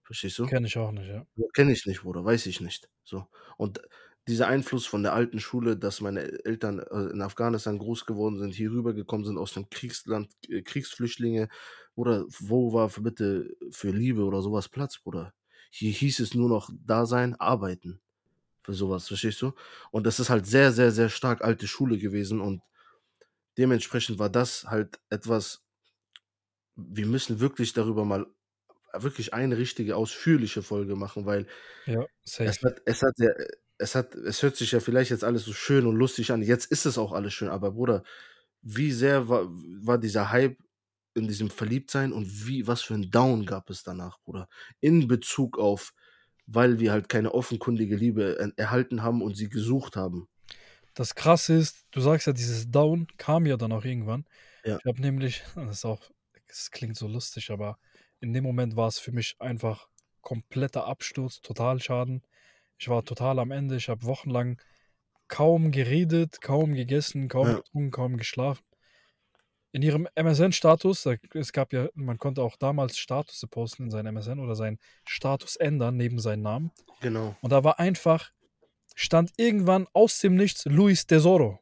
Verstehst 0.04 0.40
du? 0.40 0.46
Kenne 0.46 0.68
ich 0.68 0.78
auch 0.78 0.92
nicht, 0.92 1.08
ja. 1.08 1.26
Kenne 1.54 1.72
ich 1.72 1.86
nicht, 1.86 2.02
Bruder, 2.02 2.26
weiß 2.26 2.46
ich 2.48 2.60
nicht. 2.60 2.90
So. 3.04 3.28
Und 3.58 3.82
dieser 4.28 4.48
Einfluss 4.48 4.86
von 4.86 5.04
der 5.04 5.14
alten 5.14 5.40
Schule, 5.40 5.78
dass 5.78 6.02
meine 6.02 6.22
Eltern 6.46 6.80
äh, 6.80 7.12
in 7.12 7.22
Afghanistan 7.22 7.78
groß 7.80 8.06
geworden 8.06 8.40
sind, 8.40 8.54
hier 8.54 8.72
rübergekommen 8.72 9.26
sind 9.26 9.38
aus 9.38 9.54
dem 9.54 9.70
Kriegsland, 9.70 10.32
äh, 10.50 10.62
Kriegsflüchtlinge, 10.62 11.50
oder 11.96 12.26
wo 12.40 12.74
war 12.74 12.90
für 12.90 13.02
bitte 13.02 13.56
für 13.72 13.92
Liebe 13.92 14.24
oder 14.24 14.42
sowas 14.42 14.70
Platz, 14.70 15.00
Bruder? 15.00 15.34
Hier 15.72 15.92
hieß 15.92 16.20
es 16.20 16.34
nur 16.36 16.50
noch 16.50 16.70
da 16.86 17.06
sein, 17.06 17.36
arbeiten. 17.36 18.02
Für 18.64 18.74
sowas, 18.74 19.08
verstehst 19.08 19.42
du? 19.42 19.54
Und 19.92 20.06
das 20.06 20.20
ist 20.20 20.30
halt 20.30 20.46
sehr, 20.48 20.72
sehr, 20.72 20.92
sehr 20.92 21.10
stark 21.10 21.44
alte 21.44 21.68
Schule 21.68 21.98
gewesen 21.98 22.42
und 22.42 22.62
dementsprechend 23.58 24.20
war 24.20 24.30
das 24.30 24.66
halt 24.66 25.00
etwas, 25.10 25.64
wir 26.76 27.06
müssen 27.06 27.40
wirklich 27.40 27.74
darüber 27.74 28.06
mal 28.06 28.26
wirklich 28.94 29.34
eine 29.34 29.58
richtige, 29.58 29.96
ausführliche 29.96 30.64
Folge 30.64 30.96
machen, 30.96 31.26
weil 31.26 31.48
Ja, 31.86 32.06
es 32.44 32.62
hat, 32.64 32.82
es 32.86 33.02
hat 33.04 33.14
ja, 33.20 33.30
es 33.82 33.96
hat, 33.96 34.16
es 34.16 34.44
hört 34.44 34.56
sich 34.56 34.72
ja 34.72 34.80
vielleicht 34.80 35.12
jetzt 35.12 35.24
alles 35.24 35.44
so 35.44 35.54
schön 35.54 35.86
und 35.86 35.96
lustig 35.96 36.32
an. 36.32 36.42
Jetzt 36.42 36.72
ist 36.72 36.86
es 36.86 36.98
auch 36.98 37.12
alles 37.12 37.34
schön, 37.34 37.50
aber 37.50 37.72
Bruder, 37.72 38.04
wie 38.62 38.92
sehr 38.92 39.28
war, 39.28 39.48
war 39.50 39.98
dieser 39.98 40.32
Hype 40.32 40.58
in 41.14 41.28
diesem 41.28 41.50
Verliebtsein 41.50 42.14
und 42.14 42.48
wie, 42.48 42.68
was 42.68 42.82
für 42.82 42.94
ein 42.94 43.12
Down 43.12 43.46
gab 43.46 43.70
es 43.70 43.84
danach, 43.84 44.20
Bruder? 44.22 44.48
In 44.80 45.08
Bezug 45.08 45.58
auf, 45.58 45.94
weil 46.46 46.80
wir 46.80 46.92
halt 46.92 47.10
keine 47.10 47.34
offenkundige 47.34 47.96
Liebe 47.96 48.38
er- 48.40 48.54
erhalten 48.56 49.04
haben 49.04 49.22
und 49.22 49.36
sie 49.36 49.50
gesucht 49.50 49.96
haben. 49.96 50.30
Das 50.94 51.16
Krasse 51.16 51.56
ist, 51.56 51.86
du 51.92 52.02
sagst 52.02 52.28
ja, 52.28 52.34
dieses 52.34 52.70
Down 52.70 53.08
kam 53.18 53.46
ja 53.46 53.58
dann 53.58 53.72
auch 53.72 53.84
irgendwann. 53.84 54.26
Ja. 54.64 54.78
Ich 54.78 54.86
habe 54.86 55.02
nämlich, 55.02 55.44
das 55.56 55.78
ist 55.78 55.86
auch, 55.86 56.02
das 56.48 56.72
klingt 56.72 56.98
so 56.98 57.08
lustig, 57.08 57.50
aber 57.50 57.80
in 58.20 58.34
dem 58.34 58.44
Moment 58.44 58.76
war 58.76 58.88
es 58.88 59.00
für 59.00 59.12
mich 59.12 59.36
einfach 59.40 59.88
kompletter 60.22 60.86
Absturz, 60.86 61.42
Totalschaden. 61.42 62.22
Ich 62.82 62.90
war 62.90 63.06
total 63.06 63.38
am 63.38 63.52
Ende. 63.52 63.76
Ich 63.76 63.90
habe 63.90 64.04
wochenlang 64.06 64.60
kaum 65.28 65.70
geredet, 65.72 66.42
kaum 66.42 66.74
gegessen, 66.74 67.28
kaum 67.28 67.48
Ja. 67.48 67.54
getrunken, 67.58 67.92
kaum 67.92 68.18
geschlafen. 68.18 68.64
in 69.74 69.84
ihrem 69.84 70.06
MSN-Status, 70.16 71.08
es 71.34 71.54
gab 71.54 71.72
ja, 71.72 71.88
man 71.94 72.18
konnte 72.18 72.42
auch 72.42 72.58
damals 72.58 72.98
Status 72.98 73.40
posten 73.50 73.84
in 73.84 73.90
seinem 73.90 74.18
MSN 74.18 74.40
oder 74.42 74.54
seinen 74.54 74.80
Status 75.08 75.56
ändern 75.56 75.96
neben 75.96 76.20
seinen 76.20 76.42
Namen. 76.42 76.72
Genau. 77.00 77.38
Und 77.40 77.52
da 77.54 77.64
war 77.64 77.80
einfach, 77.80 78.32
stand 78.96 79.32
irgendwann 79.38 79.88
aus 79.94 80.20
dem 80.20 80.36
Nichts 80.36 80.66
Luis 80.66 81.08
Tesoro. 81.08 81.62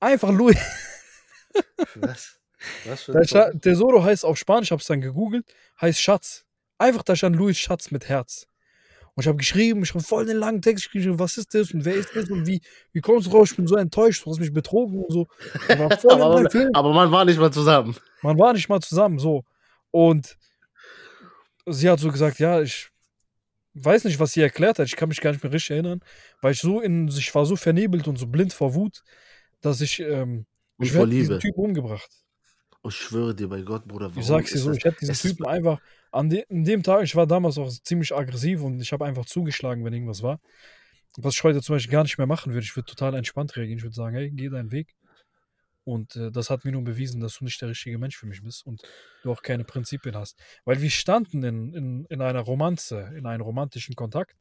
Einfach 0.00 0.30
Luis. 0.32 0.56
Was? 1.94 2.40
Was 2.84 3.02
für 3.04 3.46
ein 3.46 3.60
Tesoro 3.60 4.02
heißt 4.02 4.24
auf 4.24 4.36
Spanisch, 4.36 4.72
hab's 4.72 4.86
dann 4.86 5.00
gegoogelt, 5.00 5.46
heißt 5.80 6.00
Schatz. 6.00 6.46
Einfach 6.78 7.04
da 7.04 7.14
stand 7.14 7.36
Luis 7.36 7.58
Schatz 7.58 7.92
mit 7.92 8.08
Herz. 8.08 8.48
Und 9.16 9.22
ich 9.22 9.28
habe 9.28 9.38
geschrieben, 9.38 9.82
ich 9.82 9.94
habe 9.94 10.04
voll 10.04 10.26
den 10.26 10.36
langen 10.36 10.60
Text 10.60 10.92
geschrieben, 10.92 11.18
was 11.18 11.38
ist 11.38 11.54
das 11.54 11.72
und 11.72 11.86
wer 11.86 11.94
ist 11.94 12.14
das 12.14 12.28
und 12.28 12.46
wie, 12.46 12.60
wie 12.92 13.00
kommst 13.00 13.26
du 13.26 13.30
raus? 13.30 13.50
Ich 13.50 13.56
bin 13.56 13.66
so 13.66 13.76
enttäuscht, 13.76 14.26
du 14.26 14.30
hast 14.30 14.38
mich 14.38 14.52
betrogen 14.52 15.02
und 15.02 15.10
so. 15.10 15.26
Aber, 16.10 16.50
Film. 16.50 16.70
aber 16.74 16.92
man 16.92 17.10
war 17.10 17.24
nicht 17.24 17.38
mal 17.40 17.50
zusammen. 17.50 17.96
Man 18.20 18.38
war 18.38 18.52
nicht 18.52 18.68
mal 18.68 18.80
zusammen, 18.80 19.18
so. 19.18 19.42
Und 19.90 20.36
sie 21.64 21.88
hat 21.88 21.98
so 21.98 22.12
gesagt, 22.12 22.38
ja, 22.40 22.60
ich 22.60 22.90
weiß 23.72 24.04
nicht, 24.04 24.20
was 24.20 24.34
sie 24.34 24.42
erklärt 24.42 24.78
hat. 24.78 24.86
Ich 24.86 24.96
kann 24.96 25.08
mich 25.08 25.22
gar 25.22 25.32
nicht 25.32 25.42
mehr 25.42 25.52
richtig 25.52 25.70
erinnern, 25.70 26.00
weil 26.42 26.52
ich 26.52 26.60
so 26.60 26.82
in, 26.82 27.08
ich 27.08 27.34
war 27.34 27.46
so 27.46 27.56
vernebelt 27.56 28.08
und 28.08 28.18
so 28.18 28.26
blind 28.26 28.52
vor 28.52 28.74
Wut, 28.74 29.02
dass 29.62 29.80
ich, 29.80 29.98
ähm, 30.00 30.44
Und 30.76 30.84
ich 30.84 30.92
vor 30.92 31.02
hätte 31.02 31.10
diesen 31.12 31.32
Liebe. 31.32 31.38
Typen 31.38 31.64
umgebracht. 31.64 32.10
Oh, 32.86 32.88
ich 32.88 32.94
schwöre 32.96 33.34
dir 33.34 33.48
bei 33.48 33.62
Gott, 33.62 33.88
Bruder. 33.88 34.10
Warum 34.10 34.20
Ich 34.20 34.26
sag's 34.28 34.52
dir 34.52 34.58
so, 34.58 34.68
das- 34.68 34.78
ich 34.78 34.84
hätte 34.84 34.98
diesen 35.00 35.12
es 35.12 35.22
Typen 35.22 35.44
einfach 35.44 35.80
an 36.12 36.30
de, 36.30 36.44
an 36.48 36.62
dem 36.62 36.84
Tag, 36.84 37.02
ich 37.02 37.16
war 37.16 37.26
damals 37.26 37.58
auch 37.58 37.68
ziemlich 37.68 38.14
aggressiv 38.14 38.62
und 38.62 38.80
ich 38.80 38.92
habe 38.92 39.04
einfach 39.04 39.26
zugeschlagen, 39.26 39.84
wenn 39.84 39.92
irgendwas 39.92 40.22
war. 40.22 40.38
Was 41.16 41.34
ich 41.34 41.42
heute 41.42 41.60
zum 41.62 41.74
Beispiel 41.74 41.90
gar 41.90 42.04
nicht 42.04 42.16
mehr 42.16 42.28
machen 42.28 42.52
würde. 42.52 42.64
Ich 42.64 42.76
würde 42.76 42.86
total 42.86 43.14
entspannt 43.14 43.56
reagieren. 43.56 43.78
Ich 43.78 43.82
würde 43.84 43.96
sagen, 43.96 44.14
hey, 44.14 44.30
geh 44.30 44.48
deinen 44.50 44.70
Weg. 44.70 44.94
Und 45.82 46.14
äh, 46.14 46.30
das 46.30 46.48
hat 46.48 46.64
mir 46.64 46.70
nun 46.72 46.84
bewiesen, 46.84 47.20
dass 47.20 47.38
du 47.38 47.44
nicht 47.44 47.60
der 47.60 47.70
richtige 47.70 47.98
Mensch 47.98 48.16
für 48.16 48.26
mich 48.26 48.40
bist 48.42 48.64
und 48.64 48.82
du 49.24 49.32
auch 49.32 49.42
keine 49.42 49.64
Prinzipien 49.64 50.14
hast. 50.16 50.38
Weil 50.64 50.80
wir 50.80 50.90
standen 50.90 51.42
in, 51.42 51.74
in, 51.74 52.04
in 52.08 52.20
einer 52.20 52.40
Romanze, 52.40 53.12
in 53.16 53.26
einem 53.26 53.42
romantischen 53.42 53.96
Kontakt, 53.96 54.36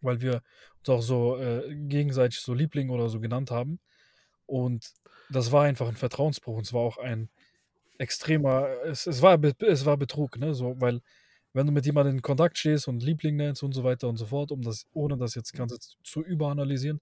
weil 0.00 0.20
wir 0.20 0.42
uns 0.78 0.88
auch 0.88 1.02
so 1.02 1.38
äh, 1.38 1.74
gegenseitig 1.74 2.38
so 2.40 2.54
Liebling 2.54 2.90
oder 2.90 3.08
so 3.08 3.18
genannt 3.18 3.50
haben. 3.50 3.80
Und 4.46 4.92
das 5.28 5.52
war 5.52 5.64
einfach 5.64 5.88
ein 5.88 5.96
Vertrauensbruch 5.96 6.56
und 6.56 6.66
es 6.66 6.72
war 6.72 6.82
auch 6.82 6.98
ein 6.98 7.28
extremer, 7.98 8.68
es, 8.84 9.06
es, 9.06 9.22
war, 9.22 9.38
es 9.42 9.84
war 9.84 9.96
Betrug, 9.96 10.38
ne? 10.38 10.54
So, 10.54 10.80
weil 10.80 11.00
wenn 11.52 11.66
du 11.66 11.72
mit 11.72 11.86
jemandem 11.86 12.16
in 12.16 12.22
Kontakt 12.22 12.58
stehst 12.58 12.86
und 12.86 13.02
Liebling 13.02 13.36
nennst 13.36 13.62
und 13.62 13.72
so 13.72 13.82
weiter 13.82 14.08
und 14.08 14.16
so 14.18 14.26
fort, 14.26 14.52
um 14.52 14.62
das, 14.62 14.86
ohne 14.92 15.16
das 15.16 15.34
jetzt 15.34 15.52
Ganze 15.54 15.78
zu- 16.02 16.22
überanalysieren, 16.22 17.00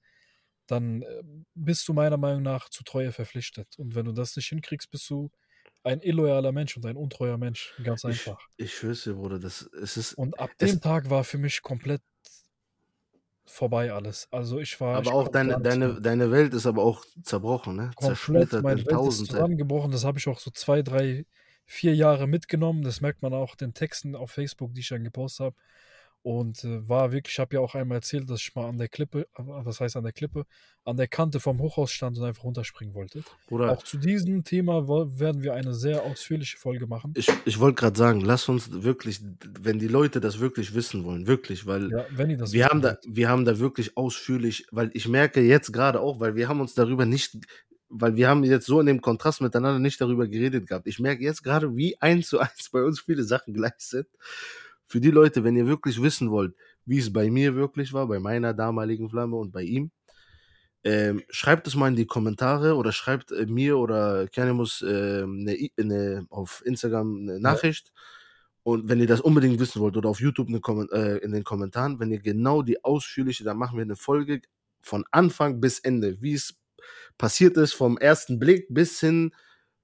dann 0.66 1.02
äh, 1.02 1.22
bist 1.54 1.86
du 1.88 1.92
meiner 1.92 2.16
Meinung 2.16 2.42
nach 2.42 2.68
zu 2.68 2.84
Treue 2.84 3.12
verpflichtet. 3.12 3.78
Und 3.78 3.94
wenn 3.94 4.06
du 4.06 4.12
das 4.12 4.36
nicht 4.36 4.48
hinkriegst, 4.48 4.90
bist 4.90 5.10
du 5.10 5.30
ein 5.82 6.00
illoyaler 6.00 6.52
Mensch 6.52 6.76
und 6.76 6.86
ein 6.86 6.96
untreuer 6.96 7.36
Mensch. 7.36 7.74
Ganz 7.82 8.04
Ich, 8.04 8.10
einfach. 8.10 8.38
ich 8.56 8.74
schwör's 8.74 9.04
dir, 9.04 9.14
Bruder, 9.14 9.38
das, 9.38 9.68
es 9.82 9.96
ist. 9.96 10.14
Und 10.14 10.38
ab 10.38 10.56
dem 10.58 10.80
Tag 10.80 11.10
war 11.10 11.24
für 11.24 11.36
mich 11.38 11.60
komplett 11.60 12.00
vorbei 13.54 13.92
alles. 13.92 14.26
Also 14.32 14.58
ich 14.58 14.80
war. 14.80 15.00
ich 15.00 15.06
aber 15.06 15.16
auch 15.16 15.30
konnte 15.30 15.38
deine, 15.38 15.60
deine, 15.60 16.00
deine 16.00 16.30
Welt 16.32 16.52
ist 16.54 16.66
aber 16.66 16.82
auch 16.82 17.04
zerbrochen, 17.22 17.76
ne? 17.76 17.90
komplett, 17.94 18.18
Zersplittert 18.18 18.62
meine 18.64 18.80
in 18.80 18.86
Welt 18.86 18.88
ist 18.88 18.92
tausend 18.92 19.30
zusammengebrochen. 19.30 19.92
Das 19.92 20.04
habe 20.04 20.18
ich 20.18 20.28
auch 20.28 20.40
so 20.40 20.50
zwei, 20.50 20.82
drei, 20.82 21.24
vier 21.64 21.94
Jahre 21.94 22.26
mitgenommen. 22.26 22.82
Das 22.82 23.00
merkt 23.00 23.22
man 23.22 23.32
auch 23.32 23.54
den 23.54 23.72
Texten 23.72 24.16
auf 24.16 24.32
Facebook, 24.32 24.74
die 24.74 24.80
ich 24.80 24.88
dann 24.88 25.04
gepostet 25.04 25.46
habe. 25.46 25.56
Und 26.24 26.64
äh, 26.64 26.88
war 26.88 27.12
wirklich, 27.12 27.34
ich 27.34 27.38
habe 27.38 27.56
ja 27.56 27.60
auch 27.60 27.74
einmal 27.74 27.96
erzählt, 27.96 28.30
dass 28.30 28.40
ich 28.40 28.54
mal 28.54 28.66
an 28.66 28.78
der 28.78 28.88
Klippe, 28.88 29.28
äh, 29.36 29.42
was 29.44 29.80
heißt 29.80 29.94
an 29.94 30.04
der 30.04 30.14
Klippe, 30.14 30.46
an 30.82 30.96
der 30.96 31.06
Kante 31.06 31.38
vom 31.38 31.60
Hochhaus 31.60 31.90
stand 31.92 32.16
und 32.16 32.24
einfach 32.24 32.44
runterspringen 32.44 32.94
wollte. 32.94 33.22
Bruder, 33.46 33.70
Auch 33.70 33.82
zu 33.82 33.98
diesem 33.98 34.42
Thema 34.42 34.88
werden 34.88 35.42
wir 35.42 35.52
eine 35.52 35.74
sehr 35.74 36.02
ausführliche 36.02 36.56
Folge 36.56 36.86
machen. 36.86 37.12
ich, 37.14 37.28
ich 37.44 37.60
wollte 37.60 37.74
gerade 37.74 37.98
sagen, 37.98 38.22
lass 38.22 38.48
uns 38.48 38.70
wirklich, 38.72 39.20
wenn 39.60 39.78
die 39.78 39.86
Leute 39.86 40.18
das 40.22 40.40
wirklich 40.40 40.74
wissen 40.74 41.04
wollen, 41.04 41.26
wirklich, 41.26 41.66
weil 41.66 41.90
Ja, 41.90 42.06
wir 42.08 42.26
wissen 42.40 42.64
haben 42.64 42.80
da, 42.80 42.96
wir 43.06 43.28
haben 43.28 43.44
da 43.44 43.58
wirklich 43.58 43.94
ausführlich, 43.98 44.66
weil 44.70 44.90
ich 44.94 45.06
merke 45.06 45.42
jetzt 45.42 45.74
gerade 45.74 46.00
auch, 46.00 46.20
weil 46.20 46.36
wir 46.36 46.48
haben 46.48 46.62
uns 46.62 46.72
darüber 46.72 47.04
nicht, 47.04 47.36
weil 47.90 48.16
wir 48.16 48.30
haben 48.30 48.44
jetzt 48.44 48.64
so 48.64 48.80
in 48.80 48.86
dem 48.86 49.02
Kontrast 49.02 49.42
miteinander 49.42 49.78
nicht 49.78 50.00
darüber 50.00 50.26
geredet 50.26 50.68
gehabt. 50.68 50.86
Ich 50.86 50.98
merke 51.00 51.22
jetzt 51.22 51.42
gerade, 51.42 51.76
wie 51.76 52.00
eins 52.00 52.28
zu 52.28 52.38
eins 52.38 52.70
bei 52.72 52.82
uns 52.82 53.00
viele 53.00 53.24
Sachen 53.24 53.52
gleich 53.52 53.74
sind. 53.76 54.06
Für 54.86 55.00
die 55.00 55.10
Leute, 55.10 55.44
wenn 55.44 55.56
ihr 55.56 55.66
wirklich 55.66 56.02
wissen 56.02 56.30
wollt, 56.30 56.54
wie 56.84 56.98
es 56.98 57.12
bei 57.12 57.30
mir 57.30 57.54
wirklich 57.54 57.92
war, 57.92 58.06
bei 58.06 58.18
meiner 58.18 58.54
damaligen 58.54 59.08
Flamme 59.08 59.36
und 59.36 59.52
bei 59.52 59.62
ihm, 59.62 59.90
ähm, 60.84 61.22
schreibt 61.30 61.66
es 61.66 61.74
mal 61.74 61.88
in 61.88 61.96
die 61.96 62.06
Kommentare 62.06 62.76
oder 62.76 62.92
schreibt 62.92 63.32
äh, 63.32 63.46
mir 63.46 63.78
oder 63.78 64.28
Kanimus 64.28 64.82
äh, 64.82 65.22
eine, 65.22 65.56
eine, 65.78 66.26
auf 66.28 66.62
Instagram 66.66 67.22
eine 67.22 67.40
Nachricht. 67.40 67.90
Und 68.62 68.88
wenn 68.88 69.00
ihr 69.00 69.06
das 69.06 69.20
unbedingt 69.20 69.58
wissen 69.60 69.80
wollt 69.80 69.96
oder 69.96 70.08
auf 70.10 70.20
YouTube 70.20 70.48
äh, 70.92 71.18
in 71.18 71.32
den 71.32 71.44
Kommentaren, 71.44 72.00
wenn 72.00 72.10
ihr 72.10 72.20
genau 72.20 72.62
die 72.62 72.84
ausführliche, 72.84 73.44
dann 73.44 73.58
machen 73.58 73.76
wir 73.76 73.82
eine 73.82 73.96
Folge 73.96 74.40
von 74.82 75.04
Anfang 75.10 75.60
bis 75.60 75.78
Ende, 75.78 76.20
wie 76.20 76.34
es 76.34 76.54
passiert 77.18 77.56
ist, 77.56 77.72
vom 77.72 77.96
ersten 77.98 78.38
Blick 78.38 78.66
bis 78.68 79.00
hin, 79.00 79.34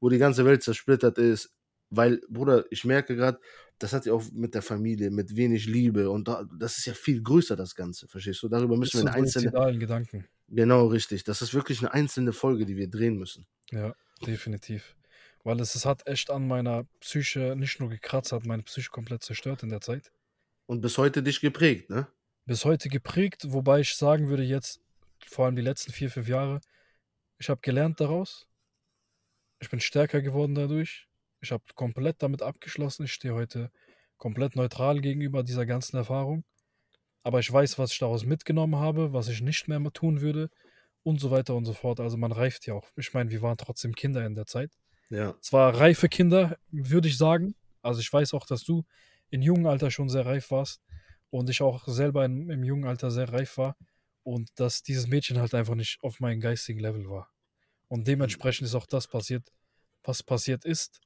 wo 0.01 0.09
die 0.11 0.18
ganze 0.18 0.44
Welt 0.44 0.62
zersplittert 0.62 1.18
ist. 1.18 1.51
Weil, 1.91 2.20
Bruder, 2.28 2.64
ich 2.70 2.84
merke 2.84 3.16
gerade, 3.16 3.41
das 3.78 3.93
hat 3.93 4.07
ja 4.07 4.12
auch 4.12 4.22
mit 4.32 4.55
der 4.55 4.62
Familie, 4.62 5.11
mit 5.11 5.36
wenig 5.36 5.66
Liebe 5.66 6.11
und 6.11 6.28
da, 6.28 6.45
das 6.59 6.78
ist 6.78 6.86
ja 6.86 6.95
viel 6.95 7.22
größer, 7.22 7.57
das 7.57 7.74
Ganze, 7.74 8.07
verstehst 8.07 8.43
du? 8.43 8.49
Darüber 8.49 8.76
müssen 8.76 9.03
wir 9.03 9.11
eine 9.11 9.16
einzelne, 9.16 9.78
Gedanken. 9.78 10.26
genau 10.49 10.86
richtig, 10.86 11.24
das 11.24 11.43
ist 11.43 11.55
wirklich 11.55 11.80
eine 11.80 11.93
einzelne 11.93 12.32
Folge, 12.32 12.66
die 12.66 12.76
wir 12.76 12.88
drehen 12.88 13.16
müssen. 13.16 13.47
Ja, 13.70 13.95
definitiv. 14.24 14.97
Weil 15.43 15.59
es, 15.61 15.74
es 15.74 15.86
hat 15.86 16.07
echt 16.07 16.30
an 16.30 16.47
meiner 16.47 16.84
Psyche 17.01 17.57
nicht 17.57 17.80
nur 17.80 17.88
gekratzt, 17.88 18.32
hat 18.32 18.45
meine 18.45 18.62
Psyche 18.62 18.91
komplett 18.91 19.22
zerstört 19.22 19.62
in 19.62 19.70
der 19.70 19.80
Zeit. 19.80 20.12
Und 20.66 20.82
bis 20.82 20.99
heute 20.99 21.22
dich 21.22 21.41
geprägt, 21.41 21.91
ne? 21.91 22.07
bis 22.51 22.64
heute 22.64 22.88
geprägt, 22.88 23.45
wobei 23.49 23.80
ich 23.80 23.95
sagen 23.95 24.28
würde, 24.28 24.43
jetzt, 24.43 24.80
vor 25.24 25.47
allem 25.47 25.57
die 25.57 25.62
letzten 25.62 25.93
vier, 25.93 26.11
fünf 26.11 26.28
Jahre, 26.28 26.61
ich 27.38 27.49
habe 27.49 27.61
gelernt 27.61 28.01
daraus. 28.01 28.49
Ich 29.61 29.70
bin 29.70 29.78
stärker 29.80 30.20
geworden 30.20 30.55
dadurch. 30.55 31.07
Ich 31.41 31.53
habe 31.53 31.64
komplett 31.74 32.22
damit 32.22 32.43
abgeschlossen. 32.43 33.05
Ich 33.05 33.12
stehe 33.12 33.34
heute 33.34 33.70
komplett 34.18 34.57
neutral 34.57 35.01
gegenüber 35.01 35.43
dieser 35.43 35.66
ganzen 35.66 35.97
Erfahrung. 35.97 36.45
Aber 37.22 37.41
ich 37.41 37.53
weiß, 37.53 37.78
was 37.78 37.93
ich 37.93 37.99
daraus 37.99 38.24
mitgenommen 38.24 38.76
habe, 38.76 39.12
was 39.12 39.28
ich 39.28 39.41
nicht 39.41 39.68
mehr 39.68 39.82
tun 39.93 40.20
würde 40.20 40.51
und 41.03 41.20
so 41.20 41.30
weiter 41.30 41.55
und 41.55 41.64
so 41.64 41.72
fort. 41.72 42.01
Also 42.01 42.16
man 42.16 42.32
reift 42.32 42.66
ja 42.66 42.74
auch. 42.74 42.88
Ich 42.97 43.12
meine, 43.14 43.30
wir 43.30 43.43
waren 43.43 43.57
trotzdem 43.57 43.95
Kinder 43.95 44.24
in 44.24 44.34
der 44.34 44.47
Zeit. 44.47 44.70
Ja. 45.11 45.34
Zwar 45.41 45.78
reife 45.78 46.09
Kinder, 46.09 46.57
würde 46.70 47.09
ich 47.09 47.18
sagen. 47.18 47.55
Also 47.82 48.01
ich 48.01 48.12
weiß 48.12 48.34
auch, 48.34 48.47
dass 48.47 48.64
du 48.64 48.84
in 49.30 49.43
jungen 49.43 49.66
Alter 49.66 49.91
schon 49.91 50.09
sehr 50.09 50.26
reif 50.26 50.51
warst 50.51 50.82
und 51.30 51.49
ich 51.49 51.62
auch 51.62 51.86
selber 51.86 52.24
in, 52.24 52.51
im 52.51 52.64
jungen 52.64 52.84
Alter 52.84 53.11
sehr 53.11 53.32
reif 53.32 53.59
war 53.59 53.76
und 54.22 54.51
dass 54.57 54.82
dieses 54.82 55.07
Mädchen 55.07 55.38
halt 55.38 55.55
einfach 55.55 55.74
nicht 55.74 55.99
auf 56.03 56.20
meinem 56.20 56.41
geistigen 56.41 56.80
Level 56.80 57.09
war. 57.09 57.30
Und 57.88 58.07
dementsprechend 58.07 58.66
ist 58.66 58.74
auch 58.74 58.86
das 58.86 59.09
passiert, 59.09 59.51
was 60.05 60.22
passiert 60.22 60.64
ist. 60.64 61.01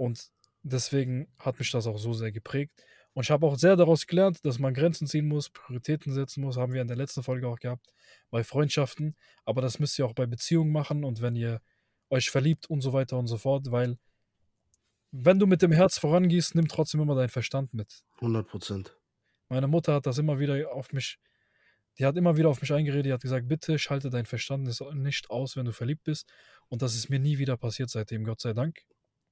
Und 0.00 0.30
deswegen 0.62 1.28
hat 1.38 1.58
mich 1.58 1.70
das 1.70 1.86
auch 1.86 1.98
so 1.98 2.14
sehr 2.14 2.32
geprägt. 2.32 2.72
Und 3.12 3.24
ich 3.24 3.30
habe 3.30 3.46
auch 3.46 3.56
sehr 3.56 3.76
daraus 3.76 4.06
gelernt, 4.06 4.42
dass 4.46 4.58
man 4.58 4.72
Grenzen 4.72 5.06
ziehen 5.06 5.28
muss, 5.28 5.50
Prioritäten 5.50 6.14
setzen 6.14 6.40
muss, 6.40 6.56
haben 6.56 6.72
wir 6.72 6.80
in 6.80 6.88
der 6.88 6.96
letzten 6.96 7.22
Folge 7.22 7.46
auch 7.46 7.58
gehabt, 7.58 7.86
bei 8.30 8.42
Freundschaften. 8.42 9.14
Aber 9.44 9.60
das 9.60 9.78
müsst 9.78 9.98
ihr 9.98 10.06
auch 10.06 10.14
bei 10.14 10.24
Beziehungen 10.24 10.72
machen 10.72 11.04
und 11.04 11.20
wenn 11.20 11.36
ihr 11.36 11.60
euch 12.08 12.30
verliebt 12.30 12.70
und 12.70 12.80
so 12.80 12.94
weiter 12.94 13.18
und 13.18 13.26
so 13.26 13.36
fort, 13.36 13.70
weil 13.70 13.98
wenn 15.12 15.38
du 15.38 15.46
mit 15.46 15.60
dem 15.60 15.72
Herz 15.72 15.98
vorangehst, 15.98 16.54
nimm 16.54 16.66
trotzdem 16.66 17.02
immer 17.02 17.14
deinen 17.14 17.28
Verstand 17.28 17.74
mit. 17.74 18.02
100 18.16 18.48
Prozent. 18.48 18.96
Meine 19.50 19.66
Mutter 19.66 19.92
hat 19.92 20.06
das 20.06 20.16
immer 20.16 20.38
wieder 20.38 20.72
auf 20.72 20.94
mich, 20.94 21.18
die 21.98 22.06
hat 22.06 22.16
immer 22.16 22.38
wieder 22.38 22.48
auf 22.48 22.62
mich 22.62 22.72
eingeredet, 22.72 23.04
die 23.04 23.12
hat 23.12 23.20
gesagt, 23.20 23.48
bitte 23.48 23.78
schalte 23.78 24.08
dein 24.08 24.24
Verstand 24.24 24.66
nicht 24.94 25.28
aus, 25.28 25.56
wenn 25.56 25.66
du 25.66 25.72
verliebt 25.72 26.04
bist. 26.04 26.32
Und 26.68 26.80
das 26.80 26.94
ist 26.94 27.10
mir 27.10 27.18
nie 27.18 27.36
wieder 27.36 27.58
passiert 27.58 27.90
seitdem, 27.90 28.24
Gott 28.24 28.40
sei 28.40 28.54
Dank. 28.54 28.86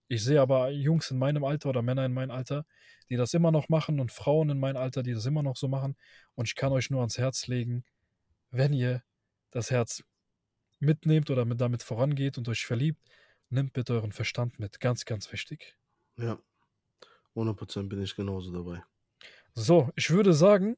Ich 0.09 0.25
sehe 0.25 0.41
aber 0.41 0.71
Jungs 0.71 1.11
in 1.11 1.19
meinem 1.19 1.45
Alter 1.45 1.69
oder 1.69 1.83
Männer 1.83 2.05
in 2.07 2.15
meinem 2.15 2.31
Alter, 2.31 2.65
die 3.11 3.17
das 3.17 3.35
immer 3.35 3.51
noch 3.51 3.69
machen 3.69 4.01
und 4.01 4.11
Frauen 4.11 4.51
in 4.51 4.59
meinem 4.59 4.79
Alter, 4.79 5.03
die 5.03 5.13
das 5.13 5.27
immer 5.27 5.43
noch 5.43 5.57
so 5.57 5.69
machen. 5.69 5.97
Und 6.35 6.49
ich 6.49 6.55
kann 6.55 6.73
euch 6.73 6.91
nur 6.91 7.01
ans 7.01 7.19
Herz 7.19 7.47
legen, 7.47 7.85
wenn 8.51 8.73
ihr 8.73 9.03
das 9.51 9.71
Herz 9.71 10.03
mitnehmt 10.81 11.31
oder 11.31 11.45
mit 11.45 11.61
damit 11.61 11.83
vorangeht 11.83 12.39
und 12.39 12.49
euch 12.49 12.65
verliebt, 12.65 13.03
nehmt 13.51 13.73
bitte 13.73 13.95
euren 13.95 14.13
Verstand 14.13 14.59
mit. 14.59 14.81
Ganz, 14.81 15.05
ganz 15.05 15.31
wichtig. 15.33 15.77
Ja. 16.17 16.39
100 17.35 17.57
Prozent 17.57 17.89
bin 17.89 18.03
ich 18.03 18.17
genauso 18.17 18.53
dabei. 18.53 18.83
So, 19.55 19.91
ich 19.95 20.11
würde 20.11 20.33
sagen, 20.33 20.77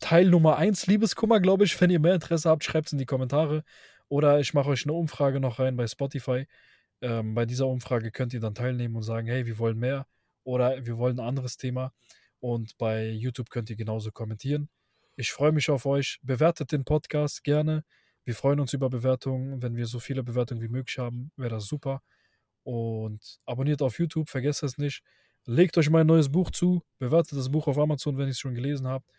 Teil 0.00 0.28
Nummer 0.28 0.56
1 0.56 0.86
Liebeskummer, 0.86 1.40
glaube 1.40 1.64
ich. 1.64 1.80
Wenn 1.80 1.90
ihr 1.90 2.00
mehr 2.00 2.14
Interesse 2.14 2.48
habt, 2.48 2.64
schreibt 2.64 2.86
es 2.86 2.92
in 2.92 2.98
die 2.98 3.06
Kommentare. 3.06 3.64
Oder 4.08 4.40
ich 4.40 4.54
mache 4.54 4.70
euch 4.70 4.84
eine 4.84 4.92
Umfrage 4.92 5.40
noch 5.40 5.58
rein 5.58 5.76
bei 5.76 5.86
Spotify. 5.86 6.46
Ähm, 7.00 7.34
bei 7.34 7.46
dieser 7.46 7.66
Umfrage 7.66 8.10
könnt 8.10 8.34
ihr 8.34 8.40
dann 8.40 8.54
teilnehmen 8.54 8.96
und 8.96 9.02
sagen, 9.02 9.28
hey, 9.28 9.46
wir 9.46 9.58
wollen 9.58 9.78
mehr 9.78 10.06
oder 10.44 10.84
wir 10.84 10.98
wollen 10.98 11.20
ein 11.20 11.26
anderes 11.26 11.56
Thema. 11.56 11.92
Und 12.40 12.76
bei 12.78 13.08
YouTube 13.10 13.50
könnt 13.50 13.70
ihr 13.70 13.76
genauso 13.76 14.10
kommentieren. 14.10 14.68
Ich 15.16 15.32
freue 15.32 15.52
mich 15.52 15.70
auf 15.70 15.86
euch. 15.86 16.20
Bewertet 16.22 16.72
den 16.72 16.84
Podcast 16.84 17.42
gerne. 17.42 17.84
Wir 18.24 18.34
freuen 18.34 18.60
uns 18.60 18.72
über 18.72 18.88
Bewertungen. 18.88 19.62
Wenn 19.62 19.76
wir 19.76 19.86
so 19.86 19.98
viele 19.98 20.22
Bewertungen 20.22 20.62
wie 20.62 20.68
möglich 20.68 20.98
haben, 20.98 21.32
wäre 21.36 21.50
das 21.50 21.66
super. 21.66 22.02
Und 22.62 23.40
abonniert 23.46 23.82
auf 23.82 23.98
YouTube, 23.98 24.28
vergesst 24.28 24.62
es 24.62 24.78
nicht. 24.78 25.02
Legt 25.44 25.78
euch 25.78 25.88
mein 25.90 26.06
neues 26.06 26.30
Buch 26.30 26.50
zu, 26.50 26.82
bewertet 26.98 27.38
das 27.38 27.50
Buch 27.50 27.66
auf 27.66 27.78
Amazon, 27.78 28.18
wenn 28.18 28.26
ihr 28.26 28.32
es 28.32 28.38
schon 28.38 28.54
gelesen 28.54 28.86
habt. 28.86 29.10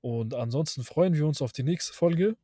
Und 0.00 0.34
ansonsten 0.34 0.82
freuen 0.82 1.14
wir 1.14 1.26
uns 1.26 1.40
auf 1.40 1.52
die 1.52 1.62
nächste 1.62 1.92
Folge. 1.92 2.36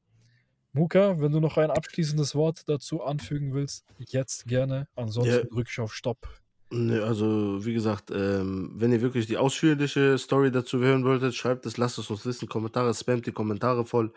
Muka, 0.72 1.20
wenn 1.20 1.32
du 1.32 1.40
noch 1.40 1.58
ein 1.58 1.70
abschließendes 1.70 2.34
Wort 2.34 2.68
dazu 2.68 3.02
anfügen 3.02 3.52
willst, 3.52 3.84
jetzt 3.98 4.46
gerne. 4.46 4.88
Ansonsten 4.96 5.30
Ja. 5.30 5.44
drücke 5.50 5.68
ich 5.70 5.80
auf 5.80 5.94
Stopp. 5.94 6.28
Ne, 6.70 7.02
also 7.02 7.62
wie 7.66 7.74
gesagt, 7.74 8.10
ähm, 8.10 8.72
wenn 8.76 8.92
ihr 8.92 9.02
wirklich 9.02 9.26
die 9.26 9.36
ausführliche 9.36 10.16
Story 10.16 10.50
dazu 10.50 10.78
hören 10.78 11.04
wolltet, 11.04 11.34
schreibt 11.34 11.66
es, 11.66 11.76
lasst 11.76 11.98
es 11.98 12.08
uns 12.08 12.24
wissen, 12.24 12.48
Kommentare, 12.48 12.94
spamt 12.94 13.26
die 13.26 13.32
Kommentare 13.32 13.84
voll, 13.84 14.14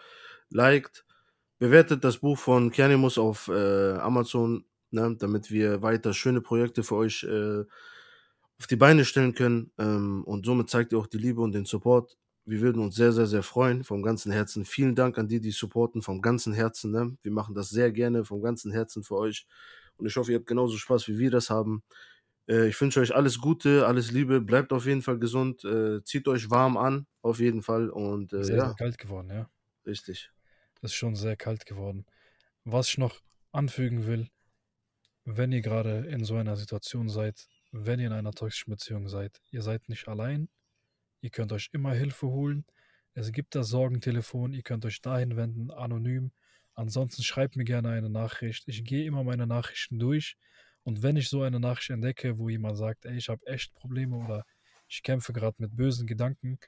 liked, 0.49 1.05
bewertet 1.59 2.05
das 2.05 2.19
Buch 2.19 2.37
von 2.37 2.71
Kianimus 2.71 3.17
auf 3.17 3.49
äh, 3.49 3.93
Amazon, 3.95 4.63
ne, 4.91 5.17
damit 5.19 5.51
wir 5.51 5.81
weiter 5.81 6.13
schöne 6.13 6.39
Projekte 6.39 6.83
für 6.83 6.95
euch 6.95 7.23
äh, 7.25 7.63
auf 8.57 8.67
die 8.69 8.77
Beine 8.77 9.03
stellen 9.03 9.33
können 9.33 9.71
ähm, 9.77 10.23
und 10.23 10.45
somit 10.45 10.69
zeigt 10.69 10.93
ihr 10.93 10.99
auch 10.99 11.07
die 11.07 11.17
Liebe 11.17 11.41
und 11.41 11.51
den 11.53 11.65
Support. 11.65 12.17
Wir 12.45 12.61
würden 12.61 12.81
uns 12.81 12.95
sehr, 12.95 13.11
sehr, 13.11 13.25
sehr 13.25 13.43
freuen, 13.43 13.83
vom 13.83 14.03
ganzen 14.03 14.31
Herzen. 14.31 14.65
Vielen 14.65 14.95
Dank 14.95 15.17
an 15.17 15.27
die, 15.27 15.39
die 15.39 15.51
supporten, 15.51 16.01
vom 16.01 16.21
ganzen 16.21 16.53
Herzen. 16.53 16.91
Ne? 16.91 17.17
Wir 17.23 17.31
machen 17.31 17.55
das 17.55 17.69
sehr 17.69 17.91
gerne, 17.91 18.23
vom 18.23 18.41
ganzen 18.41 18.71
Herzen 18.71 19.03
für 19.03 19.15
euch. 19.17 19.47
Und 19.97 20.05
ich 20.05 20.15
hoffe, 20.15 20.31
ihr 20.31 20.37
habt 20.37 20.47
genauso 20.47 20.77
Spaß, 20.77 21.07
wie 21.07 21.17
wir 21.17 21.31
das 21.31 21.49
haben. 21.49 21.83
Äh, 22.47 22.67
ich 22.67 22.79
wünsche 22.79 22.99
euch 22.99 23.15
alles 23.15 23.39
Gute, 23.39 23.87
alles 23.87 24.11
Liebe, 24.11 24.41
bleibt 24.41 24.73
auf 24.73 24.85
jeden 24.85 25.01
Fall 25.01 25.17
gesund, 25.17 25.63
äh, 25.63 26.03
zieht 26.03 26.27
euch 26.27 26.49
warm 26.49 26.77
an, 26.77 27.07
auf 27.21 27.39
jeden 27.39 27.61
Fall. 27.63 27.89
Und 27.89 28.33
äh, 28.33 28.43
Sehr, 28.43 28.57
ja, 28.57 28.65
sehr 28.67 28.75
kalt 28.75 28.97
geworden, 28.97 29.29
ja. 29.29 29.49
richtig. 29.85 30.31
Das 30.81 30.91
ist 30.91 30.95
schon 30.95 31.15
sehr 31.15 31.35
kalt 31.35 31.65
geworden. 31.65 32.05
Was 32.63 32.89
ich 32.89 32.97
noch 32.97 33.21
anfügen 33.51 34.05
will, 34.05 34.27
wenn 35.23 35.51
ihr 35.51 35.61
gerade 35.61 36.05
in 36.07 36.23
so 36.23 36.35
einer 36.35 36.55
Situation 36.55 37.09
seid, 37.09 37.47
wenn 37.71 37.99
ihr 37.99 38.07
in 38.07 38.13
einer 38.13 38.31
toxischen 38.31 38.71
Beziehung 38.71 39.07
seid, 39.07 39.41
ihr 39.51 39.61
seid 39.61 39.89
nicht 39.89 40.07
allein, 40.07 40.49
ihr 41.26 41.32
könnt 41.32 41.51
euch 41.51 41.69
immer 41.73 41.93
Hilfe 41.93 42.28
holen. 42.28 42.65
Es 43.15 43.32
gibt 43.32 43.55
das 43.55 43.69
Sorgentelefon, 43.69 44.53
ihr 44.53 44.61
könnt 44.61 44.86
euch 44.86 45.01
dahin 45.01 45.36
wenden, 45.36 45.71
anonym. 45.71 46.32
Ansonsten 46.76 47.23
schreibt 47.23 47.55
mir 47.55 47.63
gerne 47.63 47.89
eine 47.89 48.11
Nachricht. 48.11 48.67
Ich 48.67 48.84
gehe 48.84 49.05
immer 49.05 49.23
meine 49.23 49.47
Nachrichten 49.47 49.97
durch 49.97 50.38
und 50.84 51.01
wenn 51.01 51.17
ich 51.17 51.30
so 51.30 51.41
eine 51.41 51.59
Nachricht 51.59 51.89
entdecke, 51.89 52.38
wo 52.38 52.47
jemand 52.47 52.78
sagt, 52.78 53.05
ey, 53.05 53.17
ich 53.17 53.28
habe 53.28 53.45
echt 53.47 53.73
Probleme 53.73 54.17
oder 54.17 54.45
ich 54.88 55.01
kämpfe 55.01 55.34
gerade 55.34 55.55
mit 55.57 55.76
bösen 55.76 56.05
Gedanken, 56.05 56.59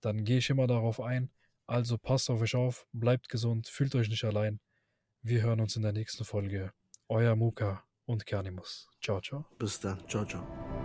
dann 0.00 0.24
gehe 0.24 0.38
ich 0.38 0.48
immer 0.48 0.66
darauf 0.66 0.98
ein. 0.98 1.30
Also 1.66 1.98
passt 1.98 2.30
auf 2.30 2.40
euch 2.40 2.54
auf, 2.54 2.86
bleibt 2.92 3.28
gesund, 3.28 3.68
fühlt 3.68 3.94
euch 3.94 4.08
nicht 4.08 4.24
allein. 4.24 4.60
Wir 5.20 5.42
hören 5.42 5.60
uns 5.60 5.76
in 5.76 5.82
der 5.82 5.92
nächsten 5.92 6.24
Folge. 6.24 6.72
Euer 7.08 7.36
Muka 7.36 7.84
und 8.06 8.24
Kernimus. 8.24 8.88
Ciao, 9.02 9.20
ciao. 9.20 9.44
Bis 9.58 9.78
dann. 9.78 10.08
Ciao, 10.08 10.24
ciao. 10.24 10.75